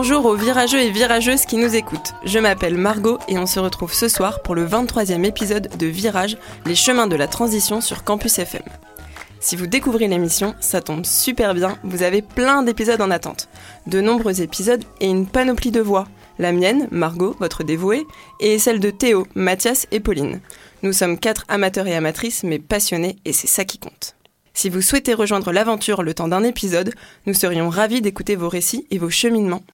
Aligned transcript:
Bonjour 0.00 0.26
aux 0.26 0.36
virageux 0.36 0.78
et 0.78 0.92
virageuses 0.92 1.44
qui 1.44 1.56
nous 1.56 1.74
écoutent. 1.74 2.14
Je 2.22 2.38
m'appelle 2.38 2.76
Margot 2.76 3.18
et 3.26 3.36
on 3.36 3.46
se 3.46 3.58
retrouve 3.58 3.92
ce 3.92 4.06
soir 4.06 4.42
pour 4.42 4.54
le 4.54 4.64
23e 4.64 5.24
épisode 5.24 5.76
de 5.76 5.86
Virage, 5.88 6.38
les 6.66 6.76
chemins 6.76 7.08
de 7.08 7.16
la 7.16 7.26
transition 7.26 7.80
sur 7.80 8.04
Campus 8.04 8.38
FM. 8.38 8.62
Si 9.40 9.56
vous 9.56 9.66
découvrez 9.66 10.06
l'émission, 10.06 10.54
ça 10.60 10.80
tombe 10.80 11.04
super 11.04 11.52
bien, 11.52 11.78
vous 11.82 12.04
avez 12.04 12.22
plein 12.22 12.62
d'épisodes 12.62 13.00
en 13.00 13.10
attente. 13.10 13.48
De 13.88 14.00
nombreux 14.00 14.40
épisodes 14.40 14.84
et 15.00 15.08
une 15.08 15.26
panoplie 15.26 15.72
de 15.72 15.80
voix. 15.80 16.06
La 16.38 16.52
mienne, 16.52 16.86
Margot, 16.92 17.34
votre 17.40 17.64
dévouée, 17.64 18.06
et 18.38 18.60
celle 18.60 18.78
de 18.78 18.90
Théo, 18.90 19.26
Mathias 19.34 19.88
et 19.90 19.98
Pauline. 19.98 20.40
Nous 20.84 20.92
sommes 20.92 21.18
quatre 21.18 21.44
amateurs 21.48 21.88
et 21.88 21.96
amatrices, 21.96 22.44
mais 22.44 22.60
passionnés, 22.60 23.16
et 23.24 23.32
c'est 23.32 23.48
ça 23.48 23.64
qui 23.64 23.78
compte. 23.78 24.14
Si 24.54 24.68
vous 24.70 24.80
souhaitez 24.80 25.14
rejoindre 25.14 25.50
l'aventure 25.50 26.04
le 26.04 26.14
temps 26.14 26.28
d'un 26.28 26.44
épisode, 26.44 26.94
nous 27.26 27.34
serions 27.34 27.68
ravis 27.68 28.00
d'écouter 28.00 28.36
vos 28.36 28.48
récits 28.48 28.86
et 28.92 28.98
vos 28.98 29.10
cheminements. 29.10 29.64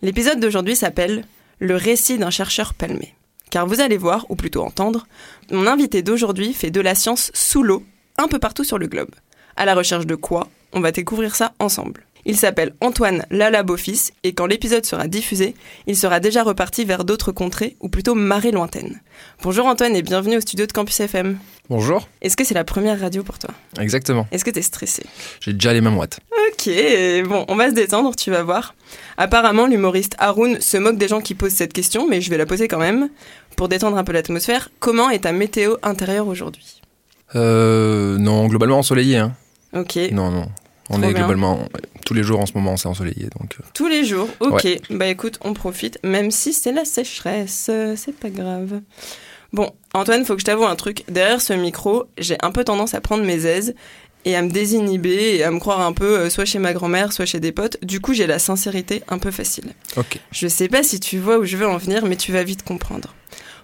L'épisode 0.00 0.38
d'aujourd'hui 0.38 0.76
s'appelle 0.76 1.24
Le 1.58 1.74
récit 1.74 2.18
d'un 2.18 2.30
chercheur 2.30 2.72
palmé. 2.72 3.14
Car 3.50 3.66
vous 3.66 3.80
allez 3.80 3.96
voir, 3.96 4.26
ou 4.28 4.36
plutôt 4.36 4.62
entendre, 4.62 5.08
mon 5.50 5.66
invité 5.66 6.02
d'aujourd'hui 6.02 6.52
fait 6.52 6.70
de 6.70 6.80
la 6.80 6.94
science 6.94 7.32
sous 7.34 7.64
l'eau, 7.64 7.82
un 8.16 8.28
peu 8.28 8.38
partout 8.38 8.62
sur 8.62 8.78
le 8.78 8.86
globe. 8.86 9.10
À 9.56 9.64
la 9.64 9.74
recherche 9.74 10.06
de 10.06 10.14
quoi 10.14 10.46
On 10.72 10.80
va 10.80 10.92
découvrir 10.92 11.34
ça 11.34 11.52
ensemble. 11.58 12.04
Il 12.30 12.36
s'appelle 12.36 12.74
Antoine 12.82 13.24
Lalabofis 13.30 14.10
et 14.22 14.34
quand 14.34 14.44
l'épisode 14.44 14.84
sera 14.84 15.08
diffusé, 15.08 15.54
il 15.86 15.96
sera 15.96 16.20
déjà 16.20 16.42
reparti 16.42 16.84
vers 16.84 17.04
d'autres 17.04 17.32
contrées, 17.32 17.76
ou 17.80 17.88
plutôt 17.88 18.14
marées 18.14 18.50
lointaines. 18.50 19.00
Bonjour 19.42 19.64
Antoine 19.64 19.96
et 19.96 20.02
bienvenue 20.02 20.36
au 20.36 20.40
studio 20.42 20.66
de 20.66 20.72
Campus 20.72 21.00
FM. 21.00 21.38
Bonjour. 21.70 22.06
Est-ce 22.20 22.36
que 22.36 22.44
c'est 22.44 22.52
la 22.52 22.64
première 22.64 23.00
radio 23.00 23.22
pour 23.22 23.38
toi? 23.38 23.48
Exactement. 23.80 24.26
Est-ce 24.30 24.44
que 24.44 24.50
t'es 24.50 24.60
stressé? 24.60 25.04
J'ai 25.40 25.54
déjà 25.54 25.72
les 25.72 25.80
mêmes 25.80 25.96
watts. 25.96 26.20
Ok, 26.50 26.68
bon, 27.26 27.46
on 27.48 27.56
va 27.56 27.70
se 27.70 27.74
détendre, 27.74 28.14
tu 28.14 28.30
vas 28.30 28.42
voir. 28.42 28.74
Apparemment, 29.16 29.66
l'humoriste 29.66 30.14
Haroun 30.18 30.60
se 30.60 30.76
moque 30.76 30.98
des 30.98 31.08
gens 31.08 31.22
qui 31.22 31.34
posent 31.34 31.52
cette 31.54 31.72
question, 31.72 32.06
mais 32.06 32.20
je 32.20 32.28
vais 32.28 32.36
la 32.36 32.44
poser 32.46 32.68
quand 32.68 32.78
même. 32.78 33.08
Pour 33.56 33.68
détendre 33.68 33.96
un 33.96 34.04
peu 34.04 34.12
l'atmosphère, 34.12 34.68
comment 34.80 35.08
est 35.08 35.20
ta 35.20 35.32
météo 35.32 35.76
intérieure 35.82 36.28
aujourd'hui? 36.28 36.82
Euh, 37.34 38.18
non, 38.18 38.48
globalement 38.48 38.80
ensoleillé. 38.80 39.16
Hein. 39.16 39.32
Ok, 39.74 39.96
Non, 40.12 40.30
non. 40.30 40.48
On 40.90 40.94
Trop 41.00 41.10
est 41.10 41.12
bien. 41.12 41.20
globalement 41.24 41.68
tous 42.08 42.14
les 42.14 42.22
jours 42.22 42.40
en 42.40 42.46
ce 42.46 42.54
moment, 42.54 42.78
c'est 42.78 42.88
ensoleillé. 42.88 43.28
Donc, 43.38 43.56
euh, 43.60 43.64
tous 43.74 43.86
les 43.86 44.02
jours, 44.02 44.30
ok. 44.40 44.64
Ouais. 44.64 44.80
Bah 44.88 45.08
écoute, 45.08 45.38
on 45.42 45.52
profite, 45.52 45.98
même 46.02 46.30
si 46.30 46.54
c'est 46.54 46.72
la 46.72 46.86
sécheresse, 46.86 47.66
euh, 47.68 47.96
c'est 47.96 48.16
pas 48.18 48.30
grave. 48.30 48.80
Bon, 49.52 49.70
Antoine, 49.92 50.24
faut 50.24 50.32
que 50.32 50.40
je 50.40 50.46
t'avoue 50.46 50.64
un 50.64 50.74
truc. 50.74 51.04
Derrière 51.10 51.42
ce 51.42 51.52
micro, 51.52 52.04
j'ai 52.16 52.38
un 52.40 52.50
peu 52.50 52.64
tendance 52.64 52.94
à 52.94 53.02
prendre 53.02 53.24
mes 53.24 53.44
aises 53.44 53.74
et 54.24 54.36
à 54.36 54.40
me 54.40 54.48
désinhiber 54.48 55.36
et 55.36 55.44
à 55.44 55.50
me 55.50 55.58
croire 55.58 55.82
un 55.82 55.92
peu 55.92 56.18
euh, 56.18 56.30
soit 56.30 56.46
chez 56.46 56.58
ma 56.58 56.72
grand-mère, 56.72 57.12
soit 57.12 57.26
chez 57.26 57.40
des 57.40 57.52
potes. 57.52 57.76
Du 57.84 58.00
coup, 58.00 58.14
j'ai 58.14 58.26
la 58.26 58.38
sincérité 58.38 59.02
un 59.08 59.18
peu 59.18 59.30
facile. 59.30 59.74
ok. 59.98 60.18
Je 60.32 60.48
sais 60.48 60.68
pas 60.68 60.82
si 60.82 61.00
tu 61.00 61.18
vois 61.18 61.36
où 61.36 61.44
je 61.44 61.58
veux 61.58 61.68
en 61.68 61.76
venir, 61.76 62.06
mais 62.06 62.16
tu 62.16 62.32
vas 62.32 62.42
vite 62.42 62.62
comprendre. 62.62 63.14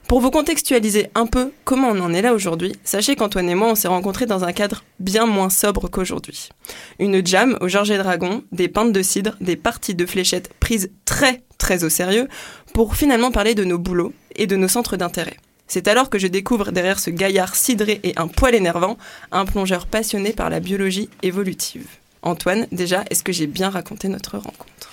Pour 0.09 0.21
vous 0.21 0.31
contextualiser 0.31 1.09
un 1.15 1.27
peu 1.27 1.51
comment 1.65 1.89
on 1.89 2.01
en 2.01 2.13
est 2.13 2.21
là 2.21 2.35
aujourd'hui, 2.35 2.75
sachez 2.85 3.17
qu'Antoine 3.17 3.49
et 3.49 3.55
moi, 3.55 3.71
on 3.71 3.75
s'est 3.75 3.89
rencontrés 3.89 4.27
dans 4.27 4.45
un 4.45 4.53
cadre 4.53 4.85
bien 5.01 5.25
moins 5.25 5.49
sobre 5.49 5.89
qu'aujourd'hui. 5.89 6.51
Une 6.99 7.27
jam 7.27 7.57
au 7.63 7.69
Georges 7.69 7.91
et 7.91 7.97
Dragon, 7.97 8.45
des 8.53 8.69
pintes 8.69 8.93
de 8.93 9.03
cidre, 9.03 9.35
des 9.41 9.57
parties 9.57 9.95
de 9.95 10.05
fléchettes 10.05 10.53
prises 10.61 10.91
très 11.07 11.43
très 11.57 11.85
au 11.85 11.89
sérieux 11.89 12.29
pour 12.75 12.97
finalement 12.97 13.31
parler 13.31 13.55
de 13.55 13.65
nos 13.65 13.79
boulots 13.79 14.13
et 14.37 14.47
de 14.47 14.57
nos 14.57 14.69
centres 14.69 14.99
d'intérêt. 14.99 15.39
C'est 15.67 15.89
alors 15.89 16.11
que 16.11 16.19
je 16.19 16.27
découvre 16.27 16.71
derrière 16.71 17.01
ce 17.01 17.09
gaillard 17.09 17.55
cidré 17.55 18.01
et 18.05 18.13
un 18.17 18.29
poil 18.29 18.55
énervant, 18.55 18.99
un 19.33 19.47
plongeur 19.47 19.87
passionné 19.87 20.35
par 20.35 20.51
la 20.51 20.61
biologie 20.61 21.09
évolutive. 21.23 21.87
Antoine, 22.25 22.67
déjà, 22.73 23.05
est-ce 23.11 23.23
que 23.23 23.33
j'ai 23.33 23.47
bien 23.47 23.71
raconté 23.71 24.09
notre 24.09 24.33
rencontre? 24.39 24.89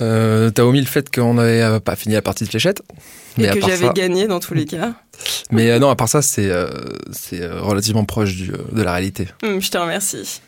Euh, 0.00 0.50
T'as 0.50 0.62
omis 0.64 0.80
le 0.80 0.86
fait 0.86 1.12
qu'on 1.14 1.34
n'avait 1.34 1.62
euh, 1.62 1.80
pas 1.80 1.96
fini 1.96 2.14
la 2.14 2.22
partie 2.22 2.44
de 2.44 2.48
fléchette. 2.48 2.82
Et 3.38 3.42
Mais 3.42 3.48
que 3.50 3.60
j'avais 3.60 3.86
ça- 3.86 3.92
gagné 3.92 4.26
dans 4.26 4.40
tous 4.40 4.54
les 4.54 4.64
cas. 4.66 4.94
Mais 5.50 5.70
euh, 5.70 5.78
non, 5.78 5.88
à 5.90 5.96
part 5.96 6.08
ça, 6.08 6.22
c'est 6.22 6.50
euh, 6.50 6.68
c'est 7.12 7.46
relativement 7.48 8.04
proche 8.04 8.34
du, 8.34 8.48
de 8.72 8.82
la 8.82 8.92
réalité. 8.92 9.28
Hum, 9.42 9.60
je 9.62 9.70
te 9.70 9.78
remercie. 9.78 10.40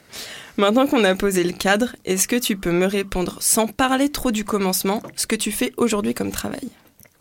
Maintenant 0.57 0.87
qu'on 0.87 1.03
a 1.05 1.15
posé 1.15 1.43
le 1.45 1.53
cadre, 1.53 1.95
est-ce 2.05 2.29
que 2.29 2.37
tu 2.37 2.57
peux 2.57 2.73
me 2.73 2.87
répondre 2.87 3.39
sans 3.41 3.67
parler 3.67 4.11
trop 4.11 4.31
du 4.31 4.45
commencement 4.45 5.03
ce 5.17 5.27
que 5.27 5.37
tu 5.37 5.53
fais 5.53 5.73
aujourd'hui 5.77 6.13
comme 6.13 6.31
travail? 6.33 6.69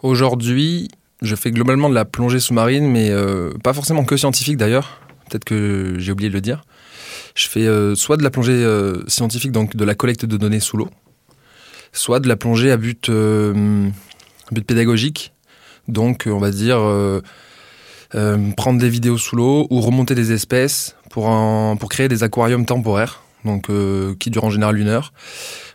Aujourd'hui, 0.02 0.90
je 1.22 1.36
fais 1.36 1.52
globalement 1.52 1.90
de 1.90 1.96
la 1.96 2.06
plongée 2.06 2.40
sous-marine, 2.40 2.90
mais 2.90 3.10
euh, 3.12 3.52
pas 3.64 3.74
forcément 3.74 4.04
que 4.04 4.18
scientifique 4.18 4.58
d'ailleurs. 4.58 5.00
Peut-être 5.30 5.46
que 5.46 5.96
j'ai 6.00 6.12
oublié 6.12 6.30
de 6.30 6.34
le 6.36 6.42
dire. 6.42 6.64
Je 7.40 7.48
fais 7.48 7.66
euh, 7.66 7.96
soit 7.96 8.18
de 8.18 8.24
la 8.24 8.32
plongée 8.32 8.52
euh, 8.52 9.02
scientifique, 9.08 9.54
donc 9.54 9.78
de 9.78 9.86
la 9.86 9.96
collecte 9.96 10.26
de 10.26 10.36
données 10.36 10.60
sous 10.60 10.76
l'eau, 10.76 10.90
soit 11.94 12.20
de 12.20 12.28
la 12.28 12.36
plongée 12.36 12.70
à 12.70 12.76
but, 12.76 13.08
euh, 13.08 13.90
pédagogique. 14.68 15.32
Donc, 15.88 16.26
on 16.28 16.38
va 16.38 16.52
dire 16.52 16.80
prendre 18.58 18.80
des 18.80 18.90
vidéos 18.90 19.18
sous 19.18 19.38
l'eau 19.38 19.68
ou 19.70 19.80
remonter 19.80 20.16
des 20.16 20.34
espèces 20.34 20.98
pour, 21.10 21.30
créer 21.90 22.10
des 22.10 22.24
aquariums 22.24 22.66
temporaires, 22.66 23.24
donc 23.46 23.70
qui 24.20 24.30
durent 24.30 24.44
en 24.44 24.50
général 24.50 24.78
une 24.78 24.90
heure. 24.90 25.14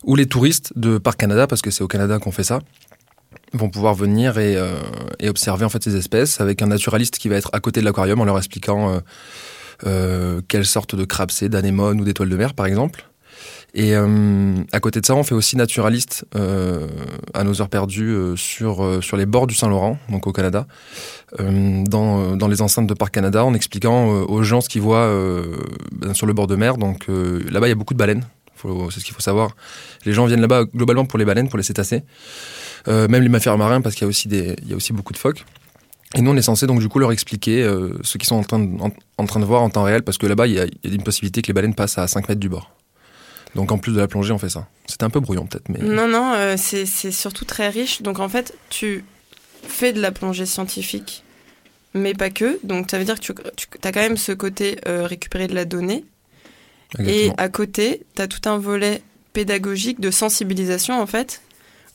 Ou 0.04 0.16
les 0.16 0.26
touristes 0.26 0.72
de 0.76 0.98
Parc 0.98 1.18
Canada, 1.18 1.46
parce 1.46 1.62
que 1.62 1.70
c'est 1.70 1.82
au 1.82 1.88
Canada 1.88 2.18
qu'on 2.18 2.30
fait 2.30 2.44
ça 2.44 2.60
vont 3.52 3.70
pouvoir 3.70 3.94
venir 3.94 4.38
et, 4.38 4.58
observer 5.28 5.64
en 5.64 5.68
fait 5.68 5.82
ces 5.82 5.96
espèces 5.96 6.40
avec 6.40 6.60
un 6.60 6.66
naturaliste 6.66 7.18
qui 7.18 7.28
va 7.28 7.36
être 7.36 7.50
à 7.52 7.60
côté 7.60 7.80
de 7.80 7.84
l'aquarium 7.84 8.20
en 8.20 8.24
leur 8.24 8.36
expliquant 8.36 9.00
quelle 9.80 10.66
sorte 10.66 10.94
de 10.94 11.04
crabe 11.04 11.30
c'est, 11.30 11.48
d'anémone 11.48 12.00
ou 12.00 12.04
d'étoile 12.04 12.28
de 12.28 12.36
mer 12.36 12.54
par 12.54 12.66
exemple. 12.66 13.04
Et 13.74 13.96
euh, 13.96 14.54
à 14.70 14.78
côté 14.78 15.00
de 15.00 15.06
ça, 15.06 15.16
on 15.16 15.24
fait 15.24 15.34
aussi 15.34 15.56
naturaliste 15.56 16.24
euh, 16.36 16.86
à 17.34 17.42
nos 17.42 17.60
heures 17.60 17.68
perdues 17.68 18.10
euh, 18.10 18.36
sur, 18.36 18.84
euh, 18.84 19.00
sur 19.00 19.16
les 19.16 19.26
bords 19.26 19.48
du 19.48 19.54
Saint-Laurent, 19.54 19.98
donc 20.10 20.28
au 20.28 20.32
Canada, 20.32 20.68
euh, 21.40 21.82
dans, 21.84 22.20
euh, 22.20 22.36
dans 22.36 22.46
les 22.46 22.62
enceintes 22.62 22.86
de 22.86 22.94
Parc 22.94 23.12
Canada, 23.12 23.44
en 23.44 23.52
expliquant 23.52 24.14
euh, 24.14 24.24
aux 24.26 24.44
gens 24.44 24.60
ce 24.60 24.68
qu'ils 24.68 24.80
voient 24.80 24.98
euh, 24.98 25.56
ben, 25.90 26.14
sur 26.14 26.26
le 26.26 26.32
bord 26.32 26.46
de 26.46 26.54
mer. 26.54 26.76
Donc 26.76 27.06
euh, 27.08 27.42
là-bas, 27.50 27.66
il 27.66 27.70
y 27.70 27.72
a 27.72 27.76
beaucoup 27.76 27.94
de 27.94 27.98
baleines. 27.98 28.24
C'est 28.90 29.00
ce 29.00 29.04
qu'il 29.04 29.12
faut 29.12 29.20
savoir. 29.20 29.50
Les 30.06 30.14
gens 30.14 30.24
viennent 30.24 30.40
là-bas 30.40 30.64
globalement 30.64 31.04
pour 31.04 31.18
les 31.18 31.26
baleines, 31.26 31.50
pour 31.50 31.58
les 31.58 31.64
cétacés. 31.64 32.02
Euh, 32.88 33.08
même 33.08 33.22
les 33.22 33.28
mammifères 33.28 33.58
marins 33.58 33.82
parce 33.82 33.94
qu'il 33.94 34.08
y 34.08 34.68
y 34.68 34.72
a 34.72 34.76
aussi 34.76 34.92
beaucoup 34.94 35.12
de 35.12 35.18
phoques. 35.18 35.44
Et 36.14 36.22
nous, 36.22 36.30
on 36.30 36.36
est 36.36 36.42
censé 36.42 36.66
donc 36.66 36.80
du 36.80 36.88
coup 36.88 36.98
leur 36.98 37.12
expliquer 37.12 37.62
euh, 37.62 37.98
ce 38.02 38.18
qu'ils 38.18 38.28
sont 38.28 38.36
en 38.36 38.44
train, 38.44 38.60
de, 38.60 38.80
en, 38.80 38.90
en 39.18 39.26
train 39.26 39.40
de 39.40 39.44
voir 39.44 39.62
en 39.62 39.70
temps 39.70 39.82
réel 39.82 40.02
parce 40.02 40.18
que 40.18 40.26
là-bas, 40.26 40.46
il 40.46 40.52
y, 40.52 40.56
y 40.56 40.60
a 40.60 40.66
une 40.84 41.02
possibilité 41.02 41.42
que 41.42 41.48
les 41.48 41.52
baleines 41.52 41.74
passent 41.74 41.98
à 41.98 42.06
5 42.06 42.28
mètres 42.28 42.40
du 42.40 42.48
bord. 42.48 42.70
Donc 43.54 43.70
en 43.70 43.78
plus 43.78 43.92
de 43.92 43.98
la 43.98 44.08
plongée, 44.08 44.32
on 44.32 44.38
fait 44.38 44.48
ça. 44.48 44.66
C'était 44.86 45.04
un 45.04 45.10
peu 45.10 45.20
brouillon 45.20 45.46
peut-être, 45.46 45.68
mais 45.68 45.78
Non, 45.78 46.08
non, 46.08 46.32
euh, 46.34 46.56
c'est 46.56 46.86
surtout 46.86 47.44
très 47.44 47.68
riche. 47.68 48.02
Donc 48.02 48.18
en 48.18 48.28
fait, 48.28 48.56
tu 48.68 49.04
fais 49.62 49.92
de 49.92 50.00
la 50.00 50.12
plongée 50.12 50.46
scientifique, 50.46 51.24
mais 51.94 52.14
pas 52.14 52.30
que. 52.30 52.58
Donc 52.64 52.90
ça 52.90 52.98
veut 52.98 53.04
dire 53.04 53.18
que 53.20 53.32
tu, 53.56 53.66
as 53.82 53.92
quand 53.92 54.00
même 54.00 54.16
ce 54.16 54.32
côté 54.32 54.78
euh, 54.88 55.06
récupérer 55.06 55.46
de 55.46 55.54
la 55.54 55.64
donnée. 55.64 56.04
Et 57.04 57.32
à 57.38 57.48
côté, 57.48 58.02
tu 58.14 58.22
as 58.22 58.28
tout 58.28 58.48
un 58.48 58.56
volet 58.56 59.02
pédagogique 59.32 59.98
de 59.98 60.12
sensibilisation 60.12 61.00
en 61.00 61.06
fait, 61.06 61.42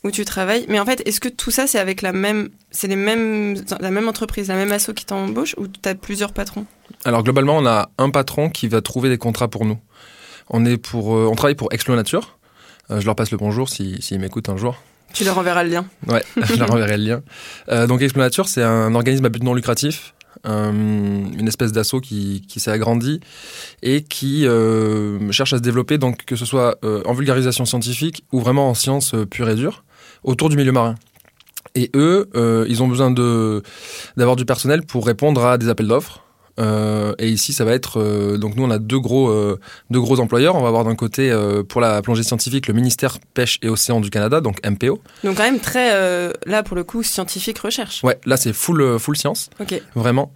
où 0.03 0.11
tu 0.11 0.25
travailles. 0.25 0.65
Mais 0.69 0.79
en 0.79 0.85
fait, 0.85 1.01
est-ce 1.05 1.19
que 1.19 1.29
tout 1.29 1.51
ça 1.51 1.67
c'est 1.67 1.79
avec 1.79 2.01
la 2.01 2.13
même, 2.13 2.49
c'est 2.71 2.87
les 2.87 2.95
mêmes, 2.95 3.55
la 3.79 3.91
même 3.91 4.07
entreprise, 4.07 4.47
la 4.47 4.55
même 4.55 4.71
asso 4.71 4.91
qui 4.95 5.05
t'embauche, 5.05 5.55
ou 5.57 5.67
tu 5.67 5.87
as 5.87 5.95
plusieurs 5.95 6.33
patrons? 6.33 6.65
Alors 7.05 7.23
globalement, 7.23 7.57
on 7.57 7.65
a 7.65 7.89
un 7.97 8.09
patron 8.09 8.49
qui 8.49 8.67
va 8.67 8.81
trouver 8.81 9.09
des 9.09 9.17
contrats 9.17 9.47
pour 9.47 9.65
nous. 9.65 9.77
On 10.49 10.65
est 10.65 10.77
pour, 10.77 11.15
euh, 11.15 11.27
on 11.29 11.35
travaille 11.35 11.55
pour 11.55 11.71
Explo 11.73 11.95
Nature. 11.95 12.37
Euh, 12.91 12.99
je 12.99 13.05
leur 13.05 13.15
passe 13.15 13.31
le 13.31 13.37
bonjour 13.37 13.69
s'ils 13.69 14.01
s'ils 14.01 14.19
m'écoutent 14.19 14.49
un 14.49 14.57
jour. 14.57 14.81
Tu 15.13 15.23
leur 15.23 15.37
enverras 15.37 15.63
le 15.63 15.69
lien. 15.69 15.85
Ouais, 16.07 16.23
je 16.43 16.55
leur 16.55 16.71
enverrai 16.71 16.97
le 16.97 17.03
lien. 17.03 17.21
Euh, 17.69 17.87
donc 17.87 18.01
Explo 18.01 18.21
Nature, 18.21 18.47
c'est 18.47 18.63
un 18.63 18.93
organisme 18.95 19.25
à 19.25 19.29
but 19.29 19.43
non 19.43 19.53
lucratif, 19.53 20.13
une 20.45 21.47
espèce 21.47 21.71
d'assaut 21.73 21.99
qui, 21.99 22.41
qui 22.47 22.59
s'est 22.61 22.71
agrandi 22.71 23.19
et 23.83 24.03
qui 24.03 24.47
cherche 25.31 25.51
à 25.51 25.57
se 25.57 25.61
développer, 25.61 25.97
donc 25.97 26.23
que 26.23 26.37
ce 26.37 26.45
soit 26.45 26.79
en 26.83 27.13
vulgarisation 27.13 27.65
scientifique 27.65 28.23
ou 28.31 28.39
vraiment 28.39 28.69
en 28.69 28.73
sciences 28.73 29.13
pure 29.29 29.49
et 29.49 29.55
dure. 29.55 29.83
Autour 30.23 30.49
du 30.49 30.57
milieu 30.57 30.71
marin. 30.71 30.95
Et 31.75 31.91
eux, 31.95 32.29
euh, 32.35 32.65
ils 32.67 32.81
ont 32.81 32.87
besoin 32.87 33.11
de 33.11 33.61
d'avoir 34.17 34.35
du 34.35 34.45
personnel 34.45 34.83
pour 34.85 35.05
répondre 35.05 35.45
à 35.45 35.57
des 35.57 35.69
appels 35.69 35.87
d'offres. 35.87 36.23
Euh, 36.59 37.13
et 37.19 37.29
ici, 37.29 37.53
ça 37.53 37.63
va 37.63 37.71
être 37.71 38.01
euh, 38.01 38.37
donc 38.37 38.55
nous 38.57 38.63
on 38.63 38.69
a 38.69 38.79
deux 38.79 38.99
gros 38.99 39.29
euh, 39.29 39.57
deux 39.89 40.01
gros 40.01 40.19
employeurs. 40.19 40.55
On 40.55 40.61
va 40.61 40.67
avoir 40.67 40.83
d'un 40.83 40.95
côté 40.95 41.33
pour 41.69 41.79
la 41.79 42.01
plongée 42.01 42.23
scientifique 42.23 42.67
le 42.67 42.73
ministère 42.73 43.19
pêche 43.33 43.59
et 43.61 43.69
océan 43.69 44.01
du 44.01 44.09
Canada, 44.09 44.41
donc 44.41 44.57
MPO. 44.67 45.01
Donc 45.23 45.37
quand 45.37 45.43
même 45.43 45.59
très, 45.59 45.91
là 46.45 46.63
pour 46.63 46.75
le 46.75 46.83
coup, 46.83 47.03
scientifique 47.03 47.59
recherche. 47.59 48.03
Ouais, 48.03 48.19
là 48.25 48.35
c'est 48.35 48.51
full 48.53 48.99
full 48.99 49.15
science, 49.15 49.49
Ok. 49.59 49.81
vraiment. 49.95 50.33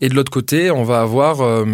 Et 0.00 0.08
de 0.08 0.14
l'autre 0.14 0.32
côté, 0.32 0.70
on 0.70 0.82
va 0.82 1.02
avoir 1.02 1.64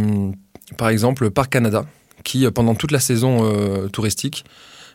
par 0.77 0.89
exemple 0.89 1.23
le 1.23 1.31
Parc 1.31 1.51
Canada 1.53 1.87
qui 2.25 2.51
pendant 2.51 2.75
toute 2.75 2.91
la 2.91 3.01
saison 3.01 3.89
touristique 3.93 4.45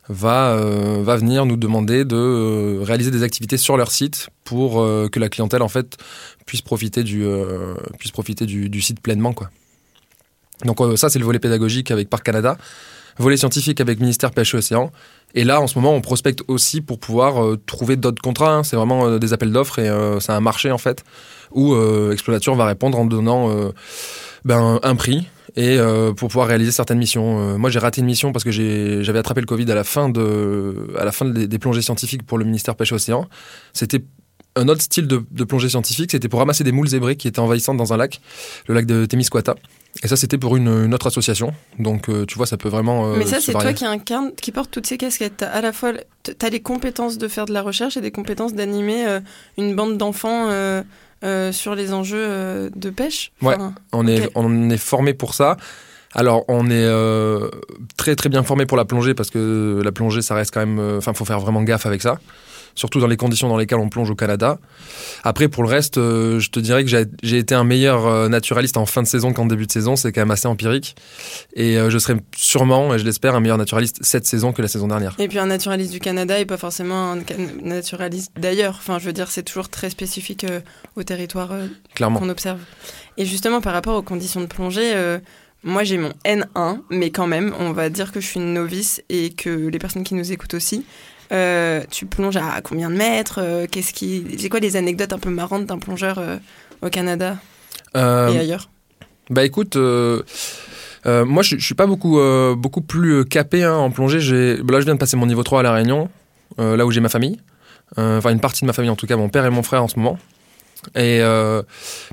va 0.09 0.51
euh, 0.51 1.01
va 1.03 1.15
venir 1.15 1.45
nous 1.45 1.57
demander 1.57 2.05
de 2.05 2.15
euh, 2.15 2.83
réaliser 2.83 3.11
des 3.11 3.23
activités 3.23 3.57
sur 3.57 3.77
leur 3.77 3.91
site 3.91 4.29
pour 4.43 4.81
euh, 4.81 5.07
que 5.09 5.19
la 5.19 5.29
clientèle 5.29 5.61
en 5.61 5.67
fait 5.67 5.97
puisse 6.45 6.61
profiter 6.61 7.03
du 7.03 7.25
puisse 7.99 8.11
profiter 8.11 8.45
du, 8.45 8.81
site 8.81 9.01
pleinement 9.01 9.33
quoi. 9.33 9.49
Donc 10.65 10.79
ça 10.97 11.09
c'est 11.09 11.19
le 11.19 11.25
volet 11.25 11.39
pédagogique 11.39 11.91
avec 11.91 12.09
Parc 12.09 12.23
Canada, 12.23 12.57
volet 13.17 13.37
scientifique 13.37 13.79
avec 13.79 13.99
ministère 13.99 14.31
pêche 14.31 14.53
océan. 14.53 14.91
Et 15.33 15.43
là 15.43 15.61
en 15.61 15.67
ce 15.67 15.77
moment 15.77 15.93
on 15.93 16.01
prospecte 16.01 16.41
aussi 16.47 16.81
pour 16.81 16.99
pouvoir 16.99 17.57
trouver 17.65 17.95
d'autres 17.95 18.21
contrats. 18.21 18.55
hein. 18.55 18.63
C'est 18.63 18.75
vraiment 18.75 19.17
des 19.17 19.33
appels 19.33 19.51
d'offres 19.51 19.79
et 19.79 19.89
c'est 20.19 20.33
un 20.33 20.41
marché 20.41 20.71
en 20.71 20.77
fait 20.77 21.03
où 21.51 21.75
Explorature 22.11 22.55
va 22.55 22.65
répondre 22.65 22.99
en 22.99 23.05
donnant 23.05 23.71
ben, 24.43 24.79
un 24.83 24.95
prix 24.95 25.27
et 25.55 25.77
euh, 25.77 26.13
pour 26.13 26.29
pouvoir 26.29 26.47
réaliser 26.47 26.71
certaines 26.71 26.97
missions. 26.97 27.39
Euh, 27.53 27.57
moi, 27.57 27.69
j'ai 27.69 27.79
raté 27.79 28.01
une 28.01 28.07
mission 28.07 28.31
parce 28.31 28.43
que 28.43 28.51
j'avais 28.51 29.19
attrapé 29.19 29.41
le 29.41 29.47
Covid 29.47 29.69
à 29.71 29.75
la 29.75 29.83
fin 29.83 30.09
de, 30.09 30.87
à 30.97 31.05
la 31.05 31.11
fin 31.11 31.25
des, 31.25 31.47
des 31.47 31.59
plongées 31.59 31.81
scientifiques 31.81 32.23
pour 32.23 32.37
le 32.37 32.45
ministère 32.45 32.75
pêche 32.75 32.91
océan. 32.91 33.27
C'était 33.73 34.03
un 34.55 34.67
autre 34.67 34.81
style 34.81 35.07
de, 35.07 35.23
de 35.31 35.43
plongée 35.45 35.69
scientifique. 35.69 36.11
C'était 36.11 36.27
pour 36.27 36.39
ramasser 36.39 36.63
des 36.63 36.71
moules 36.73 36.87
zébrées 36.87 37.15
qui 37.15 37.27
étaient 37.27 37.39
envahissantes 37.39 37.77
dans 37.77 37.93
un 37.93 37.97
lac, 37.97 38.19
le 38.67 38.73
lac 38.75 38.85
de 38.85 39.05
Témiscouata. 39.05 39.55
Et 40.03 40.07
ça, 40.07 40.15
c'était 40.15 40.37
pour 40.37 40.55
une, 40.55 40.67
une 40.67 40.93
autre 40.93 41.07
association. 41.07 41.53
Donc, 41.79 42.07
euh, 42.07 42.25
tu 42.25 42.37
vois, 42.37 42.45
ça 42.45 42.57
peut 42.57 42.69
vraiment. 42.69 43.07
euh, 43.07 43.15
Mais 43.17 43.25
ça, 43.25 43.41
c'est 43.41 43.51
toi 43.51 43.73
qui 43.73 43.85
incarne, 43.85 44.31
qui 44.35 44.51
porte 44.51 44.71
toutes 44.71 44.87
ces 44.87 44.97
casquettes. 44.97 45.37
T'as 45.37 45.47
à 45.47 45.61
la 45.61 45.73
fois, 45.73 45.91
t'as 46.23 46.49
les 46.49 46.61
compétences 46.61 47.17
de 47.17 47.27
faire 47.27 47.45
de 47.45 47.53
la 47.53 47.61
recherche 47.61 47.97
et 47.97 48.01
des 48.01 48.11
compétences 48.11 48.53
d'animer 48.53 49.05
euh, 49.05 49.19
une 49.57 49.75
bande 49.75 49.97
d'enfants 49.97 50.49
euh, 51.23 51.49
euh, 51.49 51.51
sur 51.51 51.75
les 51.75 51.93
enjeux 51.93 52.17
euh, 52.27 52.69
de 52.75 52.89
pêche. 52.89 53.31
Enfin, 53.41 53.73
On 53.93 54.07
est, 54.07 54.29
on 54.35 54.69
est 54.69 54.77
formé 54.77 55.13
pour 55.13 55.33
ça. 55.33 55.57
Alors, 56.13 56.43
on 56.49 56.69
est 56.69 56.73
euh, 56.73 57.49
très 57.95 58.15
très 58.15 58.27
bien 58.29 58.43
formé 58.43 58.65
pour 58.65 58.75
la 58.77 58.83
plongée 58.85 59.13
parce 59.13 59.29
que 59.29 59.81
la 59.83 59.91
plongée, 59.91 60.21
ça 60.21 60.35
reste 60.35 60.53
quand 60.53 60.59
même. 60.59 60.79
euh, 60.79 60.97
Enfin, 60.97 61.13
faut 61.13 61.23
faire 61.25 61.39
vraiment 61.39 61.63
gaffe 61.63 61.85
avec 61.85 62.01
ça. 62.01 62.19
Surtout 62.75 62.99
dans 62.99 63.07
les 63.07 63.17
conditions 63.17 63.47
dans 63.47 63.57
lesquelles 63.57 63.79
on 63.79 63.89
plonge 63.89 64.09
au 64.09 64.15
Canada. 64.15 64.59
Après, 65.23 65.47
pour 65.47 65.63
le 65.63 65.69
reste, 65.69 65.97
euh, 65.97 66.39
je 66.39 66.49
te 66.49 66.59
dirais 66.59 66.83
que 66.83 66.89
j'ai 66.89 67.37
été 67.37 67.55
un 67.55 67.63
meilleur 67.63 68.07
euh, 68.07 68.29
naturaliste 68.29 68.77
en 68.77 68.85
fin 68.85 69.01
de 69.01 69.07
saison 69.07 69.33
qu'en 69.33 69.45
début 69.45 69.67
de 69.67 69.71
saison. 69.71 69.95
C'est 69.95 70.11
quand 70.11 70.21
même 70.21 70.31
assez 70.31 70.47
empirique. 70.47 70.95
Et 71.53 71.77
euh, 71.77 71.89
je 71.89 71.97
serai 71.97 72.15
sûrement, 72.35 72.93
et 72.93 72.99
je 72.99 73.05
l'espère, 73.05 73.35
un 73.35 73.39
meilleur 73.39 73.57
naturaliste 73.57 73.99
cette 74.01 74.25
saison 74.25 74.53
que 74.53 74.61
la 74.61 74.67
saison 74.67 74.87
dernière. 74.87 75.15
Et 75.19 75.27
puis 75.27 75.39
un 75.39 75.47
naturaliste 75.47 75.91
du 75.91 75.99
Canada 75.99 76.39
et 76.39 76.45
pas 76.45 76.57
forcément 76.57 77.13
un 77.13 77.19
naturaliste 77.63 78.31
d'ailleurs. 78.37 78.75
Enfin, 78.77 78.99
je 78.99 79.05
veux 79.05 79.13
dire, 79.13 79.29
c'est 79.31 79.43
toujours 79.43 79.69
très 79.69 79.89
spécifique 79.89 80.43
euh, 80.43 80.61
au 80.95 81.03
territoire 81.03 81.51
qu'on 81.97 82.29
observe. 82.29 82.59
Et 83.17 83.25
justement, 83.25 83.61
par 83.61 83.73
rapport 83.73 83.95
aux 83.95 84.01
conditions 84.01 84.41
de 84.41 84.45
plongée, 84.45 84.93
moi 85.63 85.83
j'ai 85.83 85.97
mon 85.97 86.11
N1, 86.25 86.79
mais 86.89 87.11
quand 87.11 87.27
même, 87.27 87.53
on 87.59 87.71
va 87.71 87.89
dire 87.89 88.11
que 88.11 88.19
je 88.19 88.27
suis 88.27 88.39
une 88.39 88.53
novice 88.53 89.01
et 89.09 89.31
que 89.31 89.49
les 89.49 89.79
personnes 89.79 90.03
qui 90.03 90.15
nous 90.15 90.31
écoutent 90.31 90.53
aussi. 90.53 90.85
Euh, 91.31 91.81
tu 91.89 92.05
plonges 92.05 92.37
à 92.37 92.61
combien 92.61 92.89
de 92.89 92.95
mètres 92.95 93.39
euh, 93.41 93.65
Qu'est-ce 93.69 93.93
qui, 93.93 94.25
c'est 94.37 94.49
quoi 94.49 94.59
les 94.59 94.75
anecdotes 94.75 95.13
un 95.13 95.19
peu 95.19 95.29
marrantes 95.29 95.65
d'un 95.65 95.79
plongeur 95.79 96.17
euh, 96.19 96.37
au 96.81 96.89
Canada 96.89 97.37
et 97.95 97.99
ailleurs? 97.99 98.69
Bah 99.29 99.45
écoute, 99.45 99.77
euh, 101.05 101.25
moi 101.25 101.41
je, 101.43 101.57
je 101.57 101.65
suis 101.65 101.75
pas 101.75 101.87
beaucoup, 101.87 102.19
euh, 102.19 102.55
beaucoup 102.55 102.81
plus 102.81 103.25
capé 103.25 103.63
hein, 103.63 103.73
en 103.73 103.91
plongée. 103.91 104.19
Là 104.19 104.79
je 104.79 104.85
viens 104.85 104.93
de 104.93 104.99
passer 104.99 105.17
mon 105.17 105.25
niveau 105.25 105.43
3 105.43 105.61
à 105.61 105.63
La 105.63 105.73
Réunion, 105.73 106.09
euh, 106.59 106.75
là 106.75 106.85
où 106.85 106.91
j'ai 106.91 106.99
ma 106.99 107.09
famille. 107.09 107.39
Enfin 107.97 108.29
une 108.29 108.39
partie 108.39 108.61
de 108.61 108.67
ma 108.67 108.73
famille 108.73 108.89
en 108.89 108.95
tout 108.95 109.07
cas, 109.07 109.17
mon 109.17 109.27
père 109.27 109.45
et 109.45 109.49
mon 109.49 109.63
frère 109.63 109.83
en 109.83 109.87
ce 109.87 109.97
moment. 109.99 110.17
Et 110.95 111.21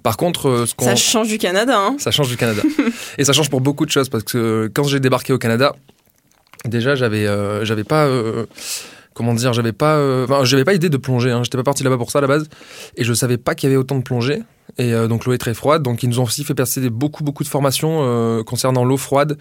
par 0.02 0.16
contre, 0.16 0.64
ce. 0.66 0.74
Ça 0.84 0.96
change 0.96 1.28
du 1.28 1.38
Canada, 1.38 1.76
hein 1.76 1.96
Ça 1.98 2.10
change 2.10 2.28
du 2.28 2.36
Canada. 2.36 2.62
et 3.18 3.24
ça 3.24 3.32
change 3.32 3.48
pour 3.48 3.60
beaucoup 3.60 3.86
de 3.86 3.90
choses 3.90 4.08
parce 4.08 4.24
que 4.24 4.70
quand 4.74 4.84
j'ai 4.84 5.00
débarqué 5.00 5.32
au 5.32 5.38
Canada, 5.38 5.74
déjà 6.64 6.96
j'avais 6.96 7.26
j'avais 7.64 7.84
pas 7.84 8.08
comment 9.18 9.34
dire, 9.34 9.52
j'avais 9.52 9.72
pas 9.72 9.96
euh, 9.96 10.44
j'avais 10.44 10.64
pas 10.64 10.74
idée 10.74 10.88
de 10.88 10.96
plonger 10.96 11.32
hein. 11.32 11.42
j'étais 11.42 11.58
pas 11.58 11.64
parti 11.64 11.82
là-bas 11.82 11.98
pour 11.98 12.12
ça 12.12 12.20
à 12.20 12.22
la 12.22 12.28
base 12.28 12.48
et 12.96 13.02
je 13.02 13.12
savais 13.12 13.36
pas 13.36 13.56
qu'il 13.56 13.68
y 13.68 13.72
avait 13.72 13.76
autant 13.76 13.96
de 13.96 14.02
plongée 14.02 14.44
et 14.78 14.94
euh, 14.94 15.08
donc 15.08 15.24
l'eau 15.24 15.32
est 15.32 15.38
très 15.38 15.54
froide 15.54 15.82
donc 15.82 16.04
ils 16.04 16.08
nous 16.08 16.20
ont 16.20 16.22
aussi 16.22 16.44
fait 16.44 16.54
passer 16.54 16.88
beaucoup 16.88 17.24
beaucoup 17.24 17.42
de 17.42 17.48
formations 17.48 17.98
euh, 18.02 18.44
concernant 18.44 18.84
l'eau 18.84 18.96
froide, 18.96 19.36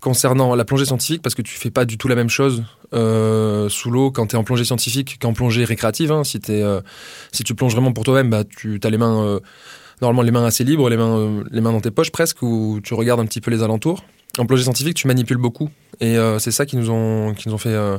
concernant 0.00 0.56
la 0.56 0.64
plongée 0.64 0.84
scientifique 0.84 1.22
parce 1.22 1.36
que 1.36 1.42
tu 1.42 1.54
fais 1.54 1.70
pas 1.70 1.84
du 1.84 1.96
tout 1.96 2.08
la 2.08 2.16
même 2.16 2.28
chose 2.28 2.64
sous 2.92 3.90
l'eau 3.92 4.10
quand 4.10 4.26
tu 4.26 4.34
es 4.34 4.38
en 4.38 4.42
plongée 4.42 4.64
scientifique 4.64 5.18
qu'en 5.22 5.32
plongée 5.32 5.64
récréative 5.64 6.10
hein. 6.10 6.24
si 6.24 6.40
si 7.30 7.44
tu 7.44 7.54
plonges 7.54 7.72
vraiment 7.72 7.92
pour 7.92 8.02
toi-même 8.02 8.30
bah 8.30 8.42
tu 8.44 8.80
as 8.82 8.90
les 8.90 8.98
mains 8.98 9.38
normalement 10.00 10.22
les 10.22 10.32
mains 10.32 10.44
assez 10.44 10.64
libres, 10.64 10.88
les 10.88 10.96
mains, 10.96 11.44
les 11.50 11.60
mains 11.60 11.72
dans 11.72 11.80
tes 11.80 11.90
poches 11.90 12.10
presque, 12.10 12.42
où 12.42 12.80
tu 12.82 12.94
regardes 12.94 13.20
un 13.20 13.26
petit 13.26 13.40
peu 13.40 13.50
les 13.50 13.62
alentours. 13.62 14.02
En 14.38 14.46
plongée 14.46 14.62
scientifique, 14.62 14.96
tu 14.96 15.06
manipules 15.08 15.36
beaucoup, 15.38 15.70
et 16.00 16.16
euh, 16.16 16.38
c'est 16.38 16.52
ça 16.52 16.64
qui 16.64 16.76
nous 16.76 16.90
ont, 16.90 17.34
qui 17.34 17.48
nous 17.48 17.54
ont 17.54 17.58
fait, 17.58 17.70
euh, 17.70 17.98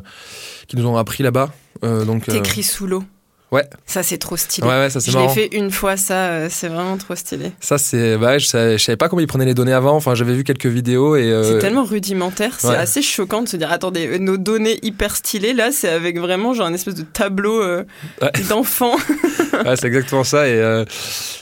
qui 0.68 0.78
nous 0.78 0.86
ont 0.88 0.95
appris 0.98 1.24
là-bas. 1.24 1.51
Euh, 1.83 2.06
donc, 2.06 2.30
euh, 2.30 2.31
T'écris 2.31 2.63
sous 2.63 2.88
l'eau. 2.88 3.04
Ouais. 3.51 3.66
Ça, 3.86 4.01
c'est 4.01 4.18
trop 4.18 4.38
stylé. 4.38 4.66
ouais, 4.66 4.75
ouais, 4.75 4.89
ça 4.89 5.01
c'est 5.01 5.12
je 5.12 5.18
l'ai 5.18 5.28
fait 5.28 5.48
une 5.48 5.72
fois, 5.72 5.98
ça, 5.98 6.50
c'est 6.50 6.69
vraiment 6.69 6.95
trop 6.95 7.16
stylé. 7.16 7.51
Ça 7.60 7.78
c'est, 7.78 8.18
bah, 8.18 8.38
je, 8.38 8.45
savais, 8.48 8.78
je 8.78 8.83
savais 8.86 8.95
pas 8.95 9.10
comment 9.10 9.19
ils 9.19 9.28
prenaient 9.28 9.44
les 9.44 9.54
données 9.54 9.74
avant. 9.74 9.94
Enfin, 9.98 10.16
j'avais 10.16 10.33
vu 10.33 10.45
quelques 10.45 10.68
vidéos 10.68 11.18
et. 11.18 11.38
C'est 11.44 11.60
tellement 11.60 11.83
rudimentaire, 11.83 12.56
c'est 12.62 12.69
ouais. 12.69 12.75
assez 12.77 13.01
choquant 13.01 13.42
de 13.42 13.50
se 13.50 13.57
dire 13.57 13.69
attendez, 13.69 14.19
nos 14.19 14.38
données 14.38 14.80
hyper 14.84 15.18
stylées 15.18 15.51
là, 15.54 15.74
c'est 15.74 15.89
avec 15.89 16.18
vraiment 16.18 16.54
genre 16.54 16.68
un 16.68 16.74
espèce 16.74 16.95
de 16.95 17.04
tableau 17.04 17.62
Ouais. 17.62 18.31
d'enfant. 18.48 18.95
ouais, 19.66 19.75
c'est 19.75 19.88
exactement 19.88 20.24
ça. 20.24 20.48
Et, 20.48 20.54
euh, 20.54 20.86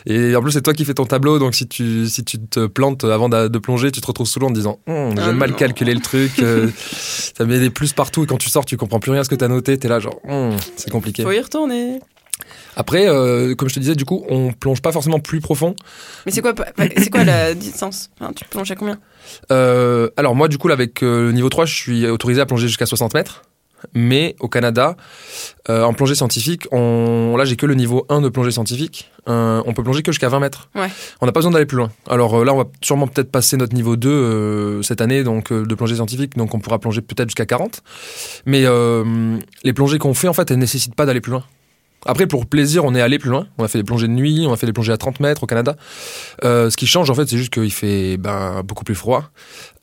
et 0.06 0.36
en 0.36 0.42
plus, 0.42 0.52
c'est 0.52 0.62
toi 0.62 0.74
qui 0.74 0.86
fais 0.86 0.94
ton 0.94 1.06
tableau, 1.06 1.40
donc 1.40 1.56
si 1.56 1.68
tu, 1.68 2.08
si 2.08 2.24
tu 2.24 2.40
te 2.40 2.66
plantes 2.68 3.04
avant 3.04 3.30
de, 3.30 3.48
de 3.48 3.60
plonger, 3.60 3.92
tu 3.92 4.02
te 4.02 4.08
retrouves 4.08 4.28
sous 4.28 4.40
l'eau 4.40 4.48
en 4.48 4.50
te 4.52 4.56
disant, 4.56 4.80
Hum, 4.88 5.12
j'ai 5.16 5.22
Ah 5.24 5.32
mal 5.32 5.52
non. 5.52 5.56
calculé 5.56 5.94
le 5.94 6.02
truc. 6.02 6.40
euh, 6.40 6.70
ça 6.92 7.46
met 7.46 7.60
des 7.60 7.70
plus 7.70 7.94
partout 7.94 8.24
et 8.24 8.28
quand 8.28 8.38
tu 8.38 8.50
sors, 8.50 8.66
tu 8.66 8.78
comprends 8.78 9.00
plus 9.00 9.12
rien 9.12 9.22
à 9.22 9.24
ce 9.24 9.30
que 9.30 9.36
t'as 9.36 9.48
noté. 9.48 9.78
T'es 9.78 9.88
là 9.88 10.00
genre, 10.00 10.20
Hum, 10.28 10.56
c'est 10.76 10.90
compliqué. 10.90 11.24
Faut 11.24 11.32
y 11.32 11.40
retourner. 11.40 12.00
Après, 12.76 13.08
euh, 13.10 13.54
comme 13.56 13.68
je 13.68 13.74
te 13.76 13.80
disais, 13.82 13.96
du 13.96 14.06
coup, 14.06 14.24
on 14.30 14.54
plonge 14.54 14.82
pas 14.82 14.94
forcément 14.94 15.20
plus 15.20 15.42
profond. 15.42 15.76
Mais 16.26 16.32
c'est 16.32 16.42
quoi, 16.42 16.54
c'est 16.98 17.10
quoi 17.10 17.26
la 17.26 17.54
distance? 17.54 18.10
Tu 18.36 18.46
plonges 18.46 18.72
à 18.72 18.76
combien? 18.76 18.98
Euh, 19.52 20.10
alors 20.16 20.36
moi, 20.36 20.48
du 20.48 20.58
coup, 20.58 20.70
là, 20.70 20.74
avec 20.76 21.04
euh, 21.04 21.24
le 21.28 21.32
niveau 21.34 21.50
3, 21.50 21.66
je 21.66 21.76
suis 21.76 22.08
autorisé 22.08 22.40
à 22.40 22.46
plonger 22.46 22.68
jusqu'à 22.68 22.86
60 22.86 23.14
mètres. 23.14 23.42
Mais 23.94 24.36
au 24.40 24.48
Canada, 24.48 24.96
euh, 25.70 25.84
en 25.84 25.94
plongée 25.94 26.16
scientifique, 26.16 26.68
on... 26.72 27.36
là 27.38 27.46
j'ai 27.46 27.56
que 27.56 27.66
le 27.66 27.76
niveau 27.76 28.06
1 28.10 28.22
de 28.22 28.30
plongée 28.30 28.52
scientifique. 28.52 29.12
Euh, 29.28 29.62
on 29.66 29.74
peut 29.74 29.84
plonger 29.84 30.02
que 30.02 30.12
jusqu'à 30.12 30.30
20 30.30 30.40
mètres. 30.40 30.70
Ouais. 30.76 30.88
On 31.22 31.26
n'a 31.26 31.32
pas 31.32 31.40
besoin 31.40 31.52
d'aller 31.52 31.66
plus 31.66 31.78
loin. 31.78 31.92
Alors 32.10 32.40
euh, 32.40 32.46
là, 32.46 32.54
on 32.54 32.58
va 32.58 32.66
sûrement 32.82 33.08
peut-être 33.08 33.32
passer 33.32 33.58
notre 33.58 33.76
niveau 33.76 33.96
2 33.96 34.10
euh, 34.10 34.82
cette 34.82 35.02
année 35.02 35.24
donc 35.24 35.54
de 35.54 35.76
plongée 35.76 35.96
scientifique, 35.96 36.36
donc 36.38 36.54
on 36.54 36.60
pourra 36.60 36.80
plonger 36.80 37.02
peut-être 37.02 37.30
jusqu'à 37.30 37.46
40. 37.46 37.82
Mais 38.46 38.66
les 39.64 39.74
plongées 39.74 40.00
qu'on 40.00 40.14
fait, 40.14 40.28
en 40.28 40.34
fait, 40.34 40.50
elles 40.52 40.58
nécessitent 40.58 40.96
pas 40.96 41.06
d'aller 41.06 41.22
plus 41.22 41.32
loin. 41.32 41.44
Après, 42.06 42.28
pour 42.28 42.46
plaisir, 42.46 42.86
on 42.86 42.96
est 42.96 43.02
allé 43.02 43.20
plus 43.20 43.30
loin. 43.30 43.48
On 43.58 43.64
a 43.64 43.68
fait 43.68 43.78
des 43.78 43.84
plongées 43.84 44.08
de 44.08 44.14
nuit, 44.14 44.46
on 44.48 44.54
a 44.54 44.58
fait 44.58 44.66
des 44.66 44.74
plongées 44.74 44.94
à 44.94 44.98
30 44.98 45.20
mètres 45.20 45.44
au 45.44 45.48
Canada. 45.48 45.76
Euh, 46.44 46.70
ce 46.70 46.78
qui 46.78 46.88
change, 46.88 47.10
en 47.10 47.14
fait, 47.14 47.28
c'est 47.28 47.38
juste 47.38 47.54
qu'il 47.54 47.72
fait 47.72 48.18
ben, 48.18 48.62
beaucoup 48.64 48.84
plus 48.84 48.96
froid. 48.96 49.26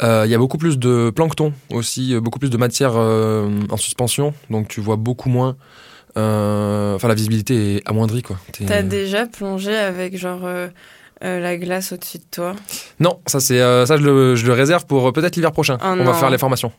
Euh, 0.02 0.22
Il 0.24 0.30
y 0.30 0.34
a 0.34 0.38
beaucoup 0.38 0.58
plus 0.58 0.78
de 0.78 1.10
plancton 1.14 1.52
aussi, 1.72 2.14
euh, 2.14 2.20
beaucoup 2.20 2.38
plus 2.38 2.50
de 2.50 2.56
matière 2.56 2.92
euh, 2.94 3.50
en 3.70 3.76
suspension. 3.76 4.34
Donc, 4.50 4.68
tu 4.68 4.80
vois 4.80 4.96
beaucoup 4.96 5.28
moins. 5.28 5.56
Enfin, 6.16 7.08
la 7.08 7.14
visibilité 7.14 7.76
est 7.76 7.82
amoindrie, 7.88 8.22
quoi. 8.22 8.38
T'as 8.66 8.82
déjà 8.82 9.26
plongé 9.26 9.76
avec 9.76 10.16
genre 10.16 10.40
euh, 11.24 11.40
la 11.40 11.56
glace 11.56 11.92
au-dessus 11.92 12.18
de 12.18 12.24
toi? 12.30 12.54
Non, 13.00 13.20
ça, 13.26 13.40
c'est, 13.40 13.60
euh, 13.60 13.86
ça 13.86 13.96
je, 13.96 14.02
le, 14.02 14.36
je 14.36 14.46
le 14.46 14.52
réserve 14.52 14.84
pour 14.84 15.08
euh, 15.08 15.12
peut-être 15.12 15.36
l'hiver 15.36 15.52
prochain. 15.52 15.78
Ah 15.80 15.94
on 15.98 16.04
va 16.04 16.12
faire 16.12 16.28
les 16.28 16.36
formations. 16.36 16.72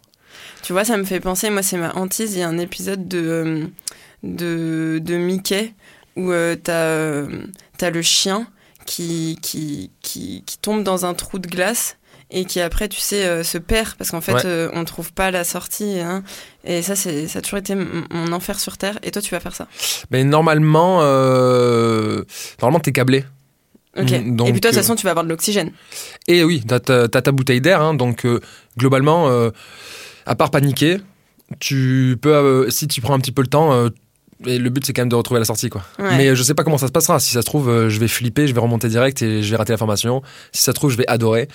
Tu 0.61 0.73
vois, 0.73 0.85
ça 0.85 0.97
me 0.97 1.03
fait 1.05 1.19
penser, 1.19 1.49
moi 1.49 1.63
c'est 1.63 1.77
ma 1.77 1.95
hantise, 1.95 2.33
il 2.33 2.39
y 2.39 2.43
a 2.43 2.47
un 2.47 2.57
épisode 2.57 3.07
de, 3.07 3.69
de, 4.23 4.99
de 5.03 5.15
Mickey 5.17 5.73
où 6.15 6.31
euh, 6.31 6.55
t'as 6.61 6.73
euh, 6.73 7.27
t'as 7.77 7.89
le 7.91 8.01
chien 8.01 8.47
qui, 8.85 9.37
qui, 9.41 9.91
qui, 10.01 10.43
qui 10.45 10.57
tombe 10.59 10.83
dans 10.83 11.05
un 11.05 11.13
trou 11.13 11.39
de 11.39 11.47
glace 11.47 11.97
et 12.29 12.43
qui 12.45 12.59
après, 12.59 12.89
tu 12.89 12.99
sais, 12.99 13.25
euh, 13.25 13.43
se 13.43 13.57
perd 13.57 13.95
parce 13.95 14.11
qu'en 14.11 14.19
fait, 14.21 14.33
Ouais. 14.33 14.45
euh, 14.45 14.69
on 14.73 14.83
trouve 14.83 15.13
pas 15.13 15.31
la 15.31 15.43
sortie. 15.45 15.99
hein. 15.99 16.23
et 16.65 16.81
ça, 16.81 16.95
c'est 16.95 17.27
ça 17.27 17.39
a 17.39 17.41
toujours 17.41 17.59
été 17.59 17.73
mon 17.75 18.31
enfer 18.33 18.59
sur 18.59 18.77
Terre. 18.77 18.99
Et 19.03 19.11
toi, 19.11 19.21
tu 19.21 19.31
vas 19.31 19.39
faire 19.39 19.55
ça? 19.55 19.67
Mais 20.11 20.23
normalement, 20.25 20.99
euh, 21.01 22.23
normalement, 22.61 22.79
t'es 22.81 22.91
câblé. 22.91 23.23
Mm, 23.95 24.35
donc, 24.35 24.49
et 24.49 24.51
puis 24.51 24.61
toi, 24.61 24.71
de 24.71 24.75
toute 24.75 24.83
façon, 24.83 24.95
tu 24.95 25.05
vas 25.05 25.11
avoir 25.11 25.23
de 25.23 25.29
l'oxygène. 25.29 25.71
Et 26.27 26.43
oui, 26.43 26.63
t'as 26.67 26.79
ta, 26.79 27.07
t'as 27.07 27.21
ta 27.21 27.31
bouteille 27.31 27.61
d'air, 27.61 27.81
hein, 27.81 27.93
donc 27.93 28.27
globalement, 28.77 29.29
à 30.25 30.35
part 30.35 30.51
paniquer, 30.51 30.97
tu 31.59 32.17
peux, 32.21 32.69
si 32.69 32.87
tu 32.87 32.99
prends 33.01 33.13
un 33.15 33.19
petit 33.19 33.31
peu 33.31 33.41
le 33.41 33.47
temps, 33.47 33.89
Et 34.45 34.59
le 34.59 34.69
but, 34.69 34.85
c'est 34.85 34.93
quand 34.93 35.01
même 35.01 35.09
de 35.09 35.15
retrouver 35.15 35.39
la 35.39 35.45
sortie, 35.45 35.69
quoi. 35.69 35.81
Ouais. 35.97 36.15
Mais 36.15 36.27
euh, 36.27 36.35
je 36.35 36.43
sais 36.43 36.53
pas 36.53 36.63
comment 36.63 36.77
ça 36.77 36.85
se 36.87 36.91
passera. 36.91 37.19
Si 37.19 37.31
ça 37.31 37.41
se 37.41 37.45
trouve, 37.47 37.69
euh, 37.69 37.89
je 37.89 37.99
vais 37.99 38.07
flipper, 38.07 38.47
je 38.47 38.53
vais 38.53 38.59
remonter 38.59 38.87
direct 38.87 39.21
et 39.23 39.41
je 39.41 39.49
vais 39.49 39.57
rater 39.57 39.73
la 39.73 39.77
formation. 39.77 40.21
Si 40.51 40.61
ça 40.61 40.71
se 40.71 40.75
trouve, 40.75 40.91
je 40.91 40.97
vais 40.97 41.07
adorer. 41.07 41.47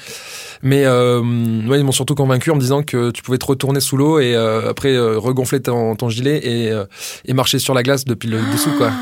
Mais 0.63 0.85
euh, 0.85 1.21
ouais, 1.21 1.79
ils 1.79 1.85
m'ont 1.85 1.93
surtout 1.93 2.15
convaincu 2.17 2.51
en 2.51 2.57
me 2.57 2.61
disant 2.61 2.83
que 2.83 3.11
tu 3.13 3.23
pouvais 3.23 3.39
te 3.39 3.47
retourner 3.47 3.79
sous 3.81 3.97
l'eau 3.97 4.19
et 4.19 4.35
euh, 4.35 4.71
après 4.71 4.93
euh, 4.95 5.17
regonfler 5.19 5.61
ton, 5.63 5.95
ton 5.95 6.09
gilet 6.09 6.39
et, 6.39 6.73
et 7.27 7.33
marcher 7.35 7.59
sur 7.61 7.73
la 7.75 7.83
glace 7.85 8.05
depuis 8.05 8.29
le 8.29 8.39
dessous, 8.53 8.73
quoi. 8.79 8.91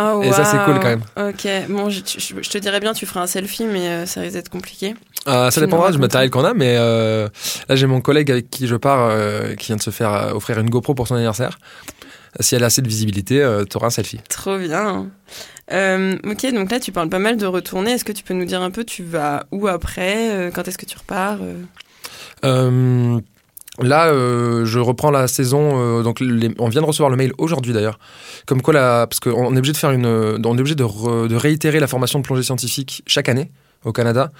Oh, 0.00 0.22
Et 0.22 0.30
ça, 0.30 0.44
c'est 0.44 0.58
cool, 0.64 0.74
quand 0.78 0.84
même. 0.84 1.02
Ok, 1.16 1.48
bon, 1.70 1.90
je, 1.90 2.00
je- 2.06 2.34
je 2.40 2.50
te 2.50 2.58
dirais 2.58 2.78
bien, 2.78 2.92
tu 2.92 3.04
feras 3.04 3.22
un 3.22 3.26
selfie, 3.26 3.64
mais 3.64 3.80
euh, 3.88 4.06
ça 4.06 4.20
risque 4.20 4.34
d'être 4.34 4.48
compliqué. 4.48 4.94
Euh, 5.26 5.50
ça 5.50 5.60
dépendra 5.60 5.90
du 5.90 5.98
matériel 5.98 6.30
qu'on 6.30 6.44
a, 6.44 6.54
mais 6.54 6.76
euh, 6.78 7.28
là 7.68 7.74
j'ai 7.74 7.86
mon 7.88 8.00
collègue 8.00 8.30
avec 8.30 8.48
qui 8.48 8.68
je 8.68 8.76
pars 8.76 9.10
qui 9.56 9.66
vient 9.66 9.76
de 9.76 9.82
se 9.82 9.90
faire 9.90 10.30
offrir 10.36 10.60
une 10.60 10.70
GoPro 10.70 10.94
pour 10.94 11.08
son 11.08 11.16
anniversaire. 11.16 11.58
Si 12.40 12.54
elle 12.54 12.62
a 12.62 12.66
assez 12.66 12.82
de 12.82 12.88
visibilité, 12.88 13.42
euh, 13.42 13.64
t'auras 13.64 13.88
un 13.88 13.90
selfie. 13.90 14.20
Trop 14.28 14.58
bien. 14.58 15.08
Euh, 15.72 16.16
ok, 16.24 16.52
donc 16.54 16.70
là, 16.70 16.80
tu 16.80 16.92
parles 16.92 17.08
pas 17.08 17.18
mal 17.18 17.36
de 17.36 17.46
retourner. 17.46 17.92
Est-ce 17.92 18.04
que 18.04 18.12
tu 18.12 18.24
peux 18.24 18.34
nous 18.34 18.44
dire 18.46 18.62
un 18.62 18.70
peu, 18.70 18.84
tu 18.84 19.02
vas 19.02 19.46
où 19.52 19.66
après 19.68 20.30
Euh, 20.30 20.50
Quand 20.52 20.66
est-ce 20.68 20.78
que 20.78 20.86
tu 20.86 20.96
repars 20.96 21.38
Euh, 22.44 23.20
là, 23.80 24.08
euh, 24.08 24.64
je 24.64 24.78
reprends 24.78 25.10
la 25.10 25.28
saison. 25.28 25.80
euh, 25.80 26.02
donc, 26.02 26.20
les- 26.20 26.50
on 26.58 26.68
vient 26.68 26.80
de 26.80 26.86
recevoir 26.86 27.10
le 27.10 27.16
mail 27.16 27.32
aujourd'hui 27.38 27.72
d'ailleurs, 27.72 27.98
comme 28.46 28.62
quoi 28.62 28.74
parce 28.74 29.20
qu'on 29.20 29.54
est 29.54 29.58
obligé 29.58 29.72
de 29.72 29.76
faire 29.78 29.90
une, 29.90 30.06
on 30.06 30.56
est 30.56 30.60
obligé 30.60 30.74
de, 30.74 30.84
re- 30.84 31.28
de 31.28 31.36
réitérer 31.36 31.80
la 31.80 31.86
formation 31.86 32.18
de 32.18 32.24
plongée 32.24 32.42
scientifique 32.42 33.02
chaque 33.06 33.28
année 33.28 33.50
au 33.84 33.92
Canada. 33.92 34.30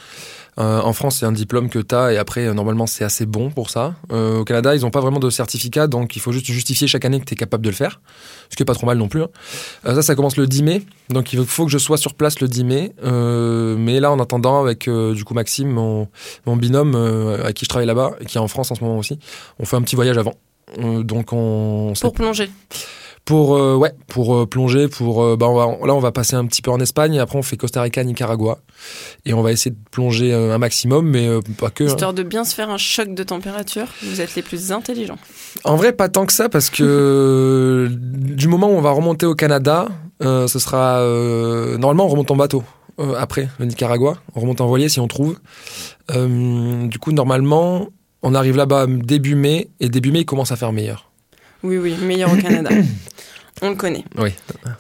Euh, 0.59 0.80
en 0.80 0.92
France, 0.92 1.18
c'est 1.21 1.26
un 1.26 1.33
diplôme 1.33 1.68
que 1.68 1.78
tu 1.78 1.95
as 1.95 2.12
et 2.12 2.18
après, 2.18 2.47
euh, 2.47 2.54
normalement, 2.54 2.87
c'est 2.87 3.04
assez 3.04 3.26
bon 3.26 3.50
pour 3.50 3.71
ça. 3.71 3.95
Euh, 4.12 4.38
au 4.38 4.45
Canada, 4.45 4.75
ils 4.75 4.80
n'ont 4.80 4.90
pas 4.90 5.00
vraiment 5.00 5.21
de 5.21 5.30
certificat, 5.30 5.87
donc 5.87 6.16
il 6.16 6.21
faut 6.21 6.33
juste 6.33 6.47
justifier 6.47 6.88
chaque 6.88 7.04
année 7.04 7.21
que 7.21 7.25
tu 7.25 7.35
es 7.35 7.37
capable 7.37 7.64
de 7.64 7.71
le 7.71 7.75
faire, 7.75 8.00
ce 8.50 8.57
qui 8.57 8.62
est 8.62 8.66
pas 8.66 8.75
trop 8.75 8.87
mal 8.87 8.99
non 8.99 9.09
plus. 9.09 9.23
hein. 9.23 9.28
Ça, 9.85 10.02
ça 10.02 10.14
commence 10.16 10.37
le 10.37 10.47
10 10.47 10.62
mai, 10.64 10.83
donc 11.11 11.33
il 11.33 11.45
faut 11.45 11.64
que 11.64 11.71
je 11.71 11.78
sois 11.78 11.97
sur 11.97 12.14
place 12.14 12.40
le 12.40 12.49
10 12.49 12.64
mai. 12.64 12.92
Mais 13.02 14.00
là, 14.00 14.11
en 14.11 14.18
attendant, 14.18 14.61
avec 14.61 14.88
du 14.88 15.25
coup 15.25 15.35
Maxime, 15.35 15.71
mon, 15.71 16.09
binôme 16.57 16.97
avec 16.97 17.54
qui 17.57 17.64
je 17.64 17.68
travaille 17.68 17.87
là-bas, 17.87 18.12
et 18.21 18.25
qui 18.25 18.38
est 18.38 18.40
en 18.40 18.49
France 18.49 18.71
en 18.73 18.75
ce 18.75 18.83
moment 18.83 18.99
aussi, 18.99 19.18
on 19.61 19.64
fait 19.64 19.76
un 19.76 19.83
petit 19.83 19.97
voyage 19.97 20.18
avant. 20.18 20.35
Donc 20.76 21.33
on 21.33 21.92
Pour 22.00 22.12
plonger. 22.12 22.50
Pour 23.28 23.58
euh, 23.58 23.76
ouais 23.76 23.92
pour 24.06 24.35
euh, 24.35 24.47
plonger 24.47 24.88
pour 24.88 25.23
euh, 25.23 25.37
bah 25.37 25.49
on 25.50 25.54
va, 25.54 25.87
là 25.87 25.94
on 25.94 25.99
va 25.99 26.12
passer 26.12 26.35
un 26.35 26.47
petit 26.47 26.62
peu 26.62 26.70
en 26.70 26.80
Espagne 26.80 27.12
et 27.12 27.18
après 27.18 27.37
on 27.38 27.42
fait 27.42 27.58
Costa 27.58 27.82
Rica 27.82 28.02
Nicaragua 28.02 28.56
et 29.26 29.35
on 29.35 29.42
va 29.42 29.52
essayer 29.52 29.70
de 29.70 29.76
plonger 29.90 30.32
euh, 30.32 30.54
un 30.54 30.56
maximum 30.56 31.06
mais 31.06 31.28
euh, 31.28 31.42
pas 31.61 31.68
que 31.68 31.85
hein. 31.85 31.88
Histoire 31.88 32.14
de 32.14 32.23
bien 32.23 32.44
se 32.44 32.54
faire 32.54 32.70
un 32.70 32.78
choc 32.78 33.12
de 33.12 33.23
température. 33.23 33.85
Vous 34.02 34.23
êtes 34.23 34.35
les 34.35 34.40
plus 34.40 34.73
intelligents. 34.73 35.18
en 35.64 35.76
vrai 35.76 35.92
pas 35.92 36.08
tant 36.08 36.25
que 36.25 36.32
ça 36.32 36.49
parce 36.49 36.70
que 36.70 37.88
du 37.92 38.49
moment 38.49 38.68
où 38.68 38.76
on 38.76 38.80
va 38.80 38.92
remonter 38.92 39.26
au 39.26 39.35
Canada 39.35 39.88
ce 40.23 40.58
sera 40.58 41.00
euh, 41.00 41.76
normalement 41.76 42.06
on 42.06 42.08
remonte 42.08 42.30
en 42.30 42.37
bateau 42.37 42.64
euh, 42.99 43.14
après 43.18 43.50
le 43.58 43.66
Nicaragua 43.66 44.16
on 44.37 44.40
remonte 44.40 44.62
en 44.62 44.66
voilier 44.68 44.88
si 44.88 45.00
on 45.00 45.06
trouve 45.06 45.38
Euh, 46.11 46.87
du 46.87 46.99
coup 46.99 47.12
normalement 47.12 47.88
on 48.23 48.35
arrive 48.35 48.56
là-bas 48.56 48.87
début 48.88 49.35
mai 49.35 49.68
et 49.80 49.90
début 49.90 50.12
mai 50.12 50.20
il 50.20 50.25
commence 50.25 50.50
à 50.50 50.56
faire 50.56 50.73
meilleur 50.73 51.08
Oui, 51.62 51.79
oui, 51.79 51.95
meilleur 52.03 52.33
au 52.33 52.37
Canada. 52.37 52.71
On 53.62 53.71
le 53.71 53.75
connaît. 53.75 54.05
Oui. 54.17 54.31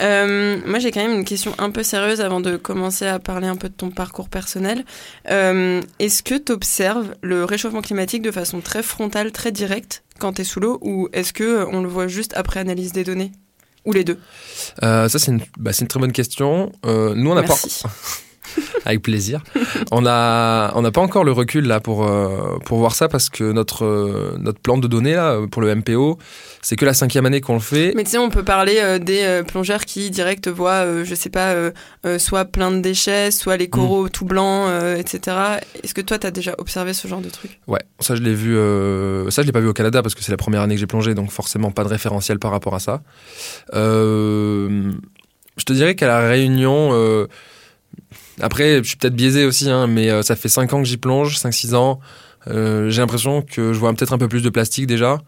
Euh, 0.00 0.58
moi, 0.64 0.78
j'ai 0.78 0.92
quand 0.92 1.02
même 1.02 1.18
une 1.18 1.24
question 1.24 1.52
un 1.58 1.70
peu 1.70 1.82
sérieuse 1.82 2.20
avant 2.20 2.40
de 2.40 2.56
commencer 2.56 3.06
à 3.06 3.18
parler 3.18 3.48
un 3.48 3.56
peu 3.56 3.68
de 3.68 3.74
ton 3.74 3.90
parcours 3.90 4.28
personnel. 4.28 4.84
Euh, 5.30 5.82
Est-ce 5.98 6.22
que 6.22 6.36
tu 6.36 6.52
observes 6.52 7.14
le 7.20 7.44
réchauffement 7.44 7.82
climatique 7.82 8.22
de 8.22 8.30
façon 8.30 8.60
très 8.60 8.82
frontale, 8.82 9.32
très 9.32 9.50
directe 9.50 10.04
quand 10.20 10.34
tu 10.34 10.42
es 10.42 10.44
sous 10.44 10.60
l'eau 10.60 10.78
ou 10.80 11.08
est-ce 11.12 11.32
que 11.32 11.44
euh, 11.44 11.66
on 11.72 11.82
le 11.82 11.88
voit 11.88 12.06
juste 12.06 12.34
après 12.36 12.60
analyse 12.60 12.92
des 12.92 13.04
données? 13.04 13.32
Ou 13.84 13.92
les 13.92 14.04
deux? 14.04 14.18
Euh, 14.82 15.08
ça 15.08 15.18
c'est 15.18 15.30
une, 15.30 15.40
bah, 15.56 15.70
une 15.78 15.86
très 15.86 15.98
bonne 16.00 16.12
question 16.12 16.72
nous 16.84 17.30
on 17.30 17.34
n'a 17.34 17.42
pas. 17.42 17.56
Avec 18.88 19.02
plaisir. 19.02 19.42
on 19.92 20.06
a 20.06 20.72
on 20.74 20.80
n'a 20.80 20.90
pas 20.90 21.02
encore 21.02 21.22
le 21.22 21.32
recul 21.32 21.66
là 21.66 21.78
pour 21.78 22.06
euh, 22.06 22.56
pour 22.64 22.78
voir 22.78 22.94
ça 22.94 23.06
parce 23.06 23.28
que 23.28 23.52
notre 23.52 23.84
euh, 23.84 24.34
notre 24.38 24.60
plan 24.60 24.78
de 24.78 24.88
données 24.88 25.12
là 25.12 25.40
pour 25.50 25.60
le 25.60 25.74
MPO 25.74 26.16
c'est 26.62 26.74
que 26.76 26.86
la 26.86 26.94
cinquième 26.94 27.26
année 27.26 27.42
qu'on 27.42 27.52
le 27.52 27.60
fait. 27.60 27.92
Mais 27.94 28.04
tu 28.04 28.12
sais, 28.12 28.18
on 28.18 28.30
peut 28.30 28.42
parler 28.42 28.78
euh, 28.82 28.98
des 28.98 29.42
plongeurs 29.46 29.84
qui 29.84 30.10
direct 30.10 30.48
voient, 30.48 31.04
je 31.04 31.14
sais 31.14 31.28
pas, 31.28 31.54
soit 32.18 32.46
plein 32.46 32.70
de 32.70 32.80
déchets, 32.80 33.30
soit 33.30 33.58
les 33.58 33.68
coraux 33.68 34.08
tout 34.08 34.24
blancs, 34.24 34.70
etc. 34.96 35.36
Est-ce 35.82 35.92
que 35.92 36.00
toi, 36.00 36.18
tu 36.18 36.26
as 36.26 36.30
déjà 36.30 36.54
observé 36.58 36.94
ce 36.94 37.06
genre 37.06 37.20
de 37.20 37.28
truc? 37.28 37.60
Ouais, 37.66 37.80
ça 38.00 38.16
je 38.16 38.22
l'ai 38.22 38.34
vu. 38.34 38.54
ça 39.30 39.42
je 39.42 39.46
l'ai 39.46 39.52
pas 39.52 39.60
vu 39.60 39.68
au 39.68 39.74
Canada 39.74 40.02
parce 40.02 40.14
que 40.14 40.24
c'est 40.24 40.32
la 40.32 40.38
première 40.38 40.62
année 40.62 40.74
que 40.74 40.80
j'ai 40.80 40.86
plongé 40.86 41.14
donc 41.14 41.30
forcément 41.30 41.70
pas 41.70 41.84
de 41.84 41.88
référentiel 41.88 42.38
par 42.38 42.50
rapport 42.50 42.74
à 42.74 42.80
ça. 42.80 43.02
Je 43.74 44.90
te 45.64 45.72
dirais 45.74 45.94
qu'à 45.94 46.08
la 46.08 46.20
Réunion. 46.20 47.28
Après, 48.40 48.78
je 48.78 48.88
suis 48.88 48.96
peut-être 48.96 49.14
biaisé 49.14 49.44
aussi, 49.44 49.70
hein, 49.70 49.86
mais 49.86 50.10
euh, 50.10 50.22
ça 50.22 50.36
fait 50.36 50.48
5 50.48 50.72
ans 50.72 50.82
que 50.82 50.88
j'y 50.88 50.96
plonge, 50.96 51.36
5-6 51.36 51.74
ans. 51.74 52.00
Euh, 52.46 52.88
j'ai 52.88 53.00
l'impression 53.00 53.42
que 53.42 53.72
je 53.72 53.78
vois 53.78 53.92
peut-être 53.92 54.12
un 54.12 54.18
peu 54.18 54.28
plus 54.28 54.42
de 54.42 54.48
plastique 54.48 54.86
déjà. 54.86 55.18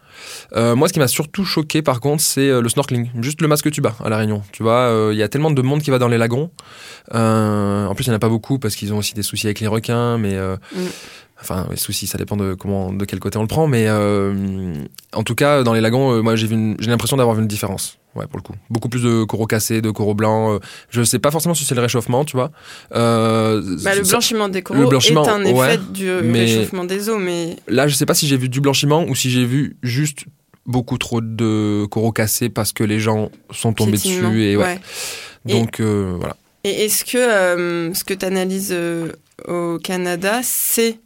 Euh, 0.56 0.76
moi, 0.76 0.88
ce 0.88 0.92
qui 0.92 1.00
m'a 1.00 1.08
surtout 1.08 1.44
choqué, 1.44 1.82
par 1.82 2.00
contre, 2.00 2.22
c'est 2.22 2.60
le 2.60 2.68
snorkeling. 2.68 3.10
Juste 3.20 3.42
le 3.42 3.48
masque 3.48 3.70
tuba 3.70 3.94
à 4.02 4.08
La 4.08 4.16
Réunion. 4.16 4.42
Tu 4.52 4.62
vois, 4.62 5.10
il 5.12 5.18
y 5.18 5.22
a 5.22 5.28
tellement 5.28 5.50
de 5.50 5.60
monde 5.60 5.82
qui 5.82 5.90
va 5.90 5.98
dans 5.98 6.08
les 6.08 6.18
lagons. 6.18 6.50
En 7.12 7.92
plus, 7.94 8.06
il 8.06 8.10
n'y 8.10 8.14
en 8.14 8.16
a 8.16 8.20
pas 8.20 8.28
beaucoup 8.28 8.58
parce 8.58 8.76
qu'ils 8.76 8.92
ont 8.92 8.98
aussi 8.98 9.14
des 9.14 9.22
soucis 9.22 9.46
avec 9.46 9.60
les 9.60 9.66
requins, 9.66 10.18
mais... 10.18 10.36
Mm. 10.38 10.86
Enfin, 11.42 11.66
les 11.70 11.76
soucis, 11.76 12.06
ça 12.06 12.18
dépend 12.18 12.36
de 12.36 12.54
comment, 12.54 12.92
de 12.92 13.04
quel 13.06 13.18
côté 13.18 13.38
on 13.38 13.42
le 13.42 13.48
prend, 13.48 13.66
mais 13.66 13.86
euh, 13.88 14.74
en 15.14 15.22
tout 15.22 15.34
cas, 15.34 15.62
dans 15.62 15.72
les 15.72 15.80
lagons, 15.80 16.12
euh, 16.12 16.20
moi, 16.22 16.36
j'ai 16.36 16.46
l'impression 16.48 17.16
d'avoir 17.16 17.34
vu 17.36 17.42
une 17.42 17.48
différence. 17.48 17.96
Ouais, 18.16 18.26
pour 18.26 18.38
le 18.38 18.42
coup. 18.42 18.54
Beaucoup 18.70 18.88
plus 18.88 19.02
de 19.04 19.22
coraux 19.24 19.46
cassés, 19.46 19.80
de 19.80 19.90
coraux 19.92 20.14
blancs. 20.14 20.50
euh, 20.50 20.58
je 20.90 21.02
sais 21.02 21.20
pas 21.20 21.30
forcément 21.30 21.54
si 21.54 21.64
c'est 21.64 21.76
le 21.76 21.80
réchauffement, 21.80 22.24
tu 22.24 22.36
vois. 22.36 22.50
Euh, 22.94 23.62
bah, 23.84 23.94
Le 23.94 24.02
blanchiment 24.02 24.48
des 24.48 24.62
coraux 24.62 24.88
blanchiment, 24.88 25.24
est 25.24 25.28
un 25.28 25.44
effet 25.44 25.52
ouais, 25.54 25.78
du 25.92 26.10
réchauffement 26.10 26.84
des 26.84 27.08
eaux, 27.08 27.18
mais 27.18 27.56
Là, 27.68 27.86
je 27.88 27.94
sais 27.94 28.06
pas 28.06 28.14
si 28.14 28.26
j'ai 28.26 28.36
vu 28.36 28.48
du 28.48 28.60
blanchiment 28.60 29.04
ou 29.04 29.14
si 29.14 29.30
j'ai 29.30 29.44
vu 29.46 29.76
juste 29.82 30.24
beaucoup 30.66 30.98
trop 30.98 31.20
de 31.20 31.86
coraux 31.90 32.12
cassés 32.12 32.48
parce 32.48 32.72
que 32.72 32.82
les 32.84 32.98
gens 32.98 33.30
sont 33.52 33.72
tombés 33.72 33.92
dessus 33.92 34.42
et 34.44 34.56
ouais. 34.56 34.64
ouais. 34.64 34.80
Et- 35.48 35.52
Donc 35.52 35.78
euh, 35.80 36.14
voilà. 36.18 36.36
Et 36.64 36.84
est-ce 36.84 37.04
que 37.04 37.16
euh, 37.16 37.94
ce 37.94 38.04
que 38.04 38.12
tu 38.12 38.26
analyses 38.26 38.76
au 39.48 39.78
Canada, 39.78 40.40
c'est. 40.42 40.98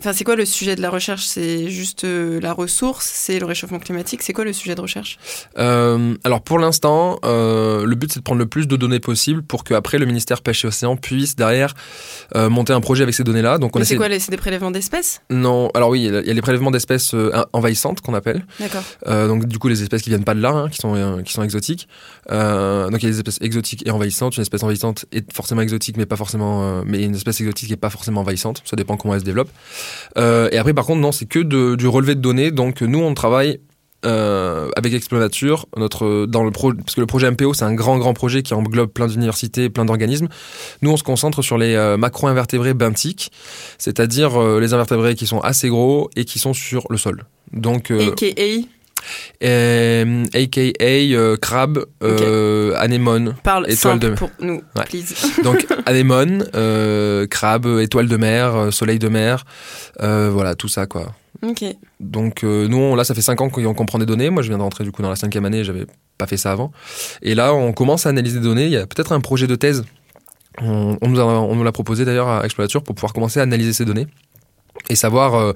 Enfin, 0.00 0.12
c'est 0.12 0.22
quoi 0.22 0.36
le 0.36 0.44
sujet 0.44 0.76
de 0.76 0.80
la 0.82 0.90
recherche? 0.90 1.24
C'est 1.26 1.68
juste 1.70 2.04
euh, 2.04 2.38
la 2.40 2.52
ressource? 2.52 3.10
C'est 3.12 3.40
le 3.40 3.46
réchauffement 3.46 3.80
climatique? 3.80 4.22
C'est 4.22 4.32
quoi 4.32 4.44
le 4.44 4.52
sujet 4.52 4.76
de 4.76 4.80
recherche? 4.80 5.18
Euh, 5.58 6.14
alors 6.22 6.40
pour 6.40 6.60
l'instant, 6.60 7.18
euh, 7.24 7.84
le 7.84 7.94
but 7.96 8.12
c'est 8.12 8.20
de 8.20 8.24
prendre 8.24 8.38
le 8.38 8.46
plus 8.46 8.68
de 8.68 8.76
données 8.76 9.00
possible 9.00 9.42
pour 9.42 9.64
qu'après 9.64 9.98
le 9.98 10.06
ministère 10.06 10.40
Pêche 10.42 10.64
et 10.64 10.68
Océan 10.68 10.96
puisse 10.96 11.34
derrière 11.34 11.74
monter 12.34 12.72
un 12.72 12.80
projet 12.80 13.02
avec 13.02 13.14
ces 13.14 13.24
données-là. 13.24 13.58
Donc 13.58 13.74
on 13.74 13.82
C'est 13.82 13.96
quoi 13.96 14.06
les- 14.08 14.20
C'est 14.20 14.30
des 14.30 14.36
prélèvements 14.36 14.70
d'espèces? 14.70 15.20
Non, 15.30 15.70
alors 15.74 15.90
oui, 15.90 16.04
il 16.04 16.12
y 16.26 16.30
a 16.30 16.32
les 16.34 16.42
prélèvements 16.42 16.70
d'espèces 16.70 17.14
envahissantes 17.52 18.00
qu'on 18.00 18.14
appelle. 18.14 18.46
D'accord. 18.60 18.82
Donc 19.06 19.46
du 19.46 19.58
coup 19.58 19.68
les 19.68 19.82
espèces 19.82 20.02
qui 20.02 20.10
viennent 20.10 20.24
pas 20.24 20.34
de 20.34 20.40
là, 20.40 20.50
hein, 20.50 20.68
qui 20.68 20.76
sont 20.78 21.22
qui 21.24 21.32
sont 21.32 21.42
exotiques. 21.42 21.88
Donc 22.30 23.02
il 23.02 23.04
y 23.04 23.06
a 23.06 23.10
des 23.10 23.16
espèces 23.18 23.38
exotiques 23.40 23.84
et 23.86 23.90
envahissantes. 23.90 24.36
Une 24.36 24.42
espèce 24.42 24.62
envahissante 24.62 25.06
est 25.12 25.32
forcément 25.32 25.62
exotique, 25.62 25.96
mais 25.96 26.06
pas 26.06 26.16
forcément. 26.16 26.82
mais 26.84 27.02
une 27.02 27.16
espèce 27.16 27.40
exotique 27.40 27.72
est 27.72 27.76
pas 27.76 27.90
forcément 27.90 28.20
envahissante. 28.20 28.62
Ça 28.64 28.76
dépend 28.76 28.96
comment 28.96 29.14
elle 29.14 29.20
se 29.20 29.24
développe. 29.24 29.50
Euh, 30.16 30.48
et 30.52 30.58
après 30.58 30.74
par 30.74 30.86
contre 30.86 31.00
non, 31.00 31.12
c'est 31.12 31.26
que 31.26 31.40
du 31.74 31.86
relevé 31.86 32.14
de 32.14 32.20
données. 32.20 32.50
Donc 32.50 32.82
nous 32.82 33.00
on 33.00 33.14
travaille. 33.14 33.60
euh, 34.06 34.70
avec 34.76 34.94
Explonature, 34.94 35.66
notre 35.76 36.26
dans 36.26 36.44
le 36.44 36.52
parce 36.52 36.94
que 36.94 37.00
le 37.00 37.06
projet 37.06 37.28
MPO 37.28 37.52
c'est 37.52 37.64
un 37.64 37.74
grand 37.74 37.98
grand 37.98 38.14
projet 38.14 38.44
qui 38.44 38.54
englobe 38.54 38.90
plein 38.90 39.08
d'universités, 39.08 39.70
plein 39.70 39.84
d'organismes. 39.84 40.28
Nous 40.82 40.90
on 40.92 40.96
se 40.96 41.02
concentre 41.02 41.42
sur 41.42 41.58
les 41.58 41.74
euh, 41.74 41.96
macro-invertébrés 41.96 42.74
benthiques, 42.74 43.32
c'est-à-dire 43.76 44.40
les 44.40 44.72
invertébrés 44.72 45.16
qui 45.16 45.26
sont 45.26 45.40
assez 45.40 45.68
gros 45.68 46.10
et 46.14 46.24
qui 46.24 46.38
sont 46.38 46.54
sur 46.54 46.86
le 46.90 46.96
sol. 46.96 47.24
Donc 47.52 47.90
AKA, 47.90 48.68
euh, 49.42 50.24
aka 50.34 50.60
euh, 50.80 51.36
crabe, 51.36 51.84
euh, 52.02 52.74
anémone. 52.78 53.34
parle 53.42 53.70
étoile 53.70 53.98
de- 53.98 54.10
pour 54.10 54.30
nous, 54.40 54.62
Ouais. 54.76 54.84
please. 54.88 55.14
Donc 55.44 55.66
anémone, 55.86 56.46
euh, 56.54 57.26
crabe, 57.26 57.66
étoile 57.80 58.08
de 58.08 58.16
mer, 58.16 58.54
euh, 58.56 58.70
soleil 58.70 58.98
de 58.98 59.08
mer, 59.08 59.44
euh, 60.02 60.30
voilà 60.32 60.54
tout 60.54 60.68
ça 60.68 60.86
quoi. 60.86 61.14
ok. 61.42 61.64
Donc 62.00 62.44
euh, 62.44 62.68
nous 62.68 62.78
on- 62.78 62.94
là 62.96 63.04
ça 63.04 63.14
fait 63.14 63.22
5 63.22 63.40
ans 63.40 63.48
qu'on 63.48 63.74
qu'on 63.74 63.86
prend 63.86 63.98
des 63.98 64.06
données. 64.06 64.30
Moi 64.30 64.42
je 64.42 64.48
viens 64.48 64.58
de 64.58 64.62
rentrer 64.62 64.84
du 64.84 64.92
coup 64.92 65.02
dans 65.02 65.10
la 65.10 65.16
cinquième 65.16 65.44
année, 65.44 65.64
j'avais 65.64 65.86
pas 66.18 66.26
fait 66.26 66.36
ça 66.36 66.52
avant. 66.52 66.72
Et 67.22 67.34
là 67.34 67.54
on 67.54 67.72
commence 67.72 68.06
à 68.06 68.08
analyser 68.08 68.38
des 68.40 68.44
données. 68.46 68.64
Il 68.66 68.72
y 68.72 68.76
a 68.76 68.86
peut-être 68.86 69.12
un 69.12 69.20
projet 69.20 69.46
de 69.46 69.54
thèse. 69.54 69.84
On, 70.60 70.98
on 71.00 71.54
nous 71.54 71.62
l'a 71.64 71.70
proposé 71.72 72.04
d'ailleurs 72.04 72.26
à 72.28 72.44
Explorature 72.44 72.82
pour 72.82 72.96
pouvoir 72.96 73.12
commencer 73.12 73.38
à 73.38 73.44
analyser 73.44 73.72
ces 73.72 73.84
données 73.84 74.08
et 74.90 74.96
savoir 74.96 75.34
euh, 75.36 75.52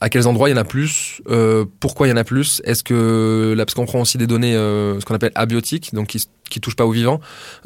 à 0.00 0.08
quels 0.08 0.26
endroits 0.26 0.48
il 0.48 0.52
y 0.52 0.54
en 0.54 0.60
a 0.60 0.64
plus, 0.64 1.20
euh, 1.28 1.64
pourquoi 1.80 2.06
il 2.06 2.10
y 2.10 2.12
en 2.12 2.16
a 2.16 2.24
plus, 2.24 2.60
est-ce 2.64 2.82
que 2.82 3.54
là 3.56 3.64
parce 3.64 3.74
qu'on 3.74 3.86
prend 3.86 4.00
aussi 4.00 4.18
des 4.18 4.26
données 4.26 4.54
euh, 4.54 5.00
ce 5.00 5.04
qu'on 5.04 5.14
appelle 5.14 5.32
abiotiques, 5.34 5.94
donc 5.94 6.08
qui 6.08 6.26
qui 6.50 6.60
touchent 6.60 6.76
pas 6.76 6.84
au 6.84 6.90
vivant, 6.90 7.20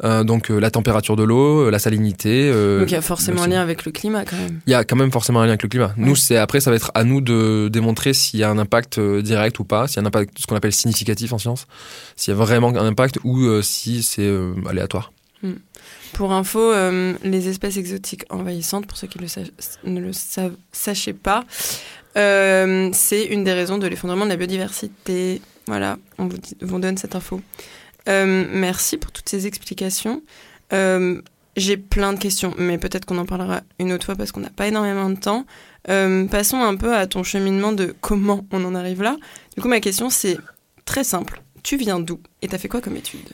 euh, 0.05 0.23
donc 0.23 0.47
la 0.49 0.71
température 0.71 1.17
de 1.17 1.23
l'eau, 1.23 1.69
la 1.69 1.79
salinité. 1.79 2.49
Donc 2.49 2.89
il 2.89 2.93
y 2.93 2.95
a 2.95 3.01
forcément 3.01 3.43
un 3.43 3.47
lien 3.47 3.61
avec 3.61 3.85
le 3.85 3.91
climat 3.91 4.23
quand 4.23 4.37
même. 4.37 4.61
Il 4.67 4.71
y 4.71 4.73
a 4.73 4.85
quand 4.85 4.95
même 4.95 5.11
forcément 5.11 5.41
un 5.41 5.45
lien 5.45 5.51
avec 5.51 5.63
le 5.63 5.69
climat. 5.69 5.93
Nous, 5.97 6.11
Ouais. 6.11 6.17
c'est 6.17 6.37
après, 6.37 6.61
ça 6.61 6.69
va 6.69 6.77
être 6.77 6.91
à 6.95 7.03
nous 7.03 7.19
de 7.19 7.67
démontrer 7.71 8.13
s'il 8.13 8.39
y 8.39 8.43
a 8.43 8.49
un 8.49 8.57
impact 8.57 8.99
direct 8.99 9.59
ou 9.59 9.65
pas, 9.65 9.87
s'il 9.87 9.97
y 9.97 9.99
a 9.99 10.03
un 10.03 10.05
impact, 10.05 10.33
ce 10.39 10.47
qu'on 10.47 10.55
appelle 10.55 10.71
significatif 10.73 11.33
en 11.33 11.37
science, 11.37 11.67
s'il 12.15 12.33
y 12.33 12.37
a 12.37 12.39
vraiment 12.39 12.69
un 12.69 12.85
impact 12.85 13.19
ou 13.25 13.61
si 13.61 14.01
c'est 14.01 14.31
aléatoire. 14.67 15.11
Pour 16.13 16.33
info, 16.33 16.59
euh, 16.59 17.13
les 17.23 17.47
espèces 17.47 17.77
exotiques 17.77 18.25
envahissantes, 18.29 18.87
pour 18.87 18.97
ceux 18.97 19.07
qui 19.07 19.19
le 19.19 19.27
ne 19.85 19.99
le 19.99 20.11
savent, 20.11 20.55
sachaient 20.71 21.13
pas, 21.13 21.45
euh, 22.17 22.89
c'est 22.93 23.25
une 23.25 23.43
des 23.43 23.53
raisons 23.53 23.77
de 23.77 23.87
l'effondrement 23.87 24.25
de 24.25 24.29
la 24.29 24.35
biodiversité. 24.35 25.41
Voilà, 25.67 25.97
on 26.17 26.27
vous, 26.61 26.79
donne 26.79 26.97
cette 26.97 27.15
info. 27.15 27.41
Euh, 28.07 28.45
merci 28.51 28.97
pour 28.97 29.11
toutes 29.11 29.29
ces 29.29 29.45
explications. 29.45 30.23
Euh, 30.73 31.21
J'ai 31.57 31.77
plein 31.77 32.13
de 32.13 32.19
questions, 32.19 32.53
mais 32.57 32.77
peut-être 32.77 33.05
qu'on 33.05 33.17
en 33.17 33.25
parlera 33.25 33.61
une 33.79 33.91
autre 33.93 34.05
fois 34.05 34.15
parce 34.15 34.31
qu'on 34.31 34.39
n'a 34.39 34.49
pas 34.49 34.67
énormément 34.67 35.09
de 35.09 35.19
temps. 35.19 35.45
Passons 35.85 36.61
un 36.61 36.75
peu 36.75 36.95
à 36.95 37.07
ton 37.07 37.23
cheminement 37.23 37.71
de 37.71 37.95
comment 38.01 38.45
on 38.51 38.63
en 38.65 38.75
arrive 38.75 39.01
là. 39.01 39.17
Du 39.55 39.61
coup, 39.61 39.67
ma 39.67 39.79
question, 39.79 40.09
c'est 40.09 40.37
très 40.85 41.03
simple. 41.03 41.41
Tu 41.63 41.77
viens 41.77 41.99
d'où 41.99 42.19
et 42.41 42.47
t'as 42.47 42.57
fait 42.57 42.67
quoi 42.67 42.81
comme 42.81 42.95
études 42.95 43.33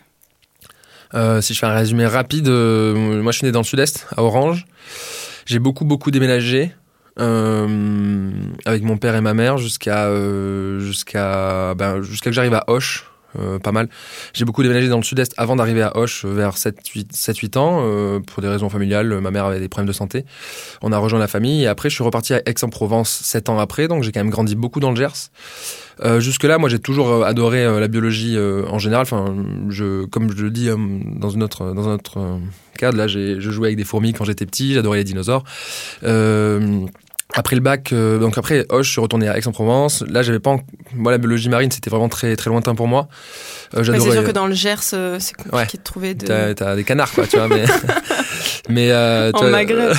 Euh, 1.13 1.41
si 1.41 1.53
je 1.53 1.59
fais 1.59 1.65
un 1.65 1.73
résumé 1.73 2.05
rapide, 2.05 2.47
moi 2.47 3.31
je 3.31 3.37
suis 3.37 3.45
né 3.45 3.51
dans 3.51 3.59
le 3.59 3.65
sud-est, 3.65 4.07
à 4.15 4.23
Orange. 4.23 4.65
J'ai 5.45 5.59
beaucoup 5.59 5.85
beaucoup 5.85 6.11
déménagé 6.11 6.73
euh, 7.19 8.31
avec 8.65 8.83
mon 8.83 8.97
père 8.97 9.15
et 9.15 9.21
ma 9.21 9.33
mère 9.33 9.57
jusqu'à 9.57 10.05
euh, 10.05 10.79
jusqu'à 10.79 11.73
ben, 11.75 12.01
jusqu'à 12.01 12.29
que 12.29 12.35
j'arrive 12.35 12.53
à 12.53 12.65
Auch. 12.69 13.05
euh, 13.39 13.59
pas 13.59 13.71
mal. 13.71 13.89
J'ai 14.33 14.45
beaucoup 14.45 14.63
déménagé 14.63 14.87
dans 14.87 14.97
le 14.97 15.03
sud-est 15.03 15.33
avant 15.37 15.55
d'arriver 15.55 15.81
à 15.81 15.97
Auch 15.97 16.23
euh, 16.25 16.33
vers 16.33 16.55
7-8 16.55 17.57
ans 17.57 17.81
euh, 17.83 18.19
pour 18.19 18.41
des 18.41 18.47
raisons 18.47 18.69
familiales. 18.69 19.19
Ma 19.21 19.31
mère 19.31 19.45
avait 19.45 19.59
des 19.59 19.69
problèmes 19.69 19.87
de 19.87 19.93
santé. 19.93 20.25
On 20.81 20.91
a 20.91 20.97
rejoint 20.97 21.19
la 21.19 21.27
famille 21.27 21.63
et 21.63 21.67
après 21.67 21.89
je 21.89 21.95
suis 21.95 22.03
reparti 22.03 22.33
à 22.33 22.41
Aix-en-Provence 22.45 23.09
7 23.09 23.49
ans 23.49 23.59
après. 23.59 23.87
Donc 23.87 24.03
j'ai 24.03 24.11
quand 24.11 24.21
même 24.21 24.29
grandi 24.29 24.55
beaucoup 24.55 24.79
dans 24.79 24.91
le 24.91 24.95
Gers. 24.95 25.31
Euh, 26.03 26.19
Jusque-là, 26.19 26.57
moi, 26.57 26.67
j'ai 26.67 26.79
toujours 26.79 27.09
euh, 27.09 27.23
adoré 27.23 27.63
la 27.79 27.87
biologie 27.87 28.35
euh, 28.35 28.65
en 28.67 28.79
général. 28.79 29.03
Enfin, 29.03 29.33
je, 29.69 30.05
comme 30.05 30.29
je 30.35 30.43
le 30.43 30.51
dis 30.51 30.67
dans 30.67 31.29
une 31.29 31.43
autre, 31.43 31.73
dans 31.73 31.87
un 31.87 31.93
autre 31.93 32.39
cadre, 32.77 32.97
là, 32.97 33.07
je 33.07 33.39
jouais 33.39 33.69
avec 33.69 33.77
des 33.77 33.85
fourmis 33.85 34.13
quand 34.13 34.25
j'étais 34.25 34.45
petit. 34.45 34.73
J'adorais 34.73 34.99
les 34.99 35.03
dinosaures. 35.03 35.43
Après 37.37 37.55
le 37.57 37.61
bac, 37.61 37.91
euh, 37.91 38.17
donc 38.17 38.37
après 38.37 38.65
Hoche, 38.69 38.87
je 38.87 38.91
suis 38.93 39.01
retourné 39.01 39.27
à 39.27 39.37
Aix-en-Provence. 39.37 40.05
Là, 40.07 40.23
j'avais 40.23 40.39
pas, 40.39 40.51
en- 40.51 40.59
moi, 40.93 41.11
la 41.11 41.17
biologie 41.17 41.49
marine, 41.49 41.69
c'était 41.69 41.89
vraiment 41.89 42.07
très, 42.07 42.35
très 42.37 42.49
lointain 42.49 42.75
pour 42.75 42.87
moi. 42.87 43.09
Euh, 43.75 43.79
Ouais, 43.79 43.85
C'est 43.85 43.91
j'adorais. 43.91 44.11
sûr 44.13 44.23
que 44.23 44.31
dans 44.31 44.47
le 44.47 44.53
Gers, 44.53 44.79
euh, 44.93 45.17
c'est 45.19 45.33
compliqué 45.35 45.57
Ouais. 45.57 45.65
de 45.73 45.83
trouver 45.83 46.13
de... 46.13 46.53
T'as, 46.53 46.75
des 46.75 46.83
canards, 46.83 47.11
quoi, 47.11 47.27
tu 47.27 47.37
vois, 47.37 47.47
mais. 47.47 47.65
mais 48.69 48.91
euh, 48.91 49.31
En 49.33 49.49
Maghreb. 49.49 49.91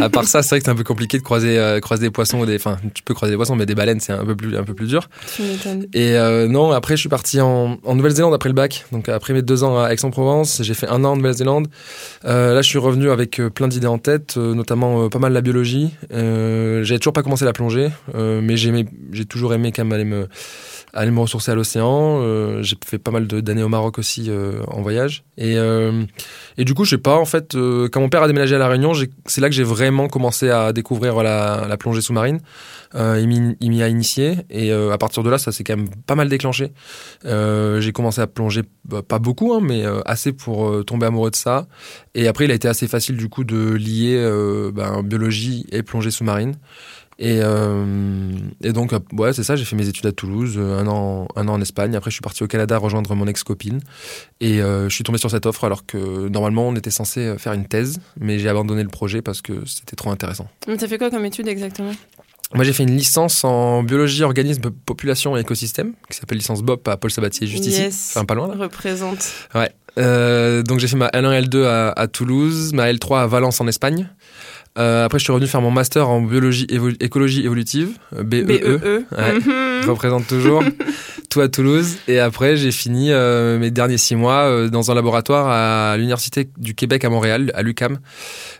à 0.00 0.08
part 0.08 0.24
ça, 0.24 0.42
c'est 0.42 0.50
vrai 0.50 0.58
que 0.60 0.64
c'est 0.64 0.70
un 0.70 0.74
peu 0.74 0.84
compliqué 0.84 1.18
de 1.18 1.22
croiser, 1.22 1.58
euh, 1.58 1.80
croiser 1.80 2.02
des 2.06 2.10
poissons 2.10 2.38
ou 2.40 2.46
des. 2.46 2.56
Enfin, 2.56 2.78
tu 2.94 3.02
peux 3.02 3.14
croiser 3.14 3.32
des 3.32 3.36
poissons, 3.36 3.56
mais 3.56 3.66
des 3.66 3.74
baleines, 3.74 4.00
c'est 4.00 4.12
un 4.12 4.24
peu 4.24 4.34
plus, 4.36 4.56
un 4.56 4.62
peu 4.64 4.74
plus 4.74 4.86
dur. 4.86 5.08
Tu 5.36 5.42
m'étonnes. 5.42 5.86
Et 5.92 6.16
euh, 6.16 6.48
non, 6.48 6.72
après, 6.72 6.96
je 6.96 7.00
suis 7.00 7.08
parti 7.08 7.40
en, 7.40 7.78
en 7.84 7.94
Nouvelle-Zélande 7.94 8.34
après 8.34 8.48
le 8.48 8.54
bac. 8.54 8.86
Donc, 8.92 9.08
après 9.08 9.32
mes 9.34 9.42
deux 9.42 9.64
ans 9.64 9.82
à 9.82 9.90
Aix-en-Provence, 9.92 10.60
j'ai 10.62 10.74
fait 10.74 10.88
un 10.88 11.04
an 11.04 11.12
en 11.12 11.16
Nouvelle-Zélande. 11.16 11.68
Euh, 12.24 12.54
là, 12.54 12.62
je 12.62 12.68
suis 12.68 12.78
revenu 12.78 13.10
avec 13.10 13.38
euh, 13.40 13.50
plein 13.50 13.68
d'idées 13.68 13.86
en 13.86 13.98
tête, 13.98 14.34
euh, 14.36 14.54
notamment 14.54 15.04
euh, 15.04 15.08
pas 15.08 15.18
mal 15.18 15.32
la 15.32 15.40
biologie. 15.40 15.90
Euh, 16.12 16.82
J'avais 16.84 16.98
toujours 16.98 17.12
pas 17.12 17.22
commencé 17.22 17.44
la 17.44 17.52
plongée, 17.52 17.90
euh, 18.14 18.40
mais 18.42 18.56
j'ai 18.56 18.84
toujours 19.28 19.52
aimé 19.54 19.72
quand 19.72 19.84
même 19.84 19.92
aller 19.92 20.04
me, 20.04 20.28
aller 20.94 21.10
me 21.10 21.20
ressourcer 21.20 21.50
à 21.50 21.54
l'océan. 21.54 22.20
Euh, 22.22 22.62
j'ai 22.62 22.76
fait 22.84 22.98
pas 22.98 23.10
mal 23.10 23.26
d'années 23.26 23.62
au 23.62 23.68
Maroc 23.68 23.98
aussi 23.98 24.26
euh, 24.28 24.62
en 24.68 24.80
voyage. 24.80 25.24
Et, 25.36 25.58
euh, 25.58 26.04
et 26.56 26.64
du 26.64 26.74
coup, 26.74 26.84
je 26.84 26.90
sais 26.90 26.98
pas, 26.98 27.16
en 27.16 27.24
fait, 27.24 27.56
euh, 27.56 27.88
quand 27.88 28.00
mon 28.00 28.08
père 28.08 28.22
a 28.22 28.28
déménagé 28.28 28.54
à 28.54 28.58
La 28.58 28.68
Réunion, 28.68 28.92
c'est 29.26 29.40
là 29.40 29.48
que 29.48 29.54
j'ai 29.54 29.64
vraiment 29.64 30.06
commencé 30.08 30.48
à 30.50 30.72
découvrir 30.72 31.22
la, 31.22 31.66
la 31.68 31.76
plongée 31.76 32.00
sous-marine. 32.00 32.40
Euh, 32.94 33.20
il 33.60 33.70
m'y 33.70 33.82
a 33.82 33.88
initié 33.88 34.36
et 34.50 34.72
à 34.72 34.96
partir 34.98 35.24
de 35.24 35.30
là, 35.30 35.38
ça 35.38 35.50
s'est 35.50 35.64
quand 35.64 35.76
même 35.76 35.88
pas 36.06 36.14
mal 36.14 36.28
déclenché. 36.28 36.72
J'ai 37.24 37.92
commencé 37.92 38.20
à 38.20 38.28
plonger, 38.28 38.62
bah, 38.84 39.02
pas 39.02 39.18
beaucoup, 39.18 39.52
hein, 39.52 39.60
mais 39.60 39.84
assez 40.06 40.32
pour 40.32 40.84
tomber 40.84 41.06
amoureux 41.06 41.30
de 41.30 41.36
ça. 41.36 41.66
Et 42.14 42.28
après, 42.28 42.44
il 42.44 42.52
a 42.52 42.54
été 42.54 42.68
assez 42.68 42.86
facile 42.86 43.16
du 43.16 43.28
coup 43.28 43.42
de 43.42 43.72
lier 43.72 44.16
ben, 44.72 45.02
biologie 45.02 45.66
et 45.72 45.82
plongée 45.82 46.12
sous-marine. 46.12 46.54
Et, 47.18 47.38
euh, 47.42 48.32
et 48.62 48.72
donc, 48.72 48.92
euh, 48.92 48.98
ouais, 49.12 49.32
c'est 49.32 49.44
ça, 49.44 49.56
j'ai 49.56 49.64
fait 49.64 49.76
mes 49.76 49.88
études 49.88 50.06
à 50.06 50.12
Toulouse, 50.12 50.54
euh, 50.56 50.78
un 50.80 50.86
an, 50.86 51.28
un 51.36 51.48
an 51.48 51.54
en 51.54 51.60
Espagne. 51.60 51.94
Après, 51.94 52.10
je 52.10 52.14
suis 52.14 52.22
parti 52.22 52.42
au 52.42 52.46
Canada 52.46 52.76
rejoindre 52.76 53.14
mon 53.14 53.26
ex-copine. 53.26 53.80
Et 54.40 54.60
euh, 54.60 54.88
je 54.88 54.94
suis 54.94 55.04
tombé 55.04 55.18
sur 55.18 55.30
cette 55.30 55.46
offre 55.46 55.64
alors 55.64 55.86
que 55.86 56.28
normalement, 56.28 56.68
on 56.68 56.74
était 56.74 56.90
censé 56.90 57.36
faire 57.38 57.52
une 57.52 57.66
thèse, 57.66 58.00
mais 58.18 58.38
j'ai 58.38 58.48
abandonné 58.48 58.82
le 58.82 58.88
projet 58.88 59.22
parce 59.22 59.42
que 59.42 59.64
c'était 59.66 59.96
trop 59.96 60.10
intéressant. 60.10 60.48
Mais 60.66 60.76
T'as 60.76 60.88
fait 60.88 60.98
quoi 60.98 61.10
comme 61.10 61.24
étude 61.24 61.48
exactement? 61.48 61.92
Moi, 62.52 62.64
j'ai 62.64 62.72
fait 62.72 62.84
une 62.84 62.96
licence 62.96 63.42
en 63.44 63.82
biologie, 63.82 64.22
organisme, 64.22 64.70
population 64.70 65.36
et 65.36 65.40
écosystème, 65.40 65.94
qui 66.08 66.18
s'appelle 66.18 66.38
licence 66.38 66.62
BOP 66.62 66.86
à 66.86 66.96
Paul 66.96 67.10
Sabatier, 67.10 67.46
juste 67.46 67.66
ici. 67.66 67.80
Yes. 67.80 68.12
Enfin, 68.14 68.24
pas 68.24 68.34
loin, 68.34 68.48
là. 68.48 68.54
Représente. 68.54 69.32
Euh, 69.98 70.62
donc, 70.62 70.78
j'ai 70.78 70.86
fait 70.86 70.96
ma 70.96 71.08
L1 71.08 71.46
L2 71.46 71.64
à, 71.64 71.90
à 71.90 72.06
Toulouse, 72.06 72.72
ma 72.72 72.92
L3 72.92 73.22
à 73.22 73.26
Valence 73.26 73.60
en 73.60 73.66
Espagne. 73.66 74.08
Euh, 74.76 75.04
après, 75.04 75.18
je 75.20 75.24
suis 75.24 75.32
revenu 75.32 75.46
faire 75.46 75.60
mon 75.60 75.70
master 75.70 76.08
en 76.08 76.20
biologie 76.20 76.66
écologie 77.00 77.44
évolutive, 77.44 77.90
euh, 78.16 78.24
BEE. 78.24 78.42
BEE. 78.42 78.58
Ouais. 78.62 79.34
Mhm. 79.34 79.82
Je 79.84 79.88
représente 79.90 80.26
toujours 80.26 80.64
tout 81.30 81.40
à 81.40 81.48
Toulouse. 81.48 81.96
Et 82.08 82.18
après, 82.18 82.56
j'ai 82.56 82.72
fini 82.72 83.12
euh, 83.12 83.56
mes 83.58 83.70
derniers 83.70 83.98
six 83.98 84.16
mois 84.16 84.46
euh, 84.46 84.68
dans 84.68 84.90
un 84.90 84.94
laboratoire 84.94 85.46
à 85.48 85.96
l'Université 85.96 86.48
du 86.58 86.74
Québec 86.74 87.04
à 87.04 87.08
Montréal, 87.10 87.52
à 87.54 87.62
l'UCAM, 87.62 87.98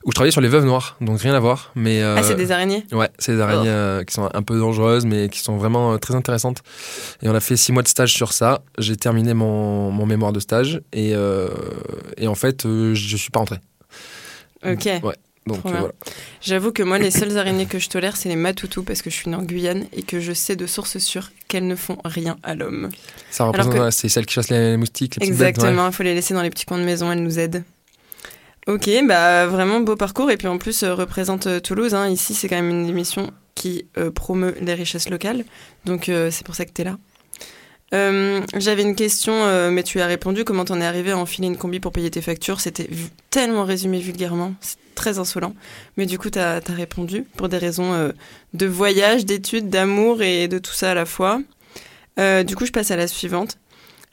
où 0.05 0.11
je 0.11 0.15
travaillais 0.15 0.31
sur 0.31 0.41
les 0.41 0.49
veuves 0.49 0.67
noires. 0.67 0.97
Donc, 1.01 1.21
rien 1.21 1.35
à 1.35 1.41
voir. 1.41 1.73
Mais, 1.75 2.01
Ah, 2.03 2.23
c'est 2.23 2.37
des 2.37 2.53
araignées? 2.53 2.85
Ouais, 2.93 3.09
c'est 3.19 3.33
des 3.35 3.41
araignées 3.41 3.69
euh, 3.71 4.05
qui 4.05 4.15
sont 4.15 4.29
un 4.33 4.43
peu 4.43 4.57
dangereuses, 4.59 5.07
mais 5.07 5.29
qui 5.29 5.41
sont 5.41 5.57
vraiment 5.57 5.99
très 5.99 6.15
intéressantes. 6.15 6.59
Et 7.23 7.29
on 7.29 7.35
a 7.35 7.41
fait 7.41 7.57
six 7.57 7.73
mois 7.73 7.83
de 7.83 7.89
stage 7.89 8.13
sur 8.15 8.33
ça. 8.33 8.63
J'ai 8.79 8.97
terminé 8.97 9.35
mon, 9.35 9.91
mon 9.91 10.07
mémoire 10.07 10.33
de 10.33 10.39
stage 10.41 10.81
et, 10.93 11.15
et 12.19 12.27
en 12.29 12.35
fait, 12.37 12.63
je 12.65 13.17
suis 13.17 13.31
pas 13.31 13.41
rentré. 13.41 13.57
Ok. 14.65 14.89
Ouais. 15.03 15.15
Donc 15.47 15.59
voilà. 15.63 15.93
J'avoue 16.41 16.73
que 16.73 16.83
moi, 16.83 16.99
les 16.99 17.11
seules 17.11 17.37
araignées 17.37 17.67
que 17.67 17.79
je 17.79 17.89
tolère, 17.91 18.17
c'est 18.17 18.29
les 18.31 18.37
matoutous 18.37 18.83
parce 18.83 19.03
que 19.03 19.11
je 19.11 19.15
suis 19.17 19.29
née 19.29 19.37
en 19.37 19.43
Guyane 19.43 19.85
et 19.93 20.03
que 20.03 20.19
je 20.21 20.33
sais 20.33 20.57
de 20.57 20.67
sources 20.67 20.97
sûres 20.99 21.33
qu'elles 21.49 21.67
ne 21.67 21.77
font 21.77 21.99
rien 22.05 22.39
à 22.43 22.55
l'homme. 22.55 22.89
Ça 23.31 23.45
représente, 23.45 23.73
que- 23.75 23.79
ouais, 23.79 23.91
c'est 23.91 24.09
celles 24.09 24.25
qui 24.25 24.33
chassent 24.35 24.49
les 24.51 24.77
moustiques, 24.79 25.17
les 25.21 25.27
bêtes, 25.27 25.39
ouais. 25.39 25.47
Exactement, 25.49 25.87
il 25.89 25.93
faut 25.93 26.03
les 26.03 26.15
laisser 26.15 26.33
dans 26.33 26.41
les 26.43 26.49
petits 26.51 26.65
coins 26.65 26.79
de 26.79 26.85
maison, 26.85 27.13
elles 27.13 27.23
nous 27.23 27.39
aident. 27.39 27.63
Ok, 28.67 28.89
bah 29.07 29.47
vraiment 29.47 29.81
beau 29.81 29.95
parcours 29.97 30.31
et 30.31 30.39
puis 30.39 30.47
en 30.49 30.57
plus 30.57 30.83
euh, 30.83 30.95
représente 30.95 31.47
euh, 31.47 31.61
Toulouse. 31.61 31.95
hein. 31.95 32.09
Ici, 32.09 32.33
c'est 32.33 32.49
quand 32.49 32.57
même 32.57 32.71
une 32.71 32.89
émission 32.89 33.31
qui 33.55 33.87
euh, 33.99 34.11
promeut 34.11 34.55
les 34.63 34.73
richesses 34.73 35.11
locales, 35.11 35.45
donc 35.85 36.05
c'est 36.31 36.43
pour 36.45 36.55
ça 36.55 36.65
que 36.65 36.71
t'es 36.73 36.85
là. 36.85 36.97
Euh, 37.95 38.41
J'avais 38.57 38.83
une 38.83 38.97
question, 38.97 39.33
euh, 39.33 39.71
mais 39.71 39.83
tu 39.83 40.01
as 40.01 40.07
répondu. 40.07 40.45
Comment 40.45 40.65
t'en 40.65 40.81
es 40.81 40.85
arrivé 40.85 41.13
à 41.13 41.19
enfiler 41.19 41.47
une 41.47 41.57
combi 41.57 41.81
pour 41.81 41.93
payer 41.93 42.11
tes 42.11 42.21
factures? 42.21 42.61
C'était 42.61 42.89
tellement 43.31 43.65
résumé 43.65 44.01
vulgairement, 44.01 44.55
c'est 44.61 44.77
très 44.95 45.19
insolent. 45.19 45.55
Mais 45.97 46.07
du 46.07 46.19
coup, 46.19 46.29
t'as 46.29 46.57
as 46.57 46.73
répondu 46.73 47.25
pour 47.37 47.49
des 47.49 47.59
raisons 47.59 47.95
euh, 47.95 48.13
de 48.53 48.67
voyage, 48.67 49.25
d'études, 49.25 49.71
d'amour 49.71 50.23
et 50.23 50.49
de 50.49 50.59
tout 50.59 50.73
ça 50.73 50.91
à 50.91 50.95
la 50.95 51.07
fois. 51.07 51.41
Du 52.17 52.55
coup, 52.55 52.65
je 52.67 52.71
passe 52.73 52.91
à 52.91 52.97
la 52.97 53.09
suivante. 53.09 53.59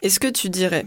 Est-ce 0.01 0.19
que 0.19 0.27
tu 0.27 0.49
dirais 0.49 0.85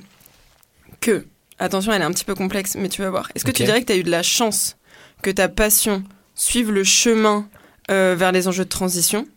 que, 1.00 1.26
attention, 1.60 1.92
elle 1.92 2.02
est 2.02 2.04
un 2.04 2.12
petit 2.12 2.24
peu 2.24 2.34
complexe, 2.34 2.74
mais 2.74 2.88
tu 2.88 3.02
vas 3.02 3.10
voir. 3.10 3.30
Est-ce 3.34 3.44
que 3.44 3.52
tu 3.52 3.62
dirais 3.62 3.80
que 3.80 3.86
tu 3.86 3.92
as 3.92 3.96
eu 3.96 4.02
de 4.02 4.10
la 4.10 4.24
chance 4.24 4.76
que 5.22 5.30
ta 5.30 5.48
passion 5.48 6.02
suive 6.34 6.72
le 6.72 6.82
chemin 6.82 7.48
vers 7.88 8.32
les 8.32 8.48
enjeux 8.48 8.64
de 8.64 8.68
transition? 8.68 9.28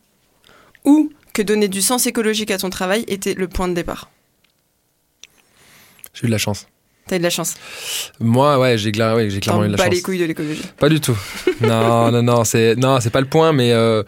Ou 0.85 1.11
que 1.37 1.43
donner 1.43 1.67
du 1.67 1.83
sens 1.83 2.07
écologique 2.07 2.49
à 2.49 2.57
ton 2.57 2.71
travail 2.71 3.05
était 3.07 3.35
le 3.35 3.47
point 3.47 3.67
de 3.67 3.75
départ 3.75 4.09
J'ai 6.15 6.23
eu 6.23 6.27
de 6.27 6.31
la 6.31 6.39
chance. 6.39 6.65
T'as 7.05 7.17
eu 7.17 7.19
de 7.19 7.23
la 7.23 7.29
chance. 7.29 7.53
Moi, 8.19 8.57
ouais, 8.59 8.75
j'ai 8.79 8.91
cla- 8.91 9.15
ouais, 9.15 9.29
j'ai 9.29 9.39
clairement 9.39 9.63
eu 9.63 9.67
de 9.67 9.73
la 9.73 9.77
bats 9.77 9.83
chance. 9.85 9.93
les 9.93 10.01
couilles 10.01 10.17
de 10.17 10.25
l'écologie. 10.25 10.63
Pas 10.79 10.89
du 10.89 10.99
tout. 10.99 11.15
non, 11.61 12.11
non, 12.11 12.23
non, 12.23 12.43
c'est 12.43 12.75
non, 12.75 12.99
c'est 12.99 13.11
pas 13.11 13.21
le 13.21 13.27
point, 13.27 13.53
mais 13.53 13.71
euh, 13.71 14.01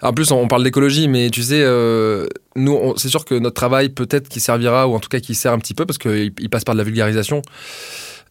en 0.00 0.14
plus 0.14 0.30
on 0.32 0.48
parle 0.48 0.64
d'écologie, 0.64 1.06
mais 1.06 1.28
tu 1.28 1.42
sais, 1.42 1.60
euh, 1.62 2.26
nous, 2.56 2.94
c'est 2.96 3.10
sûr 3.10 3.26
que 3.26 3.34
notre 3.34 3.54
travail 3.54 3.90
peut-être 3.90 4.30
qui 4.30 4.40
servira 4.40 4.88
ou 4.88 4.94
en 4.94 5.00
tout 5.00 5.10
cas 5.10 5.20
qui 5.20 5.34
sert 5.34 5.52
un 5.52 5.58
petit 5.58 5.74
peu 5.74 5.84
parce 5.84 5.98
qu'il 5.98 6.32
il 6.38 6.48
passe 6.48 6.64
par 6.64 6.74
de 6.74 6.78
la 6.78 6.84
vulgarisation. 6.84 7.42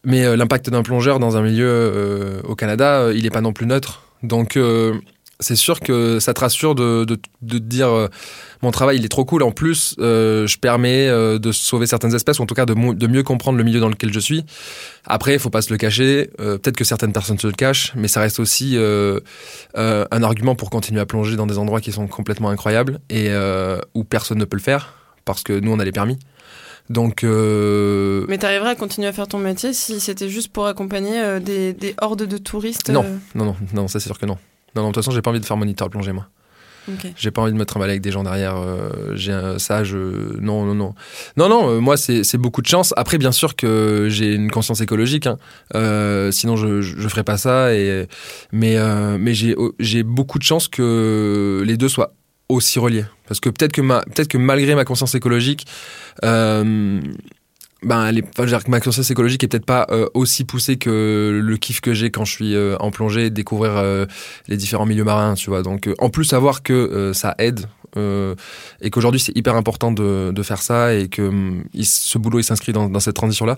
Mais 0.02 0.24
euh, 0.24 0.36
l'impact 0.36 0.68
d'un 0.70 0.82
plongeur 0.82 1.20
dans 1.20 1.36
un 1.36 1.42
milieu 1.42 2.42
au 2.44 2.56
Canada, 2.56 3.12
il 3.14 3.24
est 3.26 3.30
pas 3.30 3.40
non 3.40 3.52
plus 3.52 3.66
neutre. 3.66 4.02
Donc 4.24 4.58
c'est 5.40 5.56
sûr 5.56 5.80
que 5.80 6.18
ça 6.20 6.34
te 6.34 6.40
rassure 6.40 6.74
de, 6.74 7.04
de, 7.04 7.18
de 7.42 7.58
te 7.58 7.62
dire 7.62 7.88
euh, 7.88 8.08
mon 8.62 8.70
travail 8.70 8.98
il 8.98 9.04
est 9.04 9.08
trop 9.08 9.24
cool. 9.24 9.42
En 9.42 9.50
plus, 9.50 9.94
euh, 9.98 10.46
je 10.46 10.58
permets 10.58 11.08
euh, 11.08 11.38
de 11.38 11.52
sauver 11.52 11.86
certaines 11.86 12.14
espèces, 12.14 12.38
ou 12.38 12.42
en 12.42 12.46
tout 12.46 12.54
cas 12.54 12.66
de, 12.66 12.74
de 12.94 13.06
mieux 13.06 13.22
comprendre 13.22 13.58
le 13.58 13.64
milieu 13.64 13.80
dans 13.80 13.88
lequel 13.88 14.12
je 14.12 14.20
suis. 14.20 14.44
Après, 15.06 15.34
il 15.34 15.38
faut 15.38 15.50
pas 15.50 15.62
se 15.62 15.70
le 15.70 15.76
cacher. 15.76 16.30
Peut-être 16.38 16.76
que 16.76 16.84
certaines 16.84 17.12
personnes 17.12 17.38
se 17.38 17.46
le 17.46 17.52
cachent, 17.52 17.92
mais 17.94 18.08
ça 18.08 18.20
reste 18.20 18.38
aussi 18.40 18.76
un 18.78 20.22
argument 20.22 20.54
pour 20.54 20.70
continuer 20.70 21.00
à 21.00 21.06
plonger 21.06 21.36
dans 21.36 21.46
des 21.46 21.58
endroits 21.58 21.80
qui 21.80 21.92
sont 21.92 22.06
complètement 22.06 22.50
incroyables 22.50 23.00
et 23.10 23.30
où 23.94 24.04
personne 24.04 24.38
ne 24.38 24.44
peut 24.44 24.56
le 24.56 24.62
faire 24.62 24.94
parce 25.24 25.42
que 25.42 25.52
nous 25.52 25.72
on 25.72 25.78
a 25.78 25.84
les 25.84 25.92
permis. 25.92 26.18
Donc 26.90 27.24
euh, 27.24 28.26
Mais 28.28 28.36
t'arriverais 28.38 28.70
à 28.70 28.74
continuer 28.74 29.08
à 29.08 29.12
faire 29.12 29.26
ton 29.26 29.38
métier 29.38 29.72
si 29.72 30.00
c'était 30.00 30.28
juste 30.28 30.48
pour 30.52 30.66
accompagner 30.66 31.18
euh, 31.18 31.40
des, 31.40 31.72
des 31.72 31.94
hordes 32.00 32.24
de 32.24 32.36
touristes 32.36 32.90
Non. 32.90 33.04
non 33.34 33.44
non 33.46 33.56
non 33.72 33.88
ça 33.88 34.00
c'est 34.00 34.08
sûr 34.08 34.18
que 34.18 34.26
non. 34.26 34.36
Non 34.76 34.82
non 34.82 34.88
de 34.88 34.94
toute 34.94 35.02
façon 35.02 35.10
j'ai 35.14 35.22
pas 35.22 35.30
envie 35.30 35.40
de 35.40 35.46
faire 35.46 35.56
moniteur 35.56 35.88
de 35.88 35.92
plongée 35.92 36.12
moi. 36.12 36.26
J'ai 37.16 37.30
pas 37.30 37.40
envie 37.40 37.52
de 37.52 37.56
me 37.56 37.64
trimballer 37.64 37.92
avec 37.92 38.02
des 38.02 38.10
gens 38.12 38.24
derrière. 38.24 38.56
euh, 38.58 38.90
j'ai 39.14 39.32
un- 39.32 39.58
ça, 39.58 39.84
je 39.84 39.96
non 40.38 40.66
non 40.66 40.74
non 40.74 40.94
non 41.38 41.48
non. 41.48 41.70
euh, 41.70 41.80
moi, 41.80 41.96
c'est 41.96 42.36
beaucoup 42.36 42.60
de 42.60 42.66
chance. 42.66 42.92
Après, 42.98 43.16
bien 43.16 43.32
sûr 43.32 43.56
que 43.56 44.08
j'ai 44.10 44.34
une 44.34 44.50
conscience 44.50 44.82
écologique. 44.82 45.26
hein. 45.26 45.38
Euh, 45.74 46.30
sinon, 46.30 46.56
je, 46.56 46.82
je 46.82 47.08
ferais 47.08 47.24
pas 47.24 47.38
ça. 47.38 47.72
Et 47.74 48.06
mais 48.52 48.76
mais 49.18 49.32
j'ai 49.32 49.56
j'ai 49.78 50.02
beaucoup 50.02 50.38
de 50.38 50.44
chance 50.44 50.68
que 50.68 51.62
les 51.64 51.78
deux 51.78 51.88
soient 51.88 52.12
aussi 52.50 52.78
reliés. 52.78 53.06
Parce 53.28 53.40
que 53.40 53.48
peut-être 53.48 53.72
que 53.72 53.80
ma 53.80 54.02
peut-être 54.02 54.28
que 54.28 54.36
malgré 54.36 54.74
ma 54.74 54.84
conscience 54.84 55.14
écologique. 55.14 55.66
Ben, 57.84 58.00
enfin, 58.08 58.12
je 58.38 58.42
veux 58.42 58.46
dire 58.48 58.64
que 58.64 58.70
ma 58.70 58.80
conscience 58.80 59.10
écologique 59.10 59.44
est 59.44 59.48
peut-être 59.48 59.66
pas 59.66 59.86
euh, 59.90 60.08
aussi 60.14 60.44
poussée 60.44 60.76
que 60.76 61.40
le 61.42 61.56
kiff 61.56 61.80
que 61.80 61.92
j'ai 61.94 62.10
quand 62.10 62.24
je 62.24 62.32
suis 62.32 62.54
euh, 62.54 62.76
en 62.80 62.90
plongée, 62.90 63.30
découvrir 63.30 63.76
euh, 63.76 64.06
les 64.48 64.56
différents 64.56 64.86
milieux 64.86 65.04
marins, 65.04 65.34
tu 65.34 65.50
vois. 65.50 65.62
Donc, 65.62 65.88
en 65.98 66.08
plus, 66.10 66.24
savoir 66.24 66.62
que 66.62 67.12
ça 67.14 67.34
aide 67.38 67.66
et 68.80 68.90
qu'aujourd'hui 68.90 69.20
c'est 69.20 69.36
hyper 69.38 69.54
important 69.54 69.92
de, 69.92 70.32
de 70.34 70.42
faire 70.42 70.60
ça 70.60 70.92
et 70.94 71.06
que 71.08 71.30
il- 71.74 71.86
ce 71.86 72.18
boulot 72.18 72.40
il 72.40 72.42
s'inscrit 72.42 72.72
dans, 72.72 72.88
dans 72.88 72.98
cette 72.98 73.14
transition-là. 73.14 73.56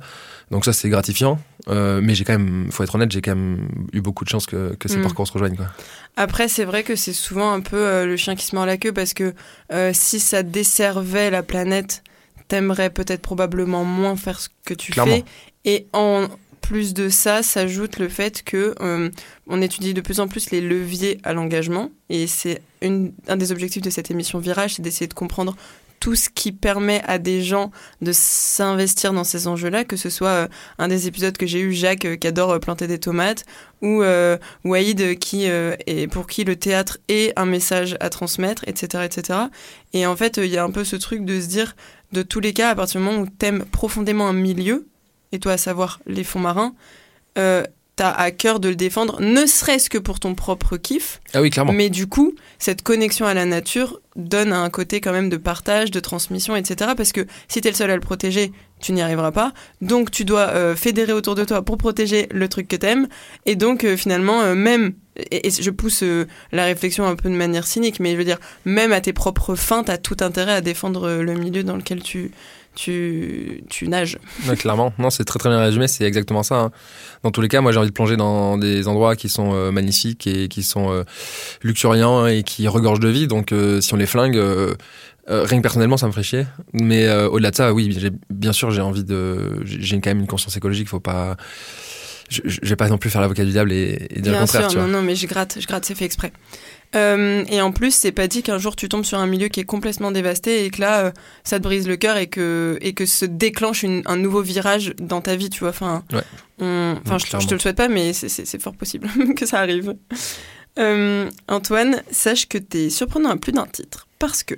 Donc 0.51 0.67
ça 0.67 0.75
c'est 0.75 0.91
gratifiant, 0.91 1.41
mais 1.69 2.15
j'ai 2.15 2.25
quand 2.25 2.35
même, 2.39 2.69
faut 2.71 2.83
être 2.83 2.95
honnête, 2.97 3.11
j'ai 3.11 3.23
quand 3.23 3.35
même 3.35 3.67
eu 3.95 4.03
beaucoup 4.03 4.25
de 4.25 4.29
chance 4.29 4.45
que, 4.45 4.75
que 4.75 4.89
ces 4.91 4.99
Mm. 4.99 5.03
parcours 5.05 5.27
se 5.27 5.33
rejoignent. 5.33 5.57
Quoi. 5.57 5.69
Après, 6.19 6.49
c'est 6.49 6.67
vrai 6.67 6.83
que 6.83 6.97
c'est 6.97 7.15
souvent 7.15 7.51
un 7.55 7.61
peu 7.61 8.05
le 8.05 8.17
chien 8.19 8.37
qui 8.37 8.45
se 8.45 8.55
mord 8.55 8.67
la 8.67 8.77
queue 8.77 8.93
parce 8.93 9.15
que 9.15 9.33
si 9.95 10.21
ça 10.21 10.43
desservait 10.43 11.31
la 11.31 11.43
planète, 11.43 12.03
t'aimerais 12.49 12.91
peut-être 12.91 13.23
probablement 13.23 13.85
moins 13.85 14.17
faire 14.17 14.41
ce 14.41 14.49
que 14.65 14.75
tu 14.75 14.93
Clairement. 14.93 15.17
fais. 15.17 15.25
Et 15.65 15.87
en 15.93 16.29
plus 16.61 16.95
de 16.95 17.09
ça, 17.09 17.43
s'ajoute 17.45 17.99
le 17.99 18.09
fait 18.09 18.43
que 18.43 18.75
euh, 18.81 19.09
on 19.47 19.63
étudie 19.63 19.95
de 19.95 20.01
plus 20.01 20.19
en 20.21 20.27
plus 20.29 20.51
les 20.51 20.61
leviers 20.61 21.19
à 21.23 21.33
l'engagement. 21.33 21.91
Et 22.09 22.27
c'est 22.27 22.61
une- 22.83 23.13
un 23.29 23.37
des 23.37 23.53
objectifs 23.53 23.83
de 23.83 23.91
cette 23.91 24.11
émission 24.11 24.39
Virage, 24.41 24.75
c'est 24.75 24.83
d'essayer 24.83 25.07
de 25.07 25.15
comprendre 25.15 25.57
tout 26.01 26.15
ce 26.15 26.29
qui 26.29 26.53
permet 26.53 27.03
à 27.07 27.19
des 27.19 27.43
gens 27.43 27.71
de 28.03 28.13
s'investir 28.13 29.13
dans 29.15 29.25
ces 29.25 29.47
enjeux-là, 29.47 29.85
que 29.85 29.97
ce 29.97 30.11
soit 30.11 30.29
euh, 30.29 30.49
un 30.79 30.89
des 30.89 31.07
épisodes 31.07 31.37
que 31.37 31.47
j'ai 31.47 31.61
eu, 31.61 31.73
Jacques 31.73 32.05
euh, 32.05 32.17
qui 32.17 32.27
adore 32.27 32.51
euh, 32.51 32.59
planter 32.59 32.87
des 32.87 32.99
tomates, 32.99 33.45
ou 33.83 34.03
Waïd 34.65 35.19
qui 35.19 35.45
est 35.45 36.11
pour 36.11 36.27
qui 36.27 36.45
le 36.45 36.57
théâtre 36.57 36.99
est 37.09 37.33
un 37.39 37.47
message 37.47 37.97
à 38.01 38.11
transmettre, 38.11 38.65
etc., 38.67 39.05
etc. 39.05 39.39
Et 39.93 40.07
en 40.07 40.17
fait, 40.17 40.39
il 40.39 40.47
y 40.47 40.57
a 40.59 40.65
un 40.65 40.71
peu 40.71 40.85
ce 40.85 40.97
truc 40.97 41.25
de 41.25 41.41
se 41.41 41.47
dire, 41.47 41.77
de 42.13 42.23
tous 42.23 42.41
les 42.41 42.53
cas, 42.53 42.71
à 42.71 42.75
partir 42.75 43.01
du 43.01 43.07
moment 43.07 43.23
où 43.23 43.27
t'aimes 43.27 43.65
profondément 43.65 44.29
un 44.29 44.33
milieu, 44.33 44.87
et 45.33 45.39
toi 45.39 45.53
à 45.53 45.57
savoir 45.59 46.01
les 46.07 46.25
fonds 46.25 46.41
marins, 46.41 46.75
euh, 47.39 47.65
t'as 47.97 48.11
à 48.11 48.31
cœur 48.31 48.61
de 48.61 48.69
le 48.69 48.77
défendre, 48.77 49.21
ne 49.23 49.47
serait-ce 49.47 49.89
que 49.89 49.97
pour 49.97 50.21
ton 50.21 50.35
propre 50.35 50.77
kiff. 50.77 51.21
Ah 51.33 51.41
oui, 51.41 51.49
clairement. 51.49 51.73
Mais 51.73 51.89
du 51.89 52.07
coup, 52.07 52.35
cette 52.59 52.83
connexion 52.83 53.25
à 53.25 53.33
la 53.33 53.47
nature 53.47 54.01
donne 54.17 54.53
un 54.53 54.69
côté 54.69 55.01
quand 55.01 55.13
même 55.13 55.31
de 55.31 55.39
partage, 55.39 55.91
de 55.91 56.01
transmission, 56.01 56.57
etc. 56.57 56.93
Parce 56.95 57.13
que 57.13 57.27
si 57.49 57.63
t'es 57.63 57.71
le 57.71 57.75
seul 57.75 57.91
à 57.91 57.95
le 57.95 58.01
protéger, 58.01 58.53
tu 58.81 58.93
n'y 58.93 59.01
arriveras 59.01 59.33
pas. 59.33 59.53
Donc 59.81 60.11
tu 60.11 60.27
dois 60.27 60.49
euh, 60.49 60.77
fédérer 60.77 61.15
autour 61.15 61.35
de 61.35 61.45
toi 61.45 61.63
pour 61.63 61.79
protéger 61.79 62.29
le 62.31 62.49
truc 62.49 62.69
que 62.69 62.77
t'aimes. 62.77 63.09
Et 63.47 63.57
donc 63.57 63.83
euh, 63.85 63.97
finalement, 63.97 64.43
euh, 64.43 64.55
même, 64.55 64.93
et, 65.31 65.47
et 65.47 65.51
je 65.51 65.71
pousse 65.71 66.05
la 66.53 66.65
réflexion 66.65 67.07
un 67.07 67.17
peu 67.17 67.31
de 67.31 67.35
manière 67.35 67.67
cynique, 67.67 67.99
mais 67.99 68.13
je 68.13 68.17
veux 68.19 68.25
dire, 68.25 68.39
même 68.67 68.93
à 68.93 69.01
tes 69.01 69.15
propres 69.15 69.55
fins, 69.55 69.85
t'as 69.85 69.97
tout 69.97 70.19
intérêt 70.21 70.53
à 70.53 70.61
défendre 70.61 71.11
le 71.11 71.35
milieu 71.35 71.63
dans 71.63 71.77
lequel 71.77 72.03
tu, 72.03 72.31
tu, 72.77 73.65
tu 73.69 73.89
nages. 73.89 74.19
Ouais, 74.49 74.55
clairement, 74.57 74.93
non, 74.99 75.11
c'est 75.11 75.25
très 75.25 75.41
très 75.41 75.49
bien 75.49 75.59
résumé, 75.59 75.89
c'est 75.89 76.05
exactement 76.05 76.45
ça. 76.45 76.57
hein. 76.61 76.71
Dans 77.25 77.33
tous 77.33 77.41
les 77.41 77.49
cas, 77.49 77.61
moi 77.61 77.73
j'ai 77.73 77.79
envie 77.79 77.89
de 77.89 77.93
plonger 77.93 78.17
dans 78.17 78.57
des 78.59 78.87
endroits 78.87 79.17
qui 79.17 79.29
sont 79.29 79.53
euh, 79.55 79.73
magnifiques 79.73 80.27
et 80.29 80.47
qui 80.47 80.63
sont 80.63 80.93
euh, 80.93 81.03
luxuriants 81.63 82.27
et 82.27 82.45
qui 82.45 82.69
regorgent 82.69 83.01
de 83.01 83.09
vie. 83.09 83.27
Donc 83.27 83.51
euh, 83.51 83.81
si 83.81 83.93
on 83.95 83.97
les 83.97 84.07
flingue, 84.07 84.37
rien 85.29 85.57
que 85.57 85.63
personnellement, 85.63 85.97
ça 85.97 86.07
me 86.07 86.13
ferait 86.13 86.23
chier. 86.23 86.47
Mais 86.73 87.11
au-delà 87.11 87.51
de 87.51 87.57
ça, 87.57 87.73
oui, 87.73 87.99
bien 88.31 88.53
sûr, 88.53 88.71
j'ai 88.71 88.83
envie 88.83 89.03
de, 89.05 89.65
j'ai 89.65 90.01
quand 90.01 90.11
même 90.11 90.21
une 90.21 90.27
conscience 90.29 90.57
écologique. 90.57 90.89
Faut 90.89 91.01
pas, 91.01 91.37
je, 92.29 92.43
je 92.45 92.61
vais 92.63 92.77
pas 92.77 92.89
non 92.89 92.99
plus 92.99 93.11
faire 93.11 93.21
l'avocat 93.21 93.45
du 93.45 93.51
diable 93.51 93.73
et, 93.73 94.07
et 94.11 94.21
dire 94.21 94.33
le 94.35 94.39
contraire, 94.39 94.63
sûr, 94.63 94.71
tu 94.71 94.77
vois. 94.77 94.87
non, 94.87 94.93
non, 94.99 95.03
mais 95.03 95.17
je 95.17 95.27
gratte, 95.27 95.59
je 95.61 95.67
gratte, 95.67 95.85
c'est 95.85 95.95
fait 95.97 96.05
exprès. 96.05 96.33
Euh, 96.95 97.45
et 97.49 97.61
en 97.61 97.73
plus, 97.73 97.91
c'est 97.95 98.13
pas 98.13 98.29
dit 98.29 98.43
qu'un 98.43 98.59
jour 98.59 98.77
tu 98.77 98.89
tombes 98.89 99.05
sur 99.05 99.19
un 99.19 99.27
milieu 99.27 99.49
qui 99.49 99.61
est 99.61 99.65
complètement 99.65 100.11
dévasté 100.13 100.65
et 100.65 100.71
que 100.71 100.81
là, 100.81 101.07
euh, 101.07 101.11
ça 101.45 101.59
te 101.59 101.63
brise 101.65 101.87
le 101.89 101.97
cœur 101.97 102.17
et 102.17 102.29
que, 102.29 102.79
et 102.81 102.95
que 102.95 103.05
se 103.07 103.25
déclenche 103.25 103.83
une- 103.83 104.03
un 104.07 104.17
nouveau 104.17 104.41
virage 104.41 104.95
dans 104.99 105.21
ta 105.21 105.37
vie, 105.37 105.51
tu 105.51 105.61
vois. 105.61 105.71
Enfin, 105.71 106.05
Ouais. 106.13 106.23
on- 106.61 106.97
enfin, 107.05 107.19
je, 107.19 107.27
je 107.41 107.47
te 107.47 107.55
le 107.55 107.61
souhaite 107.61 107.77
pas, 107.77 107.89
mais 107.89 108.13
c'est- 108.13 108.29
c'est 108.29 108.47
c'est 108.47 108.63
fort 108.63 108.75
possible 108.75 109.09
que 109.37 109.45
ça 109.47 109.59
arrive. 109.61 109.95
Euh, 110.79 111.29
Antoine, 111.49 112.03
sache 112.11 112.47
que 112.49 112.59
t'es 112.59 112.91
surprenant 112.91 113.31
à 113.31 113.37
plus 113.37 113.53
d'un 113.53 113.67
titre 113.67 114.07
parce 114.19 114.43
que 114.43 114.55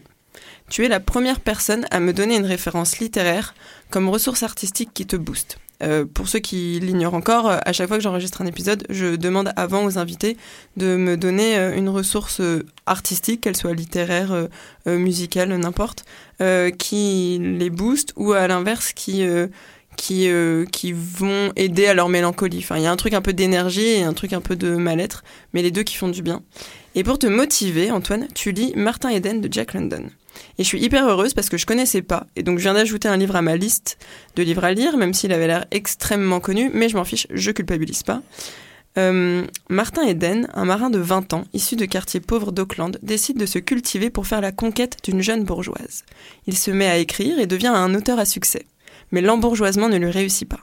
tu 0.69 0.85
es 0.85 0.89
la 0.89 1.01
première 1.01 1.41
personne 1.41 1.87
à 1.91 2.01
me 2.01 2.13
donner 2.13 2.37
une 2.37 2.45
référence 2.47 2.99
littéraire 2.99 3.55
comme 3.91 4.09
ressource 4.09 4.43
artistique 4.43 4.91
qui 4.93 5.07
te 5.07 5.17
booste. 5.17 5.59
Euh, 5.83 6.05
pour 6.05 6.29
ceux 6.29 6.41
qui 6.41 6.81
l'ignorent 6.81 7.15
encore, 7.15 7.51
à 7.51 7.73
chaque 7.73 7.89
fois 7.89 7.99
que 7.99 8.03
j'enregistre 8.03 8.43
un 8.43 8.47
épisode, 8.47 8.85
je 8.91 9.17
demande 9.17 9.53
avant 9.57 9.85
aux 9.85 9.99
invités 9.99 10.37
de 10.77 10.97
me 10.97 11.17
donner 11.17 11.57
euh, 11.57 11.77
une 11.77 11.89
ressource 11.89 12.41
euh, 12.41 12.67
artistique, 12.87 13.43
qu'elle 13.43 13.57
soit 13.57 13.75
littéraire, 13.75 14.49
musicale, 14.87 15.55
n'importe, 15.57 16.05
qui 16.79 17.39
les 17.41 17.71
booste 17.71 18.13
ou 18.17 18.33
à 18.33 18.49
l'inverse 18.49 18.93
qui 18.93 19.23
qui 19.97 20.29
qui 20.73 20.93
vont 20.93 21.53
aider 21.57 21.87
à 21.87 21.95
leur 21.95 22.09
mélancolie. 22.09 22.61
Enfin, 22.61 22.79
il 22.79 22.85
y 22.85 22.87
a 22.87 22.91
un 22.91 22.97
truc 22.97 23.13
un 23.13 23.21
peu 23.21 23.35
d'énergie 23.35 23.87
et 23.87 24.03
un 24.03 24.15
truc 24.15 24.33
un 24.33 24.41
peu 24.41 24.57
de 24.57 24.77
mal-être, 24.77 25.25
mais 25.53 25.63
les 25.63 25.71
deux 25.71 25.83
qui 25.83 25.97
font 25.97 26.09
du 26.09 26.23
bien. 26.23 26.43
Et 26.95 27.05
pour 27.05 27.19
te 27.19 27.27
motiver, 27.27 27.91
Antoine, 27.91 28.27
tu 28.35 28.53
lis 28.53 28.73
Martin 28.75 29.11
Eden 29.11 29.41
de 29.41 29.53
Jack 29.53 29.75
London. 29.75 30.05
Et 30.59 30.63
je 30.63 30.69
suis 30.69 30.81
hyper 30.81 31.07
heureuse 31.09 31.35
parce 31.35 31.49
que 31.49 31.57
je 31.57 31.67
connaissais 31.67 32.03
pas. 32.03 32.27
Et 32.37 32.43
donc 32.43 32.59
je 32.59 32.65
viens 32.65 32.75
d'ajouter 32.75 33.09
un 33.09 33.17
livre 33.17 33.37
à 33.37 33.43
ma 33.43 33.57
liste 33.57 33.99
de 34.37 34.43
livres 34.43 34.65
à 34.65 34.73
lire, 34.73 34.97
même 34.97 35.15
s'il 35.15 35.33
avait 35.33 35.47
l'air 35.47 35.67
extrêmement 35.71 36.41
connu, 36.41 36.71
mais 36.73 36.89
je 36.89 36.97
m'en 36.97 37.05
fiche, 37.05 37.27
je 37.31 37.51
culpabilise 37.51 38.03
pas. 38.03 38.23
Euh, 38.99 39.45
Martin 39.69 40.03
Eden, 40.03 40.49
un 40.55 40.65
marin 40.65 40.91
de 40.91 40.99
20 40.99 41.33
ans, 41.33 41.45
issu 41.53 41.77
de 41.77 41.85
quartiers 41.85 42.21
pauvres 42.21 42.51
d'Auckland, 42.51 42.99
décide 43.03 43.39
de 43.39 43.47
se 43.47 43.59
cultiver 43.61 44.11
pour 44.11 44.27
faire 44.27 44.41
la 44.41 44.51
conquête 44.51 44.97
d'une 45.05 45.23
jeune 45.23 45.45
bourgeoise. 45.45 46.05
Il 46.47 46.57
se 46.57 46.73
met 46.73 46.89
à 46.89 46.99
écrire 46.99 47.39
et 47.39 47.47
devient 47.47 47.69
un 47.69 47.95
auteur 47.95 48.19
à 48.19 48.25
succès. 48.25 48.67
Mais 49.13 49.21
l'embourgeoisement 49.21 49.89
ne 49.89 49.99
lui 49.99 50.11
réussit 50.11 50.49
pas. 50.49 50.61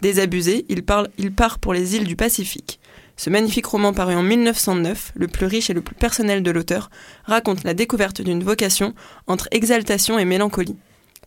Désabusé, 0.00 0.64
il, 0.68 0.82
part 0.82 1.58
pour 1.58 1.74
les 1.74 1.96
îles 1.96 2.06
du 2.06 2.16
Pacifique. 2.16 2.80
Ce 3.16 3.30
magnifique 3.30 3.66
roman 3.66 3.92
paru 3.92 4.14
en 4.14 4.22
1909, 4.22 5.12
le 5.14 5.28
plus 5.28 5.46
riche 5.46 5.70
et 5.70 5.74
le 5.74 5.82
plus 5.82 5.94
personnel 5.94 6.42
de 6.42 6.50
l'auteur, 6.50 6.90
raconte 7.24 7.64
la 7.64 7.74
découverte 7.74 8.20
d'une 8.20 8.42
vocation 8.42 8.94
entre 9.26 9.48
exaltation 9.52 10.18
et 10.18 10.24
mélancolie. 10.24 10.76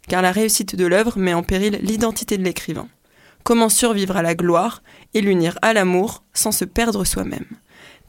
Car 0.07 0.21
la 0.21 0.31
réussite 0.31 0.75
de 0.75 0.85
l'œuvre 0.85 1.17
met 1.17 1.33
en 1.33 1.43
péril 1.43 1.79
l'identité 1.81 2.37
de 2.37 2.43
l'écrivain. 2.43 2.87
Comment 3.43 3.69
survivre 3.69 4.17
à 4.17 4.21
la 4.21 4.35
gloire 4.35 4.83
et 5.13 5.21
l'unir 5.21 5.57
à 5.61 5.73
l'amour 5.73 6.23
sans 6.33 6.51
se 6.51 6.65
perdre 6.65 7.05
soi-même? 7.05 7.45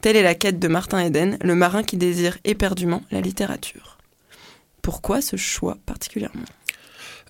Telle 0.00 0.16
est 0.16 0.22
la 0.22 0.34
quête 0.34 0.58
de 0.58 0.68
Martin 0.68 1.00
Eden, 1.00 1.38
le 1.40 1.54
marin 1.54 1.82
qui 1.82 1.96
désire 1.96 2.38
éperdument 2.44 3.02
la 3.10 3.20
littérature. 3.20 3.98
Pourquoi 4.82 5.20
ce 5.20 5.36
choix 5.36 5.76
particulièrement? 5.86 6.44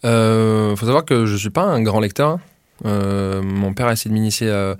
Euh, 0.04 0.76
faut 0.76 0.86
savoir 0.86 1.04
que 1.04 1.26
je 1.26 1.36
suis 1.36 1.50
pas 1.50 1.64
un 1.64 1.82
grand 1.82 2.00
lecteur. 2.00 2.38
Euh, 2.86 3.42
mon 3.42 3.72
père 3.74 3.86
a 3.88 3.92
essayé 3.92 4.08
de 4.10 4.14
m'initier 4.14 4.48
euh, 4.48 4.74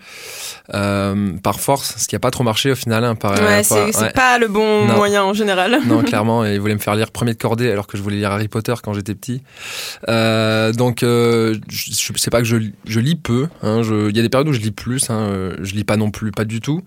euh, 0.74 1.32
par 1.42 1.58
force, 1.60 1.94
ce 1.98 2.06
qui 2.06 2.14
a 2.14 2.18
pas 2.20 2.30
trop 2.30 2.44
marché 2.44 2.70
au 2.70 2.74
final. 2.74 3.04
hein, 3.04 3.14
par, 3.14 3.32
Ouais, 3.32 3.38
par- 3.38 3.64
c'est 3.64 3.96
ouais. 4.00 4.10
pas 4.12 4.38
le 4.38 4.46
bon 4.48 4.86
Non. 4.86 4.96
moyen 4.96 5.24
en 5.24 5.32
général. 5.34 5.78
Non, 5.86 6.02
clairement, 6.04 6.44
il 6.44 6.60
voulait 6.60 6.74
me 6.74 6.78
faire 6.80 6.94
lire 6.94 7.10
premier 7.10 7.32
de 7.34 7.38
cordée 7.38 7.70
alors 7.70 7.86
que 7.86 7.96
je 7.96 8.02
voulais 8.02 8.16
lire 8.16 8.30
Harry 8.30 8.48
Potter 8.48 8.74
quand 8.82 8.92
j'étais 8.94 9.14
petit. 9.14 9.42
Donc, 10.06 10.98
je, 11.02 11.58
sais 12.16 12.30
pas 12.30 12.38
que 12.38 12.46
je, 12.46 12.56
je 12.86 13.00
lis 13.00 13.16
peu. 13.16 13.48
hein, 13.62 13.82
Il 13.82 14.16
y 14.16 14.20
a 14.20 14.22
des 14.22 14.28
périodes 14.28 14.48
où 14.48 14.52
je 14.52 14.60
lis 14.60 14.70
plus. 14.70 15.10
Hein, 15.10 15.52
je 15.60 15.74
lis 15.74 15.84
pas 15.84 15.96
non 15.96 16.10
plus, 16.10 16.30
pas 16.30 16.44
du 16.44 16.60
tout. 16.60 16.82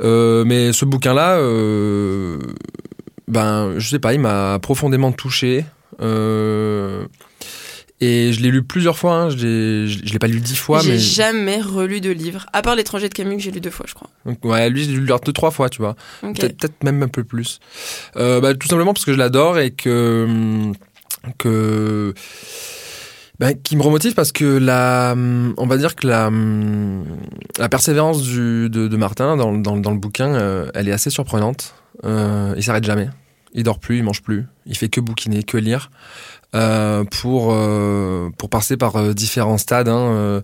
Mais 0.00 0.72
ce 0.72 0.84
bouquin-là, 0.84 1.38
ben, 3.28 3.74
je 3.78 3.88
sais 3.88 3.98
pas, 3.98 4.12
il 4.14 4.20
m'a 4.20 4.58
profondément 4.60 5.12
touché. 5.12 5.64
Euh, 6.00 7.06
Et 8.04 8.32
je 8.32 8.40
l'ai 8.42 8.50
lu 8.50 8.62
plusieurs 8.62 8.98
fois, 8.98 9.14
hein. 9.14 9.30
je 9.30 9.86
je 9.86 10.12
l'ai 10.12 10.18
pas 10.18 10.26
lu 10.26 10.40
dix 10.40 10.56
fois, 10.56 10.80
J'ai 10.80 10.92
mais. 10.92 10.98
jamais 10.98 11.60
relu 11.60 12.00
de 12.00 12.10
livre, 12.10 12.46
à 12.52 12.60
part 12.60 12.74
L'étranger 12.76 13.08
de 13.08 13.14
Camus 13.14 13.36
que 13.36 13.42
j'ai 13.42 13.50
lu 13.50 13.60
deux 13.60 13.70
fois, 13.70 13.86
je 13.88 13.94
crois. 13.94 14.10
Donc, 14.26 14.44
ouais, 14.44 14.68
lui, 14.68 14.84
je 14.84 14.90
l'ai 14.90 14.96
lu 14.98 15.06
deux, 15.06 15.32
trois 15.32 15.50
fois, 15.50 15.68
tu 15.70 15.80
vois. 15.80 15.96
Ok. 16.22 16.38
Peut-être 16.38 16.82
même 16.84 17.02
un 17.02 17.08
peu 17.08 17.24
plus. 17.24 17.60
Euh, 18.16 18.40
bah, 18.40 18.52
tout 18.54 18.68
simplement 18.68 18.92
parce 18.92 19.04
que 19.04 19.12
je 19.12 19.18
l'adore 19.18 19.58
et 19.58 19.70
que. 19.70 20.24
hum, 20.28 20.74
que 21.38 22.12
bah, 23.40 23.54
qui 23.54 23.76
me 23.76 23.82
remotive 23.82 24.14
parce 24.14 24.30
que 24.30 24.44
la, 24.44 25.12
hum, 25.12 25.54
on 25.56 25.66
va 25.66 25.76
dire 25.76 25.96
que 25.96 26.06
la, 26.06 26.28
hum, 26.28 27.04
la 27.58 27.68
persévérance 27.68 28.22
du, 28.22 28.68
de, 28.70 28.86
de 28.88 28.96
Martin 28.96 29.36
dans, 29.36 29.52
dans, 29.52 29.76
dans 29.76 29.90
le 29.90 29.98
bouquin, 29.98 30.34
euh, 30.34 30.70
elle 30.74 30.88
est 30.88 30.92
assez 30.92 31.10
surprenante. 31.10 31.74
Euh, 32.04 32.54
il 32.56 32.62
s'arrête 32.62 32.84
jamais. 32.84 33.08
Il 33.54 33.62
dort 33.62 33.78
plus, 33.78 33.98
il 33.98 34.04
mange 34.04 34.22
plus. 34.22 34.44
Il 34.66 34.76
fait 34.76 34.88
que 34.88 35.00
bouquiner, 35.00 35.42
que 35.42 35.56
lire. 35.56 35.90
Euh, 36.54 37.02
pour 37.04 37.52
euh, 37.52 38.30
pour 38.38 38.48
passer 38.48 38.76
par 38.76 38.94
euh, 38.94 39.12
différents 39.12 39.58
stades 39.58 39.88
hein, 39.88 40.42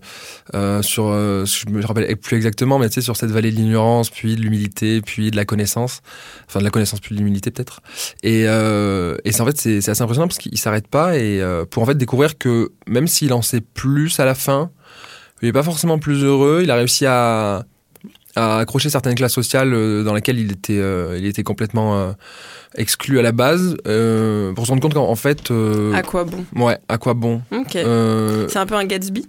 sur 0.81 1.05
je 1.11 1.69
me 1.69 1.85
rappelle 1.85 2.17
plus 2.17 2.35
exactement 2.35 2.79
mais 2.79 2.89
tu 2.89 2.95
sais 2.95 3.01
sur 3.01 3.15
cette 3.15 3.31
vallée 3.31 3.51
de 3.51 3.55
l'ignorance 3.55 4.09
puis 4.09 4.35
de 4.35 4.41
l'humilité 4.41 5.01
puis 5.01 5.31
de 5.31 5.37
la 5.37 5.45
connaissance. 5.45 6.01
Enfin 6.47 6.59
de 6.59 6.65
la 6.65 6.69
connaissance 6.69 6.99
puis 6.99 7.15
de 7.15 7.19
l'humilité 7.19 7.51
peut-être. 7.51 7.81
Et 8.23 8.41
et 8.41 9.31
c'est 9.31 9.41
en 9.41 9.45
fait 9.45 9.57
c'est 9.57 9.89
assez 9.89 10.01
impressionnant 10.01 10.27
parce 10.27 10.37
qu'il 10.37 10.57
s'arrête 10.57 10.87
pas 10.87 11.17
et 11.17 11.41
pour 11.69 11.83
en 11.83 11.85
fait 11.85 11.97
découvrir 11.97 12.37
que 12.37 12.71
même 12.87 13.07
s'il 13.07 13.33
en 13.33 13.41
sait 13.41 13.61
plus 13.61 14.19
à 14.19 14.25
la 14.25 14.35
fin 14.35 14.71
il 15.41 15.47
est 15.47 15.53
pas 15.53 15.63
forcément 15.63 15.97
plus 15.97 16.23
heureux 16.23 16.61
il 16.63 16.71
a 16.71 16.75
réussi 16.75 17.05
à 17.05 17.65
à 18.35 18.59
accrocher 18.59 18.89
certaines 18.89 19.15
classes 19.15 19.33
sociales 19.33 19.73
euh, 19.73 20.03
dans 20.03 20.13
lesquelles 20.13 20.39
il 20.39 20.51
était 20.51 20.79
euh, 20.79 21.17
il 21.17 21.25
était 21.25 21.43
complètement 21.43 21.97
euh, 21.97 22.11
exclu 22.75 23.19
à 23.19 23.21
la 23.21 23.31
base 23.31 23.75
pour 23.83 24.65
se 24.65 24.69
rendre 24.71 24.81
compte 24.81 24.93
qu'en 24.93 25.07
en 25.09 25.15
fait 25.15 25.51
À 25.93 26.01
quoi 26.03 26.23
bon? 26.23 26.45
Ouais 26.55 26.77
à 26.87 26.97
quoi 26.97 27.13
bon? 27.13 27.41
Ok. 27.51 27.71
C'est 27.73 28.57
un 28.57 28.65
peu 28.65 28.75
un 28.75 28.85
Gatsby, 28.85 29.27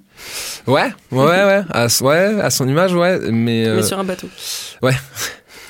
ouais 0.66 0.92
ouais 1.10 1.24
ouais 1.24 1.44
ouais 1.44 1.62
à, 1.70 1.86
ouais 2.02 2.40
à 2.40 2.50
son 2.50 2.68
image 2.68 2.94
ouais 2.94 3.18
mais, 3.30 3.66
mais 3.74 3.82
sur 3.82 3.98
un 3.98 4.04
bateau. 4.04 4.28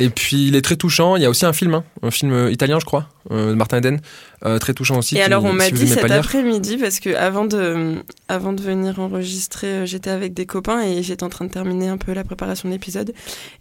Et 0.04 0.10
puis 0.10 0.48
il 0.48 0.56
est 0.56 0.62
très 0.62 0.76
touchant 0.76 1.16
il 1.16 1.22
y 1.22 1.24
a 1.26 1.30
aussi 1.30 1.44
un 1.46 1.52
film 1.52 1.74
hein, 1.74 1.84
un 2.02 2.10
film 2.10 2.32
euh, 2.32 2.50
italien 2.50 2.78
je 2.80 2.84
crois 2.84 3.08
euh, 3.30 3.50
de 3.50 3.54
Martin 3.54 3.78
Eden 3.78 4.00
euh, 4.44 4.58
très 4.58 4.74
touchant 4.74 4.98
aussi 4.98 5.14
Et 5.14 5.18
qui- 5.18 5.22
alors, 5.24 5.44
on 5.44 5.52
m'a 5.52 5.66
si 5.66 5.72
dit 5.72 5.86
cet 5.88 6.10
après-midi, 6.10 6.76
parce 6.76 6.98
que 7.00 7.14
avant 7.14 7.44
de, 7.44 7.94
avant 8.28 8.52
de 8.52 8.60
venir 8.60 8.98
enregistrer, 8.98 9.86
j'étais 9.86 10.10
avec 10.10 10.34
des 10.34 10.46
copains 10.46 10.82
et 10.82 11.02
j'étais 11.04 11.22
en 11.22 11.28
train 11.28 11.44
de 11.44 11.50
terminer 11.50 11.86
un 11.88 11.96
peu 11.96 12.12
la 12.12 12.24
préparation 12.24 12.68
de 12.68 12.74
l'épisode. 12.74 13.12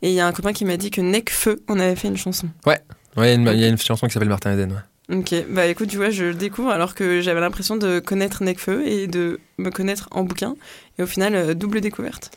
Et 0.01 0.09
il 0.09 0.13
y 0.15 0.19
a 0.19 0.25
un 0.25 0.31
copain 0.31 0.53
qui 0.53 0.65
m'a 0.65 0.77
dit 0.77 0.89
que 0.89 1.01
Necfeu 1.01 1.61
en 1.67 1.79
avait 1.79 1.95
fait 1.95 2.07
une 2.07 2.17
chanson. 2.17 2.47
ouais 2.65 2.79
il 3.17 3.23
y 3.23 3.25
a 3.27 3.33
une, 3.33 3.47
il 3.53 3.59
y 3.59 3.63
a 3.63 3.67
une 3.67 3.77
chanson 3.77 4.07
qui 4.07 4.13
s'appelle 4.13 4.29
Martin 4.29 4.53
Eden 4.53 4.71
ouais. 4.71 4.77
Ok, 5.11 5.33
bah 5.49 5.65
écoute, 5.65 5.89
tu 5.89 5.97
vois, 5.97 6.09
je 6.09 6.23
le 6.25 6.33
découvre 6.33 6.69
alors 6.69 6.95
que 6.95 7.19
j'avais 7.19 7.41
l'impression 7.41 7.75
de 7.75 7.99
connaître 7.99 8.43
Necfeu 8.43 8.87
et 8.87 9.07
de 9.07 9.39
me 9.57 9.69
connaître 9.69 10.07
en 10.11 10.23
bouquin. 10.23 10.55
Et 10.97 11.03
au 11.03 11.05
final, 11.05 11.35
euh, 11.35 11.53
double 11.53 11.81
découverte. 11.81 12.31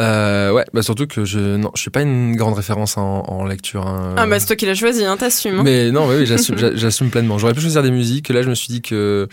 Euh, 0.00 0.50
ouais 0.52 0.64
bah 0.72 0.82
surtout 0.82 1.06
que 1.06 1.24
je 1.24 1.56
non 1.56 1.70
je 1.74 1.80
suis 1.80 1.90
pas 1.90 2.02
une 2.02 2.36
grande 2.36 2.54
référence 2.54 2.98
en, 2.98 3.20
en 3.26 3.44
lecture 3.46 3.86
hein. 3.86 4.14
Ah 4.18 4.26
bah 4.26 4.38
c'est 4.38 4.46
toi 4.46 4.54
qui 4.56 4.66
l'as 4.66 4.74
choisi, 4.74 5.04
hein, 5.04 5.16
t'assumes. 5.16 5.58
hein. 5.60 5.62
Mais 5.64 5.90
non, 5.90 6.06
oui, 6.08 6.16
oui, 6.20 6.26
j'assume, 6.26 6.56
j'a- 6.58 6.74
j'assume 6.76 7.10
pleinement. 7.10 7.38
J'aurais 7.38 7.54
pu 7.54 7.60
choisir 7.60 7.82
des 7.82 7.90
musiques. 7.90 8.28
Là, 8.30 8.42
je 8.42 8.48
me 8.48 8.54
suis 8.54 8.68
dit 8.68 8.80
que 8.82 9.28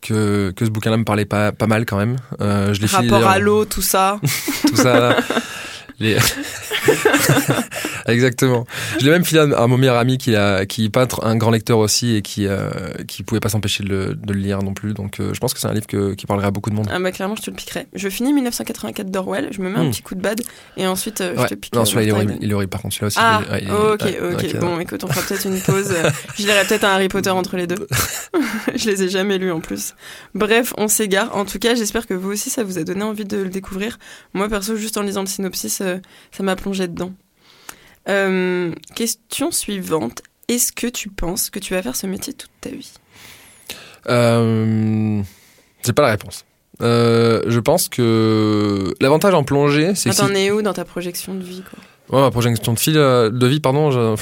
que, 0.00 0.50
que 0.56 0.64
ce 0.64 0.70
bouquin-là 0.70 0.96
me 0.96 1.04
parlait 1.04 1.26
pas, 1.26 1.52
pas 1.52 1.66
mal 1.66 1.84
quand 1.84 1.98
même. 1.98 2.16
Euh, 2.40 2.72
je 2.72 2.80
l'ai 2.80 2.86
Rapport 2.86 3.28
à 3.28 3.38
l'eau, 3.38 3.64
tout 3.66 3.82
ça. 3.82 4.18
tout 4.68 4.76
ça. 4.76 5.16
Les... 6.00 6.16
Exactement. 8.06 8.66
Je 8.98 9.04
l'ai 9.04 9.10
même 9.10 9.24
filé 9.24 9.40
à, 9.40 9.66
mon 9.66 9.76
meilleur 9.76 9.96
ami 9.96 10.18
qui 10.18 10.34
a 10.34 10.64
qui 10.66 10.86
est 10.86 10.96
tr- 10.96 11.24
un 11.24 11.36
grand 11.36 11.50
lecteur 11.50 11.78
aussi 11.78 12.16
et 12.16 12.22
qui 12.22 12.46
euh, 12.46 12.70
qui 13.06 13.22
pouvait 13.22 13.40
pas 13.40 13.48
s'empêcher 13.48 13.84
de 13.84 13.88
le, 13.88 14.14
de 14.14 14.32
le 14.32 14.40
lire 14.40 14.62
non 14.62 14.74
plus. 14.74 14.94
Donc, 14.94 15.20
euh, 15.20 15.32
je 15.34 15.40
pense 15.40 15.54
que 15.54 15.60
c'est 15.60 15.68
un 15.68 15.72
livre 15.74 15.86
que, 15.86 16.14
qui 16.14 16.26
parlerait 16.26 16.48
à 16.48 16.50
beaucoup 16.50 16.70
de 16.70 16.74
monde. 16.74 16.88
Ah 16.92 16.98
bah 16.98 17.12
clairement, 17.12 17.36
je 17.36 17.42
te 17.42 17.50
le 17.50 17.56
piquerai. 17.56 17.86
Je 17.94 18.08
finis 18.08 18.32
1984 18.32 19.10
d'Orwell, 19.10 19.48
je 19.52 19.60
me 19.60 19.68
mets 19.68 19.78
un 19.78 19.84
Hmm. 19.84 19.90
petit 19.90 20.02
coup 20.02 20.14
de 20.14 20.20
bad 20.20 20.40
et 20.76 20.86
ensuite 20.86 21.20
euh, 21.20 21.34
je 21.38 21.46
te 21.48 21.54
pique. 21.54 21.74
Non, 21.74 21.82
euh, 21.82 21.84
celui-là, 21.84 22.02
il 22.02 22.08
est 22.08 22.12
horrible. 22.12 22.32
Eden. 22.32 22.42
Il 22.42 22.50
est 22.50 22.54
horrible. 22.54 22.70
Par 22.70 22.82
contre, 22.82 22.94
celui-là 22.94 23.06
aussi. 23.08 23.18
Ah, 23.20 23.40
il 23.60 23.68
est- 23.68 23.70
ouais, 23.70 23.96
il 24.00 24.08
est- 24.08 24.20
ok, 24.20 24.54
ok. 24.54 24.60
bon, 24.60 24.80
écoute, 24.80 25.04
on 25.04 25.08
fera 25.08 25.22
peut-être 25.26 25.44
une 25.46 25.60
pause. 25.62 25.92
Je 26.38 26.46
lirai 26.46 26.64
peut-être 26.66 26.84
un 26.84 26.88
Harry 26.94 27.08
Potter 27.08 27.30
entre 27.30 27.56
les 27.56 27.66
deux. 27.66 27.86
je 28.74 28.90
les 28.90 29.02
ai 29.04 29.08
jamais 29.08 29.38
lus 29.38 29.52
en 29.52 29.60
plus. 29.60 29.94
Bref, 30.34 30.72
on 30.78 30.88
s'égare. 30.88 31.34
En 31.36 31.44
tout 31.44 31.58
cas, 31.58 31.74
j'espère 31.74 32.06
que 32.06 32.14
vous 32.14 32.30
aussi, 32.32 32.50
ça 32.50 32.64
vous 32.64 32.78
a 32.78 32.84
donné 32.84 33.02
envie 33.02 33.24
de 33.24 33.36
le 33.38 33.48
découvrir. 33.48 33.98
Moi, 34.34 34.48
perso, 34.48 34.76
juste 34.76 34.96
en 34.96 35.02
lisant 35.02 35.20
le 35.22 35.26
synopsis, 35.26 35.82
ça 36.32 36.42
m'a 36.42 36.56
plongé 36.56 36.88
dedans. 36.88 37.12
Euh, 38.08 38.72
question 38.94 39.50
suivante. 39.50 40.22
Est-ce 40.48 40.72
que 40.72 40.86
tu 40.86 41.08
penses 41.10 41.48
que 41.50 41.58
tu 41.58 41.74
vas 41.74 41.82
faire 41.82 41.94
ce 41.96 42.06
métier 42.06 42.32
toute 42.32 42.50
ta 42.60 42.70
vie? 42.70 42.92
Euh, 44.08 45.22
c'est 45.82 45.92
pas 45.92 46.02
la 46.02 46.10
réponse. 46.10 46.44
Euh, 46.82 47.42
je 47.46 47.60
pense 47.60 47.88
que 47.88 48.94
l'avantage 49.00 49.34
en 49.34 49.44
plongée, 49.44 49.94
c'est 49.94 50.10
que 50.10 50.16
T'en 50.16 50.30
es 50.34 50.50
où 50.50 50.62
dans 50.62 50.72
ta 50.72 50.84
projection 50.84 51.34
de 51.34 51.42
vie 51.44 51.62
quoi? 51.62 51.78
Ouais, 52.18 52.24
ma 52.24 52.30
projection 52.30 52.72
de 52.72 52.78
fil 52.78 52.96
euh, 52.96 53.30
de 53.30 53.46
vie, 53.46 53.60
pardon. 53.60 53.90
Je, 53.90 54.16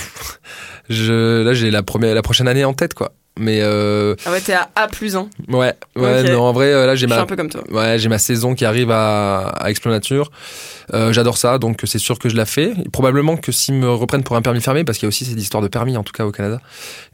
je- 0.90 1.42
là, 1.42 1.54
j'ai 1.54 1.70
la 1.70 1.82
première, 1.82 2.14
la 2.14 2.22
prochaine 2.22 2.48
année 2.48 2.64
en 2.64 2.74
tête, 2.74 2.94
quoi. 2.94 3.12
Mais 3.38 3.60
euh, 3.62 4.14
Ah 4.26 4.32
ouais, 4.32 4.40
t'es 4.40 4.52
à 4.52 4.68
A 4.74 4.88
plus 4.88 5.14
1. 5.16 5.28
ouais, 5.48 5.72
ouais, 5.96 6.22
non, 6.32 6.42
en 6.42 6.52
vrai, 6.52 6.66
euh, 6.72 6.86
là, 6.86 6.94
j'ai 6.96 7.06
ma, 7.06 7.20
un 7.20 7.26
peu 7.26 7.36
comme 7.36 7.48
toi. 7.48 7.62
ouais, 7.70 7.98
j'ai 7.98 8.08
ma 8.08 8.18
saison 8.18 8.54
qui 8.54 8.64
arrive 8.64 8.90
à, 8.90 9.48
à 9.50 9.70
Explonature. 9.70 10.30
Euh, 10.92 11.12
J'adore 11.12 11.38
ça, 11.38 11.58
donc 11.58 11.80
c'est 11.84 11.98
sûr 11.98 12.18
que 12.18 12.28
je 12.28 12.36
la 12.36 12.46
fais. 12.46 12.72
Et 12.84 12.88
probablement 12.90 13.36
que 13.36 13.52
s'ils 13.52 13.74
me 13.74 13.90
reprennent 13.90 14.24
pour 14.24 14.36
un 14.36 14.42
permis 14.42 14.60
fermé, 14.60 14.82
parce 14.84 14.98
qu'il 14.98 15.06
y 15.06 15.08
a 15.08 15.10
aussi 15.10 15.24
ces 15.24 15.34
histoires 15.34 15.62
de 15.62 15.68
permis, 15.68 15.96
en 15.96 16.02
tout 16.02 16.12
cas 16.12 16.24
au 16.26 16.32
Canada, 16.32 16.60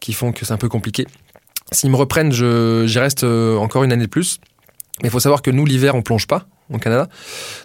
qui 0.01 0.13
font 0.15 0.33
que 0.33 0.45
c'est 0.45 0.53
un 0.53 0.57
peu 0.59 0.69
compliqué. 0.69 1.07
S'ils 1.73 1.91
me 1.91 1.97
reprennent, 1.97 2.33
je, 2.33 2.85
j'y 2.87 2.99
reste 2.99 3.25
encore 3.25 3.85
une 3.85 3.93
année 3.93 4.05
de 4.07 4.11
plus. 4.11 4.41
Mais 5.03 5.09
il 5.09 5.11
faut 5.11 5.21
savoir 5.21 5.43
que 5.43 5.51
nous, 5.51 5.67
l'hiver, 5.67 5.95
on 5.95 6.03
plonge 6.03 6.27
pas 6.27 6.47
au 6.73 6.79
Canada. 6.79 7.09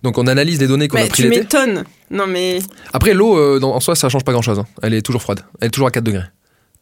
Donc 0.03 0.17
on 0.17 0.27
analyse 0.27 0.59
les 0.59 0.67
données 0.67 0.87
qu'on 0.87 0.97
a 0.97 1.03
Mais 1.03 1.07
prises 1.09 1.25
tu 1.25 1.29
l'été. 1.29 1.41
m'étonnes. 1.41 1.83
Non 2.11 2.25
mais 2.27 2.59
Après, 2.91 3.13
l'eau, 3.13 3.37
euh, 3.37 3.61
en 3.61 3.79
soi, 3.79 3.95
ça 3.95 4.09
change 4.09 4.23
pas 4.25 4.31
grand 4.33 4.41
chose. 4.41 4.61
Elle 4.81 4.93
est 4.95 5.01
toujours 5.03 5.21
froide. 5.21 5.41
Elle 5.61 5.67
est 5.67 5.71
toujours 5.71 5.87
à 5.87 5.91
4 5.91 6.03
degrés. 6.03 6.23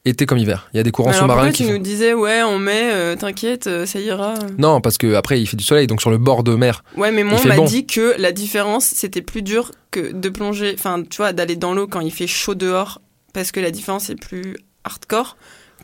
Été 0.07 0.25
comme 0.25 0.37
hiver. 0.37 0.69
Il 0.73 0.77
y 0.77 0.79
a 0.79 0.83
des 0.83 0.91
courants 0.91 1.09
Alors 1.09 1.21
sous-marins 1.23 1.51
qui 1.51 1.63
tu 1.63 1.63
font- 1.65 1.73
nous 1.73 1.83
disais 1.83 2.13
ouais 2.13 2.41
on 2.43 2.57
met 2.59 2.91
euh, 2.93 3.15
t'inquiète 3.17 3.67
euh, 3.67 3.85
ça 3.85 3.99
ira 3.99 4.35
Non, 4.57 4.79
parce 4.79 4.97
que 4.97 5.15
après, 5.15 5.41
il 5.41 5.45
fait 5.47 5.57
du 5.57 5.63
soleil, 5.65 5.85
donc 5.85 5.99
sur 6.01 6.09
le 6.09 6.17
bord 6.17 6.43
de 6.43 6.55
mer. 6.55 6.83
ouais 6.95 7.11
mais 7.11 7.23
moi 7.23 7.39
Il 7.43 7.45
on 7.45 7.49
m'a 7.49 7.55
bon. 7.57 7.65
dit 7.65 7.85
que 7.85 8.15
la 8.17 8.31
différence 8.31 8.85
c'était 8.85 9.21
plus 9.21 9.41
dur 9.41 9.71
que 9.91 10.13
de 10.13 10.29
plonger 10.29 10.73
enfin 10.77 11.03
tu 11.03 11.17
vois 11.17 11.33
d'aller 11.33 11.55
dans 11.57 11.73
l'eau 11.73 11.87
quand 11.87 11.99
il 11.99 12.11
fait 12.11 12.27
chaud 12.27 12.55
dehors 12.55 13.01
parce 13.33 13.51
que 13.51 13.59
la 13.59 13.69
différence 13.71 14.09
est 14.09 14.15
plus 14.15 14.55
hardcore 14.85 15.35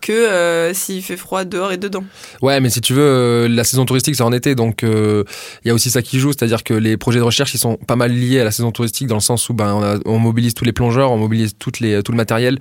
que 0.03 0.11
euh, 0.11 0.73
s'il 0.73 1.01
fait 1.01 1.15
froid 1.15 1.45
dehors 1.45 1.71
et 1.71 1.77
dedans 1.77 2.03
Ouais, 2.41 2.59
mais 2.59 2.69
si 2.69 2.81
tu 2.81 2.93
veux, 2.93 3.01
euh, 3.01 3.47
la 3.47 3.63
saison 3.63 3.85
touristique, 3.85 4.15
c'est 4.15 4.23
en 4.23 4.33
été, 4.33 4.53
donc 4.53 4.83
euh, 4.83 5.23
il 5.63 5.69
y 5.69 5.71
a 5.71 5.73
aussi 5.73 5.89
ça 5.89 6.01
qui 6.01 6.19
joue, 6.19 6.33
c'est-à-dire 6.33 6.63
que 6.63 6.73
les 6.73 6.97
projets 6.97 7.19
de 7.19 7.23
recherche, 7.23 7.53
ils 7.53 7.57
sont 7.57 7.77
pas 7.77 7.95
mal 7.95 8.11
liés 8.11 8.41
à 8.41 8.43
la 8.43 8.51
saison 8.51 8.71
touristique, 8.71 9.07
dans 9.07 9.15
le 9.15 9.21
sens 9.21 9.47
où 9.49 9.53
ben, 9.53 10.01
on, 10.05 10.19
mobilise 10.19 10.53
tous 10.53 10.65
les 10.65 10.73
plongeurs, 10.73 11.11
on 11.11 11.17
mobilise 11.17 11.53
tout 11.57 11.71
le 11.81 12.15
matériel, 12.15 12.59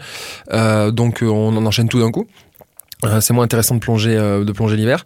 euh, 0.52 0.92
donc 0.92 1.22
euh, 1.22 1.26
on 1.26 1.56
en 1.56 1.66
enchaîne 1.66 1.88
tout 1.88 1.98
d'un 1.98 2.12
coup. 2.12 2.28
Euh, 3.04 3.20
c'est 3.20 3.32
moins 3.32 3.44
intéressant 3.44 3.74
de 3.74 3.80
plonger 3.80 4.16
euh, 4.16 4.44
de 4.44 4.52
plonger 4.52 4.76
l'hiver 4.76 5.04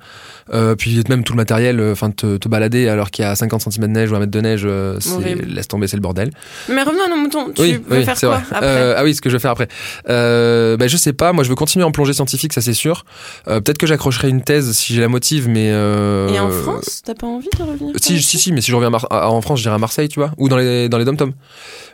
euh, 0.52 0.74
puis 0.74 1.02
même 1.08 1.24
tout 1.24 1.32
le 1.32 1.38
matériel 1.38 1.80
enfin 1.92 2.10
te, 2.10 2.36
te 2.36 2.46
balader 2.48 2.88
alors 2.88 3.10
qu'il 3.10 3.24
y 3.24 3.28
a 3.28 3.34
50 3.34 3.62
cm 3.62 3.86
de 3.86 3.86
neige 3.86 4.12
ou 4.12 4.16
un 4.16 4.18
mètre 4.18 4.30
de 4.32 4.40
neige 4.40 4.62
euh, 4.66 4.98
c'est 5.00 5.34
laisse 5.46 5.66
tomber 5.68 5.86
c'est 5.86 5.96
le 5.96 6.02
bordel 6.02 6.30
mais 6.68 6.82
revenons 6.82 7.04
à 7.06 7.08
nos 7.08 7.16
moutons 7.16 7.50
tu 7.54 7.62
oui, 7.62 7.72
veux 7.88 7.98
oui, 7.98 8.04
faire 8.04 8.18
quoi 8.18 8.28
vrai. 8.28 8.42
après 8.50 8.66
Euh, 8.66 8.94
ah 8.98 9.04
oui, 9.04 9.14
ce 9.14 9.20
que 9.20 9.30
je 9.30 9.36
vais 9.36 9.40
faire 9.40 9.50
après. 9.52 9.68
Euh, 10.08 10.76
bah, 10.76 10.86
je 10.88 10.96
sais 10.96 11.12
pas. 11.12 11.32
Moi, 11.32 11.44
je 11.44 11.48
veux 11.48 11.54
continuer 11.54 11.84
en 11.84 11.90
plongée 11.92 12.12
scientifique, 12.12 12.52
ça 12.52 12.60
c'est 12.60 12.74
sûr. 12.74 13.04
Euh, 13.48 13.60
Peut-être 13.60 13.78
que 13.78 13.86
j'accrocherai 13.86 14.28
une 14.28 14.42
thèse 14.42 14.72
si 14.72 14.94
j'ai 14.94 15.00
la 15.00 15.08
motive, 15.08 15.48
mais. 15.48 15.70
Euh, 15.70 16.28
et 16.28 16.38
en 16.40 16.50
France 16.50 17.02
t'as 17.04 17.14
pas 17.14 17.26
envie 17.26 17.48
de 17.58 17.62
revenir 17.62 17.94
Si, 18.02 18.20
si, 18.20 18.38
si, 18.38 18.52
mais 18.52 18.60
si 18.60 18.70
je 18.70 18.76
reviens 18.76 18.90
Mar- 18.90 19.06
en 19.10 19.40
France, 19.40 19.60
j'irai 19.60 19.74
à 19.74 19.78
Marseille, 19.78 20.08
tu 20.08 20.20
vois, 20.20 20.32
ou 20.38 20.48
dans 20.48 20.56
les 20.56 20.88
dans 20.88 20.98
les 20.98 21.04
dom 21.04 21.16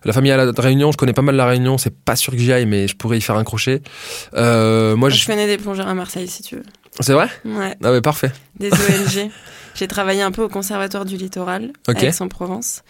La 0.05 0.13
famille 0.13 0.33
à 0.33 0.37
la 0.45 0.53
Réunion, 0.57 0.91
je 0.93 0.97
connais 0.97 1.13
pas 1.13 1.23
mal 1.23 1.37
la 1.37 1.47
Réunion. 1.47 1.79
C'est 1.79 1.95
pas 1.95 2.17
sûr 2.17 2.33
que 2.33 2.39
j'y 2.39 2.53
aille, 2.53 2.67
mais 2.67 2.89
je 2.89 2.97
pourrais 2.97 3.19
y 3.19 3.21
faire 3.21 3.37
un 3.37 3.45
crochet. 3.45 3.83
Moi, 4.35 5.09
je 5.11 5.17
je... 5.17 5.27
connais 5.27 5.47
des 5.47 5.59
plongeurs 5.59 5.89
à 5.93 5.95
Marseille 5.95 6.29
si 6.29 6.43
tu 6.43 6.57
veux 6.57 6.63
c'est 7.01 7.15
vrai? 7.15 7.29
ouais 7.47 7.75
Ah 7.83 7.91
ouais, 7.91 8.03
parfait. 8.03 8.31
des 8.59 8.71
ONG. 8.71 9.31
J'ai 9.75 9.89
travaillé 9.89 10.21
un 10.21 10.31
peu 10.31 10.43
au 10.43 10.49
Conservatoire 10.51 11.07
du 11.07 11.17
Littoral, 11.17 11.73
Ok. 11.89 12.03
à 12.03 12.07
Aix-en-Provence. 12.09 12.83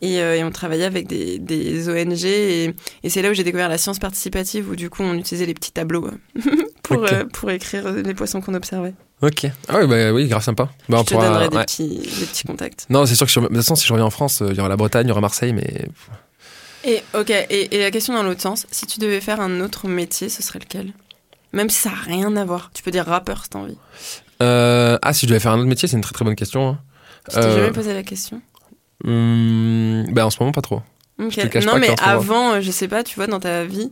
Et, 0.00 0.20
euh, 0.22 0.36
et 0.36 0.44
on 0.44 0.52
travaillait 0.52 0.84
avec 0.84 1.08
des, 1.08 1.40
des 1.40 1.88
ONG. 1.88 2.24
Et, 2.24 2.72
et 3.02 3.10
c'est 3.10 3.20
là 3.20 3.30
où 3.30 3.34
j'ai 3.34 3.42
découvert 3.42 3.68
la 3.68 3.76
science 3.76 3.98
participative, 3.98 4.70
où 4.70 4.76
du 4.76 4.90
coup 4.90 5.02
on 5.02 5.14
utilisait 5.14 5.44
les 5.44 5.54
petits 5.54 5.72
tableaux 5.72 6.06
euh, 6.06 6.40
pour, 6.84 7.02
euh, 7.04 7.24
pour 7.32 7.50
écrire 7.50 7.90
les 7.90 8.14
poissons 8.14 8.40
qu'on 8.40 8.54
observait. 8.54 8.94
Ok. 9.22 9.46
Ah 9.66 9.78
oui, 9.80 9.88
bah 9.88 10.12
oui, 10.12 10.28
grave 10.28 10.44
sympa. 10.44 10.68
Bah, 10.88 10.98
on 10.98 11.00
je 11.00 11.06
te 11.06 11.14
pourra- 11.14 11.26
donnerai 11.26 11.48
des, 11.48 11.56
ouais. 11.56 11.64
petits, 11.64 11.88
des 12.20 12.26
petits 12.26 12.44
contacts. 12.46 12.86
Non, 12.90 13.06
c'est 13.06 13.16
sûr 13.16 13.26
que 13.26 13.32
sur- 13.32 13.42
de 13.42 13.48
toute 13.48 13.56
façon, 13.56 13.74
si 13.74 13.88
je 13.88 13.92
reviens 13.92 14.06
en 14.06 14.10
France, 14.10 14.40
il 14.48 14.54
y 14.56 14.60
aura 14.60 14.68
la 14.68 14.76
Bretagne, 14.76 15.06
il 15.06 15.08
y 15.08 15.12
aura 15.12 15.20
Marseille, 15.20 15.52
mais 15.52 15.86
Et 16.84 17.02
ok, 17.14 17.30
et, 17.30 17.74
et 17.74 17.80
la 17.80 17.90
question 17.90 18.14
dans 18.14 18.22
l'autre 18.22 18.40
sens, 18.42 18.68
si 18.70 18.86
tu 18.86 19.00
devais 19.00 19.20
faire 19.20 19.40
un 19.40 19.60
autre 19.60 19.88
métier, 19.88 20.28
ce 20.28 20.44
serait 20.44 20.60
lequel? 20.60 20.92
Même 21.52 21.70
si 21.70 21.80
ça 21.80 21.90
n'a 21.90 21.96
rien 21.96 22.36
à 22.36 22.44
voir. 22.44 22.70
Tu 22.74 22.82
peux 22.82 22.90
dire 22.90 23.04
rappeur 23.06 23.42
si 23.44 23.50
t'as 23.50 23.58
envie. 23.58 23.78
euh, 24.42 24.98
ah, 25.02 25.12
si 25.12 25.26
je 25.26 25.30
devais 25.30 25.40
faire 25.40 25.52
un 25.52 25.58
autre 25.58 25.68
métier, 25.68 25.88
c'est 25.88 25.96
une 25.96 26.02
très 26.02 26.12
très 26.12 26.24
bonne 26.24 26.36
question. 26.36 26.68
hein. 26.68 26.78
Je 27.30 27.34
t'ai 27.34 27.46
Euh, 27.46 27.56
jamais 27.56 27.72
posé 27.72 27.92
la 27.94 28.02
question? 28.02 28.40
Hum, 29.04 30.06
bah 30.12 30.26
en 30.26 30.30
ce 30.30 30.36
moment 30.40 30.52
pas 30.52 30.60
trop. 30.62 30.82
Te 31.18 31.64
Non, 31.66 31.78
mais 31.78 31.88
moment- 31.88 31.96
avant, 32.00 32.52
euh, 32.54 32.60
je 32.60 32.70
sais 32.70 32.86
pas, 32.88 33.02
tu 33.02 33.16
vois, 33.16 33.26
dans 33.26 33.40
ta 33.40 33.64
vie. 33.64 33.90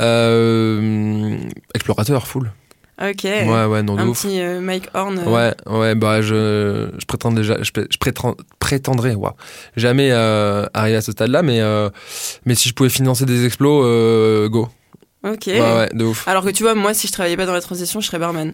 Euh, 0.00 1.38
explorateur, 1.74 2.26
full. 2.26 2.50
Ok. 3.00 3.24
Ouais, 3.24 3.64
ouais, 3.66 3.82
non, 3.82 3.96
de 3.96 4.00
Un 4.02 4.08
ouf. 4.08 4.22
petit 4.22 4.40
Mike 4.60 4.88
Horn. 4.94 5.18
Ouais, 5.26 5.52
ouais, 5.66 5.94
bah 5.96 6.22
je, 6.22 6.90
je 6.96 7.04
prétends 7.06 7.32
déjà, 7.32 7.60
je, 7.62 7.72
pré- 7.72 7.86
je 7.90 7.98
prétends- 7.98 8.36
prétendrai, 8.60 9.14
jamais 9.76 10.12
arriver 10.12 10.96
à 10.96 11.00
ce 11.02 11.10
stade-là, 11.12 11.42
mais 11.42 11.60
mais 12.44 12.54
si 12.54 12.68
je 12.68 12.74
pouvais 12.74 12.88
financer 12.90 13.24
des 13.26 13.44
explos, 13.46 14.48
go. 14.48 14.68
Ok. 15.24 15.46
Ouais, 15.46 15.60
ouais, 15.60 15.88
de 15.94 16.04
ouf. 16.04 16.28
Alors 16.28 16.44
que 16.44 16.50
tu 16.50 16.62
vois, 16.62 16.74
moi, 16.74 16.92
si 16.94 17.06
je 17.06 17.12
travaillais 17.12 17.36
pas 17.36 17.46
dans 17.46 17.52
la 17.54 17.62
transition, 17.62 18.00
je 18.00 18.06
serais 18.06 18.18
barman. 18.18 18.52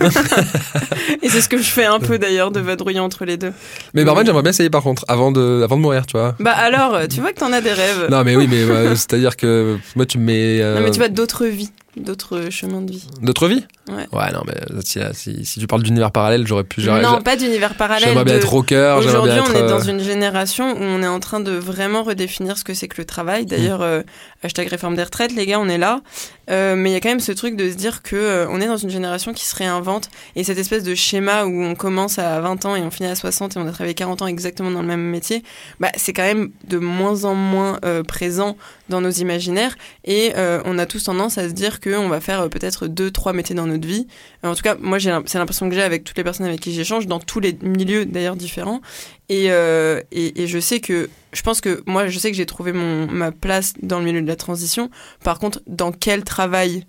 Et 1.22 1.28
c'est 1.28 1.40
ce 1.40 1.48
que 1.48 1.58
je 1.58 1.62
fais 1.70 1.84
un 1.86 2.00
peu 2.00 2.18
d'ailleurs, 2.18 2.50
de 2.50 2.60
vadrouiller 2.60 3.00
entre 3.00 3.24
les 3.24 3.36
deux. 3.36 3.52
Mais 3.94 4.04
barman, 4.04 4.24
j'aimerais 4.26 4.42
bien 4.42 4.50
essayer 4.50 4.70
par 4.70 4.82
contre, 4.82 5.04
avant 5.08 5.32
de, 5.32 5.62
avant 5.62 5.76
de 5.76 5.82
mourir, 5.82 6.06
tu 6.06 6.16
vois. 6.16 6.34
Bah 6.40 6.52
alors, 6.52 6.94
euh, 6.94 7.06
tu 7.06 7.20
vois 7.20 7.32
que 7.32 7.38
t'en 7.40 7.52
as 7.52 7.60
des 7.60 7.72
rêves. 7.72 8.08
Non, 8.10 8.24
mais 8.24 8.36
oui, 8.36 8.46
mais 8.48 8.64
c'est-à-dire 8.96 9.36
que 9.36 9.78
moi, 9.96 10.06
tu 10.06 10.18
me 10.18 10.24
mets 10.24 10.60
euh, 10.60 10.76
Non, 10.76 10.82
mais 10.82 10.90
tu 10.90 10.98
vois 10.98 11.08
d'autres 11.08 11.46
vies, 11.46 11.70
d'autres 11.96 12.48
chemins 12.50 12.82
de 12.82 12.90
vie. 12.92 13.06
d'autres 13.22 13.48
vies? 13.48 13.64
Ouais. 13.88 14.06
Ouais, 14.12 14.30
non, 14.32 14.42
mais 14.46 14.54
si, 14.84 14.98
si, 15.14 15.44
si 15.46 15.60
tu 15.60 15.66
parles 15.66 15.82
d'univers 15.82 16.10
parallèle, 16.12 16.46
j'aurais 16.46 16.64
pu. 16.64 16.82
Non, 16.82 17.22
pas 17.22 17.36
d'univers 17.36 17.74
parallèle. 17.74 18.08
J'aimerais 18.08 18.24
bien 18.24 18.34
de- 18.34 18.38
être 18.40 18.48
rocker, 18.50 18.96
Aujourd'hui, 18.98 19.32
on 19.40 19.46
être. 19.46 19.56
est 19.56 19.62
euh, 19.62 19.68
dans 19.68 19.80
une 19.80 20.00
génération 20.00 20.72
où 20.72 20.82
on 20.82 21.02
est 21.02 21.06
en 21.08 21.20
train 21.20 21.40
de 21.40 21.52
vraiment 21.52 22.02
redéfinir 22.02 22.58
ce 22.58 22.64
que 22.64 22.74
c'est 22.74 22.88
que 22.88 22.96
le 22.98 23.06
travail. 23.06 23.46
D'ailleurs, 23.46 23.80
euh, 23.82 24.02
hashtag 24.42 24.68
réforme 24.68 24.94
des 24.94 25.02
retraites, 25.02 25.34
les 25.34 25.46
gars, 25.46 25.60
on 25.60 25.68
est 25.68 25.78
là. 25.78 26.02
Euh, 26.50 26.76
mais 26.76 26.90
il 26.90 26.92
y 26.92 26.96
a 26.96 27.00
quand 27.00 27.08
même 27.08 27.20
ce 27.20 27.32
truc 27.32 27.56
de 27.56 27.70
se 27.70 27.76
dire 27.76 28.02
que 28.02 28.16
euh, 28.16 28.46
on 28.50 28.60
est 28.60 28.66
dans 28.66 28.76
une 28.76 28.88
génération 28.88 29.34
qui 29.34 29.44
se 29.44 29.54
réinvente 29.54 30.08
et 30.34 30.44
cette 30.44 30.56
espèce 30.56 30.82
de 30.82 30.94
schéma 30.94 31.44
où 31.44 31.62
on 31.62 31.74
commence 31.74 32.18
à 32.18 32.40
20 32.40 32.64
ans 32.64 32.74
et 32.74 32.80
on 32.80 32.90
finit 32.90 33.10
à 33.10 33.14
60 33.14 33.56
et 33.56 33.58
on 33.58 33.66
a 33.66 33.72
travaillé 33.72 33.94
40 33.94 34.22
ans 34.22 34.26
exactement 34.26 34.70
dans 34.70 34.80
le 34.80 34.86
même 34.86 35.02
métier, 35.02 35.42
bah, 35.78 35.90
c'est 35.96 36.12
quand 36.14 36.22
même 36.22 36.50
de 36.66 36.78
moins 36.78 37.24
en 37.24 37.34
moins 37.34 37.78
euh, 37.84 38.02
présent 38.02 38.56
dans 38.88 39.02
nos 39.02 39.10
imaginaires 39.10 39.76
et 40.04 40.32
on 40.64 40.78
a 40.78 40.86
tous 40.86 41.04
tendance 41.04 41.36
à 41.36 41.46
se 41.48 41.52
dire 41.52 41.80
qu'on 41.80 42.08
va 42.08 42.20
faire 42.20 42.48
peut-être 42.48 42.86
deux, 42.86 43.10
trois 43.10 43.34
métiers 43.34 43.54
dans 43.54 43.66
notre 43.66 43.86
vie. 43.86 44.06
En 44.42 44.54
tout 44.54 44.62
cas, 44.62 44.76
moi, 44.80 44.98
c'est 44.98 45.38
l'impression 45.38 45.68
que 45.68 45.74
j'ai 45.74 45.82
avec 45.82 46.04
toutes 46.04 46.16
les 46.16 46.24
personnes 46.24 46.46
avec 46.46 46.60
qui 46.60 46.72
j'échange, 46.72 47.06
dans 47.06 47.20
tous 47.20 47.40
les 47.40 47.58
milieux 47.62 48.06
d'ailleurs 48.06 48.36
différents. 48.36 48.80
Et, 49.28 49.50
euh, 49.50 50.00
et, 50.10 50.42
et 50.42 50.46
je 50.46 50.58
sais 50.58 50.80
que, 50.80 51.10
je 51.32 51.42
pense 51.42 51.60
que 51.60 51.82
moi, 51.86 52.08
je 52.08 52.18
sais 52.18 52.30
que 52.30 52.36
j'ai 52.36 52.46
trouvé 52.46 52.72
mon, 52.72 53.06
ma 53.06 53.30
place 53.30 53.74
dans 53.82 53.98
le 53.98 54.04
milieu 54.04 54.22
de 54.22 54.26
la 54.26 54.36
transition. 54.36 54.90
Par 55.22 55.38
contre, 55.38 55.60
dans 55.66 55.92
quel 55.92 56.24
travail 56.24 56.84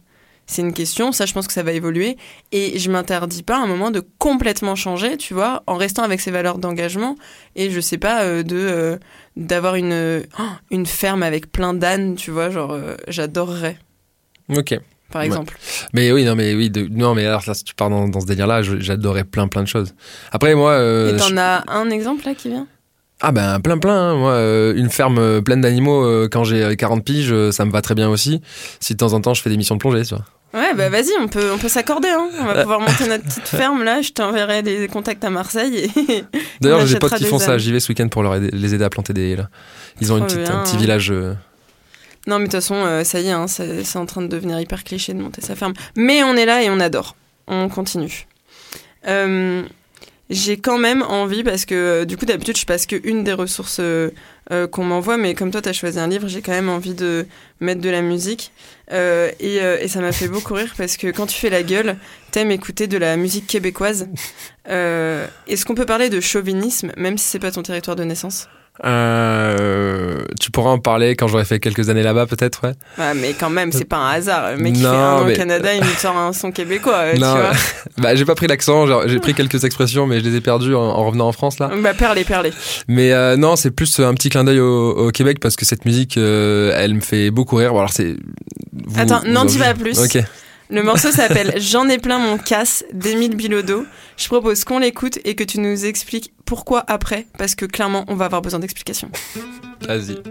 c'est 0.46 0.64
une 0.64 0.74
question, 0.74 1.12
ça 1.12 1.28
je 1.28 1.34
pense 1.34 1.46
que 1.46 1.54
ça 1.54 1.62
va 1.62 1.74
évoluer 1.74 2.18
et 2.52 2.80
je 2.80 2.90
m'interdis 2.90 3.44
pas 3.44 3.58
à 3.58 3.60
un 3.60 3.68
moment 3.68 3.92
de 3.92 4.02
complètement 4.18 4.74
changer, 4.74 5.16
tu 5.16 5.36
vois, 5.36 5.62
en 5.68 5.76
restant 5.76 6.02
avec 6.02 6.22
ces 6.22 6.32
valeurs 6.32 6.58
d'engagement 6.58 7.18
et 7.56 7.70
je 7.70 7.80
sais 7.80 8.00
pas 8.00 8.24
euh, 8.24 8.42
de 8.42 8.58
euh, 8.58 8.98
d'avoir 9.36 9.76
une 9.76 10.24
oh, 10.40 10.44
une 10.72 10.88
ferme 10.88 11.22
avec 11.22 11.52
plein 11.52 11.76
d'ânes, 11.76 12.16
tu 12.16 12.32
vois, 12.32 12.50
genre 12.50 12.76
j'adorerais 13.08 13.78
Ok. 14.50 14.80
Par 15.12 15.22
Ouais. 15.22 15.26
exemple. 15.28 15.58
Mais 15.94 16.12
oui, 16.12 16.24
non, 16.24 16.36
mais 16.36 16.54
oui, 16.56 16.70
de- 16.70 16.88
non, 16.90 17.16
mais 17.16 17.26
alors 17.26 17.44
là, 17.48 17.54
si 17.54 17.64
tu 17.64 17.76
pars 17.76 17.90
dans, 17.90 18.08
dans 18.08 18.20
ce 18.22 18.26
délire-là, 18.28 18.62
j'adorais 18.62 19.24
plein, 19.24 19.48
plein 19.48 19.64
de 19.64 19.68
choses. 19.68 19.94
Après, 20.32 20.54
moi, 20.56 20.72
euh, 20.72 21.16
et 21.16 21.18
t'en 21.20 21.28
je- 21.30 21.36
as 21.38 21.64
un 21.68 21.90
exemple 21.90 22.26
là 22.26 22.34
qui 22.36 22.50
vient? 22.50 22.68
Ah 23.22 23.32
ben 23.34 23.60
plein, 23.60 23.78
plein. 23.78 24.12
hein. 24.12 24.16
Moi, 24.16 24.32
euh, 24.32 24.74
une 24.76 24.90
ferme 24.90 25.18
euh, 25.18 25.42
pleine 25.42 25.60
d'animaux 25.62 26.04
euh, 26.06 26.30
quand 26.32 26.46
j'ai 26.46 26.64
euh, 26.64 26.76
40 26.76 27.04
piges, 27.04 27.34
ça 27.52 27.66
me 27.66 27.72
va 27.72 27.82
très 27.82 27.94
bien 27.96 28.10
aussi. 28.10 28.42
Si 28.80 28.94
de 28.94 28.98
temps 28.98 29.12
en 29.14 29.20
temps, 29.20 29.34
je 29.34 29.42
fais 29.42 29.50
des 29.50 29.58
missions 29.58 29.76
de 29.76 29.80
plongée, 29.82 30.04
tu 30.04 30.16
vois. 30.16 30.24
Ouais, 30.52 30.74
bah 30.74 30.90
vas-y, 30.90 31.12
on 31.22 31.28
peut, 31.28 31.52
on 31.54 31.58
peut 31.60 31.68
s'accorder. 31.68 32.08
Hein. 32.08 32.28
On 32.42 32.46
va 32.46 32.62
pouvoir 32.62 32.80
monter 32.80 33.08
notre 33.08 33.24
petite 33.26 33.46
ferme 33.48 33.84
là. 33.84 34.02
Je 34.02 34.12
t'enverrai 34.14 34.64
des 34.64 34.88
contacts 34.88 35.24
à 35.24 35.30
Marseille. 35.30 35.92
Et... 36.10 36.24
D'ailleurs, 36.62 36.88
j'ai 36.88 36.94
des 36.96 37.00
potes 37.00 37.14
qui 37.16 37.26
font 37.26 37.38
ça. 37.40 37.54
ânes. 37.54 37.60
J'y 37.60 37.72
vais 37.72 37.80
ce 37.80 37.90
week-end 37.90 38.08
pour 38.08 38.24
leur 38.24 38.34
aider- 38.36 38.50
les 38.52 38.74
aider 38.74 38.84
à 38.84 38.90
planter 38.90 39.14
des. 39.14 39.36
Là. 39.36 39.50
Ils 40.02 40.12
ont 40.14 40.18
une 40.18 40.26
petite, 40.26 40.40
bien. 40.40 40.60
un 40.62 40.64
petit 40.64 40.78
village. 40.78 41.12
euh, 41.12 41.34
non, 42.30 42.38
mais 42.38 42.46
de 42.46 42.52
toute 42.52 42.62
façon, 42.62 42.76
euh, 42.76 43.04
ça 43.04 43.20
y 43.20 43.28
est, 43.28 43.32
hein, 43.32 43.48
c'est 43.48 43.98
en 43.98 44.06
train 44.06 44.22
de 44.22 44.28
devenir 44.28 44.60
hyper 44.60 44.84
cliché 44.84 45.14
de 45.14 45.20
monter 45.20 45.42
sa 45.42 45.56
ferme. 45.56 45.74
Mais 45.98 46.24
on 46.24 46.36
est 46.36 46.46
là 46.46 46.64
et 46.64 46.70
on 46.70 46.80
adore. 46.80 47.16
On 47.48 47.68
continue. 47.68 48.28
Euh, 49.08 49.64
J'ai 50.30 50.58
quand 50.58 50.78
même 50.78 51.02
envie, 51.02 51.44
parce 51.44 51.66
que 51.66 51.74
euh, 51.74 52.06
du 52.06 52.16
coup, 52.16 52.26
d'habitude, 52.26 52.56
je 52.56 52.66
passe 52.66 52.86
qu'une 52.86 53.24
des 53.24 53.34
ressources 53.34 53.82
qu'on 54.72 54.84
m'envoie, 54.84 55.18
mais 55.18 55.36
comme 55.36 55.52
toi, 55.52 55.62
tu 55.62 55.70
as 55.70 55.74
choisi 55.74 56.00
un 56.00 56.08
livre, 56.08 56.28
j'ai 56.28 56.42
quand 56.42 56.52
même 56.52 56.70
envie 56.70 56.94
de 56.96 57.28
mettre 57.60 57.82
de 57.82 57.90
la 57.90 58.02
musique. 58.02 58.52
Et, 58.92 59.58
et 59.58 59.88
ça 59.88 60.02
m'a 60.02 60.12
fait 60.12 60.28
beaucoup 60.28 60.56
rire 60.56 60.74
parce 60.76 60.98
que 60.98 61.08
quand 61.08 61.28
tu 61.28 61.36
fais 61.36 61.52
la 61.52 61.62
gueule, 61.62 61.98
t'aimes 62.32 62.52
écouter 62.52 62.88
de 62.88 62.98
la 62.98 63.16
musique 63.16 63.46
québécoise. 63.46 64.08
Est-ce 64.66 65.66
qu'on 65.66 65.76
peut 65.76 65.86
parler 65.86 66.10
de 66.10 66.20
chauvinisme, 66.20 66.92
même 66.98 67.18
si 67.18 67.26
c'est 67.28 67.40
pas 67.40 67.52
ton 67.52 67.62
territoire 67.62 67.96
de 67.96 68.04
naissance? 68.04 68.48
Euh, 68.86 70.18
tu 70.40 70.52
pourras 70.52 70.72
en 70.72 70.80
parler 70.80 71.16
quand 71.16 71.28
j'aurai 71.28 71.46
fait 71.46 71.60
quelques 71.60 71.90
années 71.90 72.04
là-bas, 72.04 72.26
peut-être, 72.26 72.62
ouais. 72.64 72.74
Ouais, 72.98 73.14
mais 73.14 73.34
quand 73.34 73.50
même, 73.50 73.72
c'est 73.72 73.86
pas 73.86 73.98
un 73.98 74.12
hasard. 74.12 74.52
Le 74.52 74.58
mec 74.58 74.74
qui 74.74 74.82
fait 74.82 74.88
Non, 74.88 74.94
un 74.94 75.22
an 75.22 75.30
au 75.30 75.34
Canada, 75.34 75.74
il 75.74 75.82
nous 75.82 75.90
sort 75.98 76.18
un 76.18 76.34
son 76.34 76.52
québécois, 76.52 76.94
euh, 76.96 77.14
tu 77.16 77.20
Non, 77.20 77.32
vois. 77.36 77.52
Bah, 77.98 78.16
j'ai 78.16 78.26
pas 78.26 78.36
pris 78.36 78.48
l'accent. 78.48 78.86
J'ai 79.08 79.20
pris 79.20 79.34
quelques 79.34 79.64
expressions, 79.66 80.08
mais 80.08 80.20
je 80.20 80.26
les 80.26 80.36
ai 80.38 80.42
perdues 80.42 80.76
en, 80.76 80.82
en 80.82 81.06
revenant 81.06 81.28
en 81.28 81.32
France 81.32 81.60
là. 81.60 81.70
Bah, 81.82 81.94
perlez, 81.94 82.24
perlez. 82.24 82.52
Mais 82.88 83.12
euh, 83.12 83.36
non, 83.36 83.56
c'est 83.56 83.72
plus 83.72 84.00
un 84.00 84.14
petit 84.14 84.30
clin 84.30 84.44
d'œil 84.44 84.60
au, 84.60 84.92
au 85.08 85.12
Québec 85.12 85.40
parce 85.42 85.56
que 85.56 85.66
cette 85.66 85.86
musique, 85.86 86.18
euh, 86.18 86.74
elle 86.76 86.94
me 86.94 87.02
fait 87.02 87.32
beaucoup 87.32 87.58
rire. 87.58 87.74
Bon, 87.74 87.80
alors 87.80 87.92
c'est. 87.92 88.16
Attends, 88.96 89.22
n'en 89.26 89.42
en 89.42 89.46
dis 89.46 89.58
pas 89.58 89.74
plus. 89.74 90.00
Ok. 90.00 90.18
Le 90.72 90.84
morceau 90.84 91.12
s'appelle 91.12 91.54
J'en 91.58 91.90
ai 91.90 91.98
plein 91.98 92.20
mon 92.20 92.38
casse 92.38 92.86
d'Émile 92.94 93.36
Bilodeau. 93.36 93.88
Je 94.18 94.28
propose 94.28 94.64
qu'on 94.66 94.78
l'écoute 94.78 95.18
et 95.26 95.34
que 95.34 95.44
tu 95.44 95.60
nous 95.60 95.86
expliques 95.86 96.32
pourquoi 96.46 96.84
après, 96.86 97.26
parce 97.40 97.56
que 97.56 97.66
clairement, 97.66 98.06
on 98.08 98.14
va 98.14 98.26
avoir 98.26 98.44
besoin 98.44 98.60
d'explications. 98.60 99.10
Vas-y. 99.82 100.22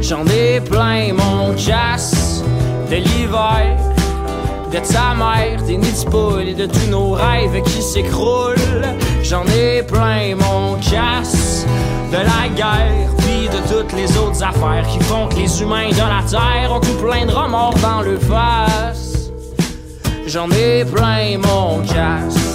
J'en 0.00 0.24
ai 0.26 0.60
plein 0.60 1.12
mon 1.12 1.56
casse 1.56 2.44
de 2.88 2.96
l'hiver, 2.96 3.89
de 4.70 4.78
ta 4.78 5.14
mère, 5.14 5.62
des 5.66 5.76
nids 5.76 6.04
de 6.04 6.10
poules 6.10 6.48
et 6.48 6.54
de 6.54 6.66
tous 6.66 6.88
nos 6.90 7.10
rêves 7.10 7.62
qui 7.64 7.82
s'écroulent. 7.82 8.86
J'en 9.22 9.44
ai 9.46 9.82
plein 9.82 10.36
mon 10.36 10.76
casse 10.76 11.66
de 12.12 12.16
la 12.16 12.48
guerre, 12.54 13.10
puis 13.18 13.48
de 13.48 13.58
toutes 13.68 13.92
les 13.92 14.16
autres 14.16 14.42
affaires 14.42 14.86
qui 14.86 15.00
font 15.04 15.28
que 15.28 15.36
les 15.36 15.62
humains 15.62 15.90
de 15.90 15.98
la 15.98 16.22
terre 16.28 16.72
ont 16.72 16.80
tout 16.80 16.96
plein 17.02 17.26
de 17.26 17.32
remords 17.32 17.78
dans 17.82 18.02
le 18.02 18.18
face. 18.18 19.30
J'en 20.26 20.48
ai 20.50 20.84
plein 20.84 21.38
mon 21.38 21.80
casse. 21.82 22.49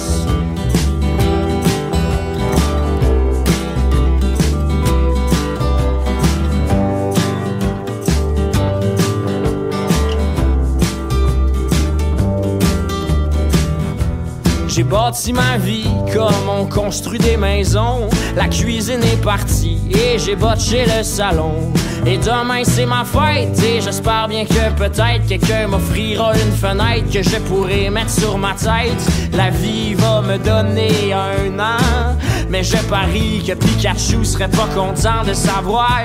J'ai 14.76 14.82
bâti 14.82 15.32
ma 15.32 15.56
vie 15.56 15.88
comme 16.12 16.50
on 16.50 16.66
construit 16.66 17.18
des 17.18 17.38
maisons. 17.38 18.10
La 18.36 18.46
cuisine 18.46 19.02
est 19.02 19.22
partie 19.22 19.78
et 19.90 20.18
j'ai 20.18 20.36
botché 20.36 20.84
le 20.84 21.02
salon. 21.02 21.72
Et 22.04 22.18
demain 22.18 22.62
c'est 22.62 22.84
ma 22.84 23.02
fête 23.02 23.58
et 23.64 23.80
j'espère 23.80 24.28
bien 24.28 24.44
que 24.44 24.70
peut-être 24.76 25.26
quelqu'un 25.26 25.68
m'offrira 25.68 26.34
une 26.34 26.52
fenêtre 26.52 27.10
que 27.10 27.22
je 27.22 27.36
pourrai 27.48 27.88
mettre 27.88 28.10
sur 28.10 28.36
ma 28.36 28.52
tête. 28.52 29.32
La 29.32 29.48
vie 29.48 29.94
va 29.94 30.20
me 30.20 30.36
donner 30.36 31.10
un 31.14 31.58
an, 31.58 32.18
mais 32.50 32.62
je 32.62 32.76
parie 32.90 33.42
que 33.46 33.54
Pikachu 33.54 34.26
serait 34.26 34.50
pas 34.50 34.68
content 34.74 35.24
de 35.26 35.32
savoir 35.32 36.02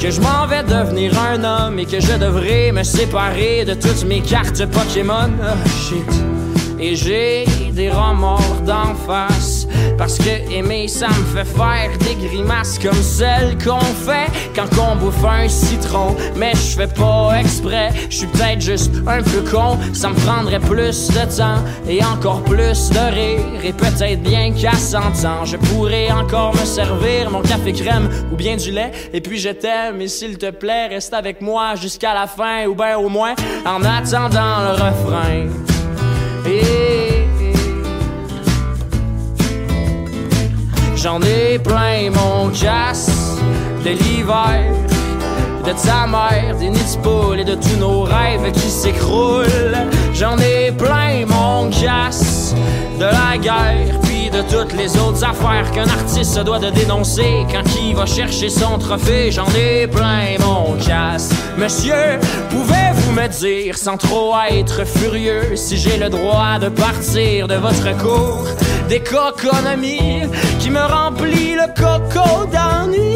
que 0.00 0.10
je 0.10 0.20
m'en 0.20 0.44
vais 0.48 0.64
devenir 0.64 1.12
un 1.20 1.44
homme 1.44 1.78
et 1.78 1.86
que 1.86 2.00
je 2.00 2.18
devrais 2.18 2.72
me 2.72 2.82
séparer 2.82 3.64
de 3.64 3.74
toutes 3.74 4.04
mes 4.06 4.22
cartes 4.22 4.66
Pokémon. 4.66 5.30
Oh, 5.40 5.68
shit. 5.68 6.20
Et 6.82 6.96
j'ai 6.96 7.44
des 7.72 7.90
remords 7.90 8.60
d'en 8.66 8.94
face. 8.94 9.66
Parce 9.96 10.18
que 10.18 10.52
aimer 10.52 10.88
ça 10.88 11.08
me 11.08 11.24
fait 11.36 11.44
faire 11.44 11.90
des 11.98 12.26
grimaces 12.26 12.78
Comme 12.78 13.02
celles 13.02 13.56
qu'on 13.62 13.80
fait 13.80 14.30
quand 14.54 14.68
on 14.80 14.96
bouffe 14.96 15.24
un 15.24 15.48
citron. 15.48 16.16
Mais 16.36 16.52
je 16.54 16.76
fais 16.76 16.86
pas 16.86 17.38
exprès, 17.38 17.90
je 18.08 18.16
suis 18.16 18.26
peut-être 18.28 18.60
juste 18.60 18.94
un 19.06 19.22
peu 19.22 19.42
con. 19.50 19.78
Ça 19.92 20.10
me 20.10 20.14
prendrait 20.14 20.60
plus 20.60 21.08
de 21.08 21.36
temps 21.36 21.62
et 21.88 22.02
encore 22.04 22.42
plus 22.42 22.90
de 22.90 23.14
rire. 23.14 23.64
Et 23.64 23.72
peut-être 23.72 24.22
bien 24.22 24.52
qu'à 24.52 24.72
100 24.72 25.24
ans 25.26 25.44
Je 25.44 25.56
pourrais 25.56 26.10
encore 26.10 26.54
me 26.54 26.64
servir 26.64 27.30
mon 27.30 27.42
café 27.42 27.72
crème 27.72 28.08
ou 28.32 28.36
bien 28.36 28.56
du 28.56 28.70
lait. 28.70 28.92
Et 29.12 29.20
puis 29.20 29.38
je 29.38 29.50
t'aime 29.50 30.00
et 30.00 30.08
s'il 30.08 30.38
te 30.38 30.50
plaît 30.50 30.88
reste 30.88 31.12
avec 31.14 31.40
moi 31.40 31.74
jusqu'à 31.74 32.14
la 32.14 32.26
fin 32.26 32.66
Ou 32.66 32.74
bien 32.74 32.96
au 32.98 33.08
moins 33.08 33.34
en 33.66 33.82
attendant 33.84 34.60
le 34.62 34.72
refrain. 34.72 35.46
Et 36.46 37.09
J'en 41.02 41.18
ai 41.22 41.58
plein 41.58 42.10
mon 42.10 42.50
casse 42.50 43.08
de 43.82 43.88
l'hiver, 43.88 44.70
de 45.64 45.72
ta 45.72 46.06
mère, 46.06 46.54
des 46.58 46.68
nids 46.68 46.78
de 46.78 47.02
poules 47.02 47.40
et 47.40 47.44
de 47.44 47.54
tous 47.54 47.78
nos 47.78 48.02
rêves 48.02 48.52
qui 48.52 48.68
s'écroulent. 48.68 49.88
J'en 50.12 50.36
ai 50.36 50.70
plein 50.72 51.24
mon 51.26 51.70
casse 51.70 52.54
de 52.98 53.06
la 53.06 53.38
guerre, 53.38 53.98
puis 54.02 54.28
de 54.28 54.42
toutes 54.42 54.74
les 54.74 54.94
autres 54.98 55.24
affaires 55.24 55.70
qu'un 55.70 55.88
artiste 55.88 56.38
doit 56.40 56.58
de 56.58 56.68
dénoncer 56.68 57.46
quand 57.50 57.64
il 57.80 57.96
va 57.96 58.04
chercher 58.04 58.50
son 58.50 58.76
trophée. 58.76 59.32
J'en 59.32 59.48
ai 59.56 59.86
plein 59.86 60.36
mon 60.40 60.74
casse. 60.74 61.30
Monsieur, 61.56 62.18
pouvez-vous 62.50 63.12
me 63.12 63.26
dire 63.26 63.78
sans 63.78 63.96
trop 63.96 64.34
être 64.50 64.86
furieux 64.86 65.56
si 65.56 65.78
j'ai 65.78 65.96
le 65.96 66.10
droit 66.10 66.58
de 66.58 66.68
partir 66.68 67.48
de 67.48 67.54
votre 67.54 67.96
cours 67.96 68.44
d'économie 68.90 70.22
qui 70.58 70.68
me 70.68 70.80
remplit 70.80 71.54
le 71.54 71.66
coco 71.80 72.46
d'ennui? 72.46 73.14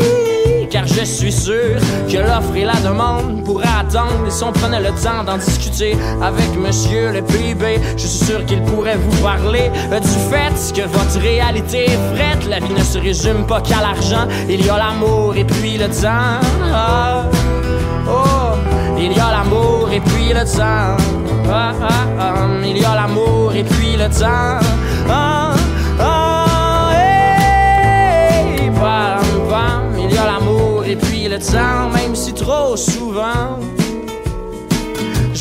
car 0.71 0.87
je 0.87 1.05
suis 1.05 1.33
sûr 1.33 1.79
que 2.09 2.17
l'offre 2.17 2.55
et 2.57 2.65
la 2.65 2.75
demande 2.75 3.45
pourraient 3.45 3.79
attendre. 3.81 4.27
Et 4.27 4.31
si 4.31 4.43
on 4.43 4.51
prenait 4.51 4.81
le 4.81 4.91
temps 4.91 5.23
d'en 5.25 5.37
discuter 5.37 5.97
avec 6.21 6.51
monsieur 6.57 7.13
le 7.13 7.23
PIB, 7.23 7.81
je 7.97 8.07
suis 8.07 8.27
sûr 8.27 8.45
qu'il 8.45 8.61
pourrait 8.63 8.97
vous 8.97 9.23
parler 9.23 9.71
du 9.91 10.17
fait 10.31 10.73
que 10.75 10.87
votre 10.89 11.21
réalité 11.21 11.91
est 11.91 11.99
frette. 12.15 12.49
La 12.49 12.59
vie 12.59 12.75
ne 12.75 12.83
se 12.83 12.99
résume 12.99 13.47
pas 13.47 13.61
qu'à 13.61 13.81
l'argent, 13.81 14.27
il 14.49 14.65
y 14.67 14.69
a 14.69 14.79
l'amour 14.79 15.37
et 15.37 15.45
puis 15.45 15.77
le 15.79 15.87
temps. 15.87 16.41
Ah, 16.73 17.25
oh, 18.09 18.57
il 18.99 19.13
y 19.13 19.21
a 19.21 19.31
l'amour 19.31 19.91
et 19.93 20.01
puis 20.01 20.33
le 20.33 20.45
temps. 20.45 20.97
Ah, 21.49 21.73
ah, 21.83 21.89
ah, 22.19 22.47
il 22.65 22.79
y 22.79 22.85
a 22.85 22.95
l'amour 22.95 23.53
et 23.55 23.63
puis 23.63 23.97
le 23.97 24.09
temps. 24.09 24.64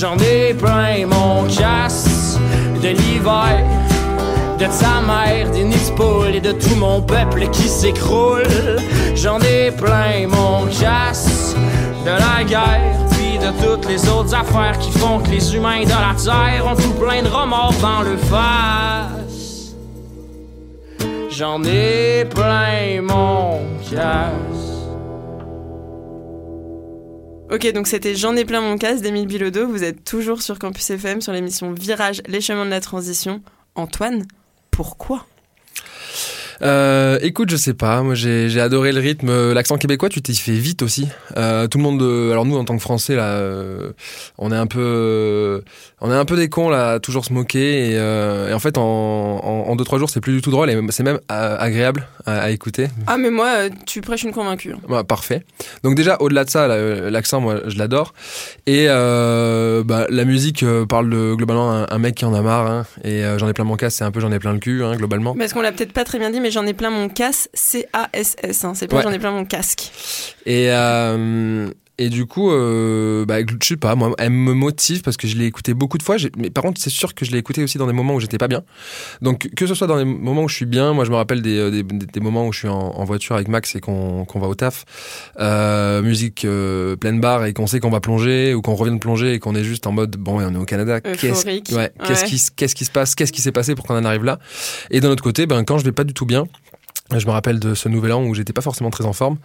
J'en 0.03 0.17
ai 0.17 0.53
plein 0.53 1.07
mon 1.07 1.45
casse 1.45 2.37
de 2.81 2.89
l'hiver, 2.89 3.63
de 4.59 4.65
ta 4.65 4.99
mère, 4.99 5.49
des 5.51 5.63
nids 5.63 5.93
et 6.33 6.41
de 6.41 6.51
tout 6.51 6.75
mon 6.75 7.01
peuple 7.01 7.47
qui 7.53 7.69
s'écroule. 7.69 8.81
J'en 9.15 9.39
ai 9.39 9.71
plein 9.71 10.27
mon 10.27 10.65
casse 10.65 11.55
de 12.03 12.09
la 12.09 12.43
guerre, 12.43 12.97
puis 13.11 13.37
de 13.37 13.53
toutes 13.63 13.87
les 13.87 14.09
autres 14.09 14.35
affaires 14.35 14.77
qui 14.77 14.91
font 14.91 15.19
que 15.19 15.29
les 15.29 15.55
humains 15.55 15.85
de 15.85 15.89
la 15.91 16.13
terre 16.21 16.67
ont 16.67 16.75
tout 16.75 16.99
plein 17.01 17.21
de 17.23 17.29
remords 17.29 17.75
dans 17.81 18.01
le 18.01 18.17
face. 18.17 19.73
J'en 21.29 21.63
ai 21.63 22.25
plein 22.25 23.01
mon 23.01 23.61
casse. 23.89 24.62
Ok, 27.53 27.71
donc 27.71 27.85
c'était 27.85 28.15
J'en 28.15 28.35
ai 28.35 28.45
plein 28.45 28.61
mon 28.61 28.79
casse 28.79 29.03
d'Émile 29.03 29.27
Bilodeau. 29.27 29.67
Vous 29.67 29.83
êtes 29.83 30.03
toujours 30.03 30.41
sur 30.41 30.57
Campus 30.57 30.89
FM 30.89 31.21
sur 31.21 31.33
l'émission 31.33 31.71
Virage, 31.71 32.23
les 32.27 32.41
chemins 32.41 32.65
de 32.65 32.71
la 32.71 32.81
transition. 32.81 33.43
Antoine, 33.75 34.25
pourquoi? 34.71 35.27
Euh, 36.63 37.19
écoute, 37.21 37.49
je 37.49 37.57
sais 37.57 37.73
pas. 37.73 38.01
Moi, 38.03 38.15
j'ai 38.15 38.49
j'ai 38.49 38.61
adoré 38.61 38.91
le 38.91 38.99
rythme, 38.99 39.51
l'accent 39.53 39.77
québécois. 39.77 40.09
Tu 40.09 40.21
t'y 40.21 40.35
fais 40.35 40.53
vite 40.53 40.81
aussi. 40.81 41.07
Euh, 41.35 41.67
tout 41.67 41.77
le 41.77 41.83
monde. 41.83 42.01
alors 42.31 42.45
nous, 42.45 42.57
en 42.57 42.63
tant 42.63 42.75
que 42.75 42.81
Français, 42.81 43.15
là, 43.15 43.25
euh, 43.33 43.91
on 44.37 44.51
est 44.51 44.55
un 44.55 44.67
peu, 44.67 44.79
euh, 44.81 45.61
on 45.99 46.09
est 46.11 46.15
un 46.15 46.25
peu 46.25 46.35
des 46.37 46.47
cons 46.49 46.69
là, 46.69 46.99
toujours 46.99 47.25
se 47.25 47.33
moquer. 47.33 47.91
Et, 47.91 47.97
euh, 47.97 48.49
et 48.49 48.53
en 48.53 48.59
fait, 48.59 48.77
en, 48.77 48.81
en, 48.81 49.69
en 49.69 49.75
deux 49.75 49.83
trois 49.83 49.99
jours, 49.99 50.09
c'est 50.09 50.21
plus 50.21 50.33
du 50.33 50.41
tout 50.41 50.51
drôle 50.51 50.69
et 50.69 50.79
c'est 50.91 51.03
même 51.03 51.19
euh, 51.31 51.57
agréable 51.59 52.07
à, 52.25 52.43
à 52.43 52.49
écouter. 52.49 52.87
Ah, 53.07 53.17
mais 53.17 53.29
moi, 53.29 53.69
tu 53.85 53.99
prêches 54.01 54.23
une 54.23 54.31
convaincue. 54.33 54.73
Ouais, 54.87 55.03
parfait. 55.03 55.43
Donc 55.83 55.95
déjà, 55.95 56.17
au-delà 56.21 56.45
de 56.45 56.49
ça, 56.49 56.67
là, 56.67 57.09
l'accent, 57.09 57.41
moi, 57.41 57.59
je 57.67 57.77
l'adore. 57.77 58.13
Et 58.67 58.85
euh, 58.87 59.83
bah, 59.83 60.05
la 60.09 60.23
musique 60.23 60.63
parle 60.87 61.09
de 61.09 61.33
globalement 61.35 61.71
un, 61.73 61.87
un 61.89 61.97
mec 61.97 62.15
qui 62.15 62.25
en 62.25 62.33
a 62.33 62.41
marre. 62.41 62.67
hein. 62.67 62.85
et 63.03 63.23
euh, 63.25 63.37
j'en 63.37 63.49
ai 63.49 63.53
plein 63.53 63.65
mon 63.65 63.75
casse, 63.75 63.95
c'est 63.95 64.03
un 64.05 64.11
peu 64.11 64.19
j'en 64.21 64.31
ai 64.31 64.39
plein 64.39 64.53
le 64.53 64.59
cul, 64.59 64.83
hein, 64.83 64.95
globalement. 64.95 65.35
Parce 65.35 65.51
qu'on 65.53 65.61
l'a 65.61 65.71
peut-être 65.73 65.91
pas 65.93 66.05
très 66.05 66.19
bien 66.19 66.29
dit, 66.29 66.39
mais 66.39 66.51
j'en 66.53 66.65
ai 66.65 66.73
plein 66.73 66.89
mon 66.89 67.09
casse, 67.09 67.49
C-A-S-S. 67.53 68.63
Hein. 68.63 68.73
C'est 68.75 68.87
pas 68.87 68.97
Ouais. 68.97 69.03
j'en 69.03 69.11
ai 69.11 69.19
plein 69.19 69.31
mon 69.31 69.43
casque. 69.45 69.91
Et 70.45 70.71
euh, 70.71 71.69
et 71.97 72.09
du 72.09 72.25
coup, 72.25 72.51
euh, 72.51 73.25
bah, 73.25 73.37
je 73.41 73.67
sais 73.67 73.77
pas, 73.77 73.93
moi, 73.95 74.13
elle 74.17 74.31
me 74.31 74.53
motive 74.53 75.01
parce 75.03 75.15
que 75.15 75.27
je 75.27 75.37
l'ai 75.37 75.45
écouté 75.45 75.73
beaucoup 75.73 75.97
de 75.97 76.03
fois. 76.03 76.15
Mais 76.37 76.49
par 76.49 76.63
contre, 76.63 76.81
c'est 76.81 76.89
sûr 76.89 77.13
que 77.13 77.23
je 77.23 77.31
l'ai 77.31 77.37
écouté 77.37 77.63
aussi 77.63 77.77
dans 77.77 77.85
des 77.85 77.93
moments 77.93 78.15
où 78.15 78.19
j'étais 78.19 78.39
pas 78.39 78.47
bien. 78.47 78.63
Donc, 79.21 79.49
que 79.55 79.67
ce 79.67 79.75
soit 79.75 79.87
dans 79.87 79.97
des 79.97 80.05
moments 80.05 80.43
où 80.43 80.49
je 80.49 80.55
suis 80.55 80.65
bien, 80.65 80.93
moi, 80.93 81.05
je 81.05 81.11
me 81.11 81.15
rappelle 81.15 81.41
des, 81.41 81.57
euh, 81.57 81.69
des, 81.69 81.83
des 81.83 82.19
moments 82.19 82.47
où 82.47 82.53
je 82.53 82.59
suis 82.59 82.67
en, 82.67 82.79
en 82.79 83.03
voiture 83.03 83.35
avec 83.35 83.47
Max 83.47 83.75
et 83.75 83.79
qu'on 83.79 84.25
va 84.33 84.47
au 84.47 84.55
taf, 84.55 84.85
euh, 85.39 86.01
musique 86.01 86.45
euh, 86.45 86.95
pleine 86.95 87.19
barre 87.21 87.45
et 87.45 87.53
qu'on 87.53 87.67
sait 87.67 87.79
qu'on 87.79 87.91
va 87.91 87.99
plonger 87.99 88.53
ou 88.53 88.61
qu'on 88.61 88.75
revient 88.75 88.95
de 88.95 88.99
plonger 88.99 89.33
et 89.33 89.39
qu'on 89.39 89.53
est 89.55 89.63
juste 89.63 89.85
en 89.85 89.91
mode 89.91 90.17
bon, 90.17 90.41
on 90.41 90.53
est 90.53 90.57
au 90.57 90.65
Canada. 90.65 90.99
Ouais, 91.73 91.91
qui, 92.25 92.41
qu'est-ce 92.55 92.75
qui 92.75 92.85
se 92.85 92.91
passe? 92.91 93.13
Qu'est-ce 93.15 93.31
qui 93.31 93.41
s'est 93.41 93.51
passé 93.51 93.75
pour 93.75 93.85
qu'on 93.85 93.97
en 93.97 94.05
arrive 94.05 94.23
là? 94.23 94.39
Et 94.89 94.99
d'un 94.99 95.09
autre 95.09 95.23
côté, 95.23 95.45
ben, 95.45 95.63
quand 95.63 95.77
je 95.77 95.85
vais 95.85 95.91
pas 95.91 96.03
du 96.03 96.13
tout 96.13 96.25
bien. 96.25 96.45
Je 97.15 97.25
me 97.27 97.31
rappelle 97.31 97.59
de 97.59 97.75
ce 97.75 97.89
nouvel 97.89 98.11
an 98.13 98.23
où 98.23 98.33
j'étais 98.33 98.53
pas 98.53 98.61
forcément 98.61 98.89
très 98.89 99.05
en 99.05 99.13
forme. 99.13 99.37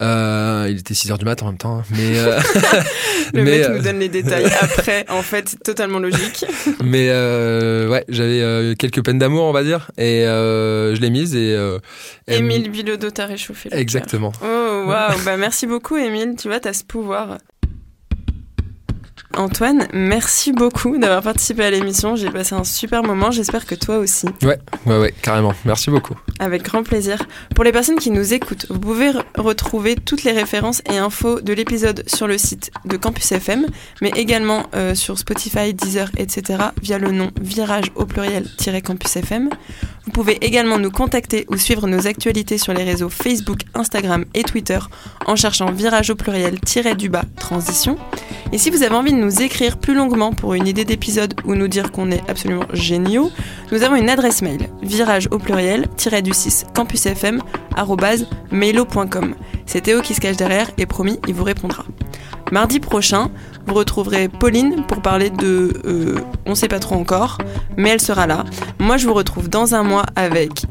Euh, 0.00 0.66
il 0.70 0.78
était 0.78 0.94
6 0.94 1.10
heures 1.10 1.18
du 1.18 1.24
matin 1.26 1.44
en 1.46 1.48
même 1.50 1.58
temps. 1.58 1.78
hein. 1.78 1.82
Mais, 1.90 2.18
euh, 2.18 2.40
Le 3.34 3.42
mais, 3.44 3.50
mec 3.58 3.60
euh, 3.64 3.76
nous 3.76 3.82
donne 3.82 3.98
les 3.98 4.08
détails 4.08 4.46
après. 4.60 5.04
En 5.10 5.20
fait, 5.22 5.56
totalement 5.62 5.98
logique. 5.98 6.44
mais 6.82 7.08
euh, 7.10 7.88
ouais, 7.88 8.04
j'avais 8.08 8.40
euh, 8.40 8.74
quelques 8.74 9.04
peines 9.04 9.18
d'amour, 9.18 9.44
on 9.44 9.52
va 9.52 9.62
dire. 9.62 9.90
Et 9.98 10.24
euh, 10.26 10.94
je 10.94 11.00
l'ai 11.00 11.10
mise 11.10 11.34
et. 11.34 11.52
Euh, 11.54 11.78
Émile 12.28 12.70
Bilodeau 12.70 13.10
t'a 13.10 13.26
réchauffé. 13.26 13.68
le 13.68 13.72
cœur. 13.72 13.80
Exactement. 13.80 14.32
Oh, 14.42 14.84
waouh. 14.86 15.18
Bah, 15.24 15.36
merci 15.36 15.66
beaucoup, 15.66 15.96
Émile. 15.96 16.34
Tu 16.38 16.48
vois, 16.48 16.60
t'as 16.60 16.72
ce 16.72 16.84
pouvoir. 16.84 17.38
Antoine, 19.36 19.86
merci 19.92 20.52
beaucoup 20.52 20.98
d'avoir 20.98 21.22
participé 21.22 21.64
à 21.64 21.70
l'émission. 21.70 22.16
J'ai 22.16 22.30
passé 22.30 22.54
un 22.54 22.64
super 22.64 23.02
moment. 23.02 23.30
J'espère 23.30 23.66
que 23.66 23.74
toi 23.74 23.98
aussi. 23.98 24.26
Ouais, 24.42 24.58
ouais, 24.86 24.98
ouais, 24.98 25.14
carrément. 25.22 25.54
Merci 25.64 25.90
beaucoup. 25.90 26.14
Avec 26.38 26.62
grand 26.62 26.82
plaisir. 26.82 27.18
Pour 27.54 27.64
les 27.64 27.72
personnes 27.72 27.96
qui 27.98 28.10
nous 28.10 28.34
écoutent, 28.34 28.66
vous 28.70 28.78
pouvez 28.78 29.10
re- 29.10 29.22
retrouver 29.38 29.96
toutes 29.96 30.24
les 30.24 30.32
références 30.32 30.82
et 30.90 30.98
infos 30.98 31.40
de 31.40 31.52
l'épisode 31.52 32.02
sur 32.06 32.26
le 32.26 32.36
site 32.38 32.70
de 32.84 32.96
Campus 32.96 33.32
FM, 33.32 33.66
mais 34.00 34.10
également 34.16 34.66
euh, 34.74 34.94
sur 34.94 35.18
Spotify, 35.18 35.72
Deezer, 35.74 36.10
etc. 36.18 36.64
via 36.82 36.98
le 36.98 37.10
nom 37.12 37.30
virage 37.40 37.86
au 37.94 38.04
pluriel-campus 38.04 39.16
FM. 39.16 39.50
Vous 40.04 40.10
pouvez 40.10 40.44
également 40.44 40.78
nous 40.78 40.90
contacter 40.90 41.46
ou 41.48 41.56
suivre 41.56 41.86
nos 41.86 42.08
actualités 42.08 42.58
sur 42.58 42.72
les 42.72 42.82
réseaux 42.82 43.08
Facebook, 43.08 43.60
Instagram 43.74 44.24
et 44.34 44.42
Twitter 44.42 44.78
en 45.26 45.36
cherchant 45.36 45.70
virage 45.70 46.10
au 46.10 46.16
pluriel-du-bas 46.16 47.24
transition. 47.36 47.96
Et 48.52 48.58
si 48.58 48.70
vous 48.70 48.82
avez 48.82 48.94
envie 48.94 49.12
de 49.12 49.18
nous 49.18 49.42
écrire 49.42 49.78
plus 49.78 49.94
longuement 49.94 50.32
pour 50.32 50.54
une 50.54 50.66
idée 50.66 50.84
d'épisode 50.84 51.34
ou 51.44 51.54
nous 51.54 51.68
dire 51.68 51.92
qu'on 51.92 52.10
est 52.10 52.28
absolument 52.28 52.66
géniaux, 52.72 53.30
nous 53.70 53.82
avons 53.84 53.94
une 53.94 54.10
adresse 54.10 54.42
mail 54.42 54.68
virage 54.82 55.28
au 55.30 55.38
pluriel 55.38 55.88
du 56.22 56.34
6 56.34 56.66
campusfm 56.74 57.40
arobase 57.76 58.26
mailo.com. 58.50 59.34
C'est 59.66 59.82
Théo 59.82 60.02
qui 60.02 60.14
se 60.14 60.20
cache 60.20 60.36
derrière 60.36 60.70
et 60.78 60.86
promis, 60.86 61.20
il 61.28 61.34
vous 61.34 61.44
répondra. 61.44 61.84
Mardi 62.50 62.80
prochain, 62.80 63.30
vous 63.66 63.74
retrouverez 63.74 64.28
Pauline 64.28 64.84
pour 64.86 65.00
parler 65.02 65.30
de 65.30 65.80
euh, 65.84 66.20
on 66.46 66.54
sait 66.54 66.68
pas 66.68 66.80
trop 66.80 66.96
encore, 66.96 67.38
mais 67.76 67.90
elle 67.90 68.00
sera 68.00 68.26
là. 68.26 68.44
Moi, 68.78 68.96
je 68.96 69.06
vous 69.06 69.14
retrouve 69.14 69.48
dans 69.48 69.74
un 69.74 69.82
mois 69.82 70.04
avec 70.16 70.66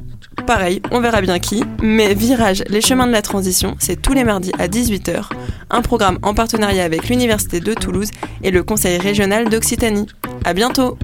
Pareil, 0.46 0.82
on 0.92 1.02
verra 1.02 1.22
bien 1.22 1.40
qui, 1.40 1.64
mais 1.82 2.14
Virage, 2.14 2.64
les 2.68 2.82
chemins 2.82 3.06
de 3.06 3.12
la 3.12 3.22
transition, 3.22 3.76
c'est 3.80 4.02
tous 4.02 4.14
les 4.14 4.24
mardis 4.24 4.52
à 4.60 4.68
18h, 4.68 5.30
un 5.70 5.82
programme 5.82 6.18
en 6.24 6.34
partenariat 6.34 6.84
avec 6.84 7.10
l'Université 7.10 7.60
de 7.60 7.74
Toulouse 7.74 8.10
et 8.44 8.52
le 8.52 8.64
Conseil 8.64 8.98
régional 8.98 9.50
d'Occitanie. 9.50 10.08
À 10.44 10.54
bientôt! 10.54 10.98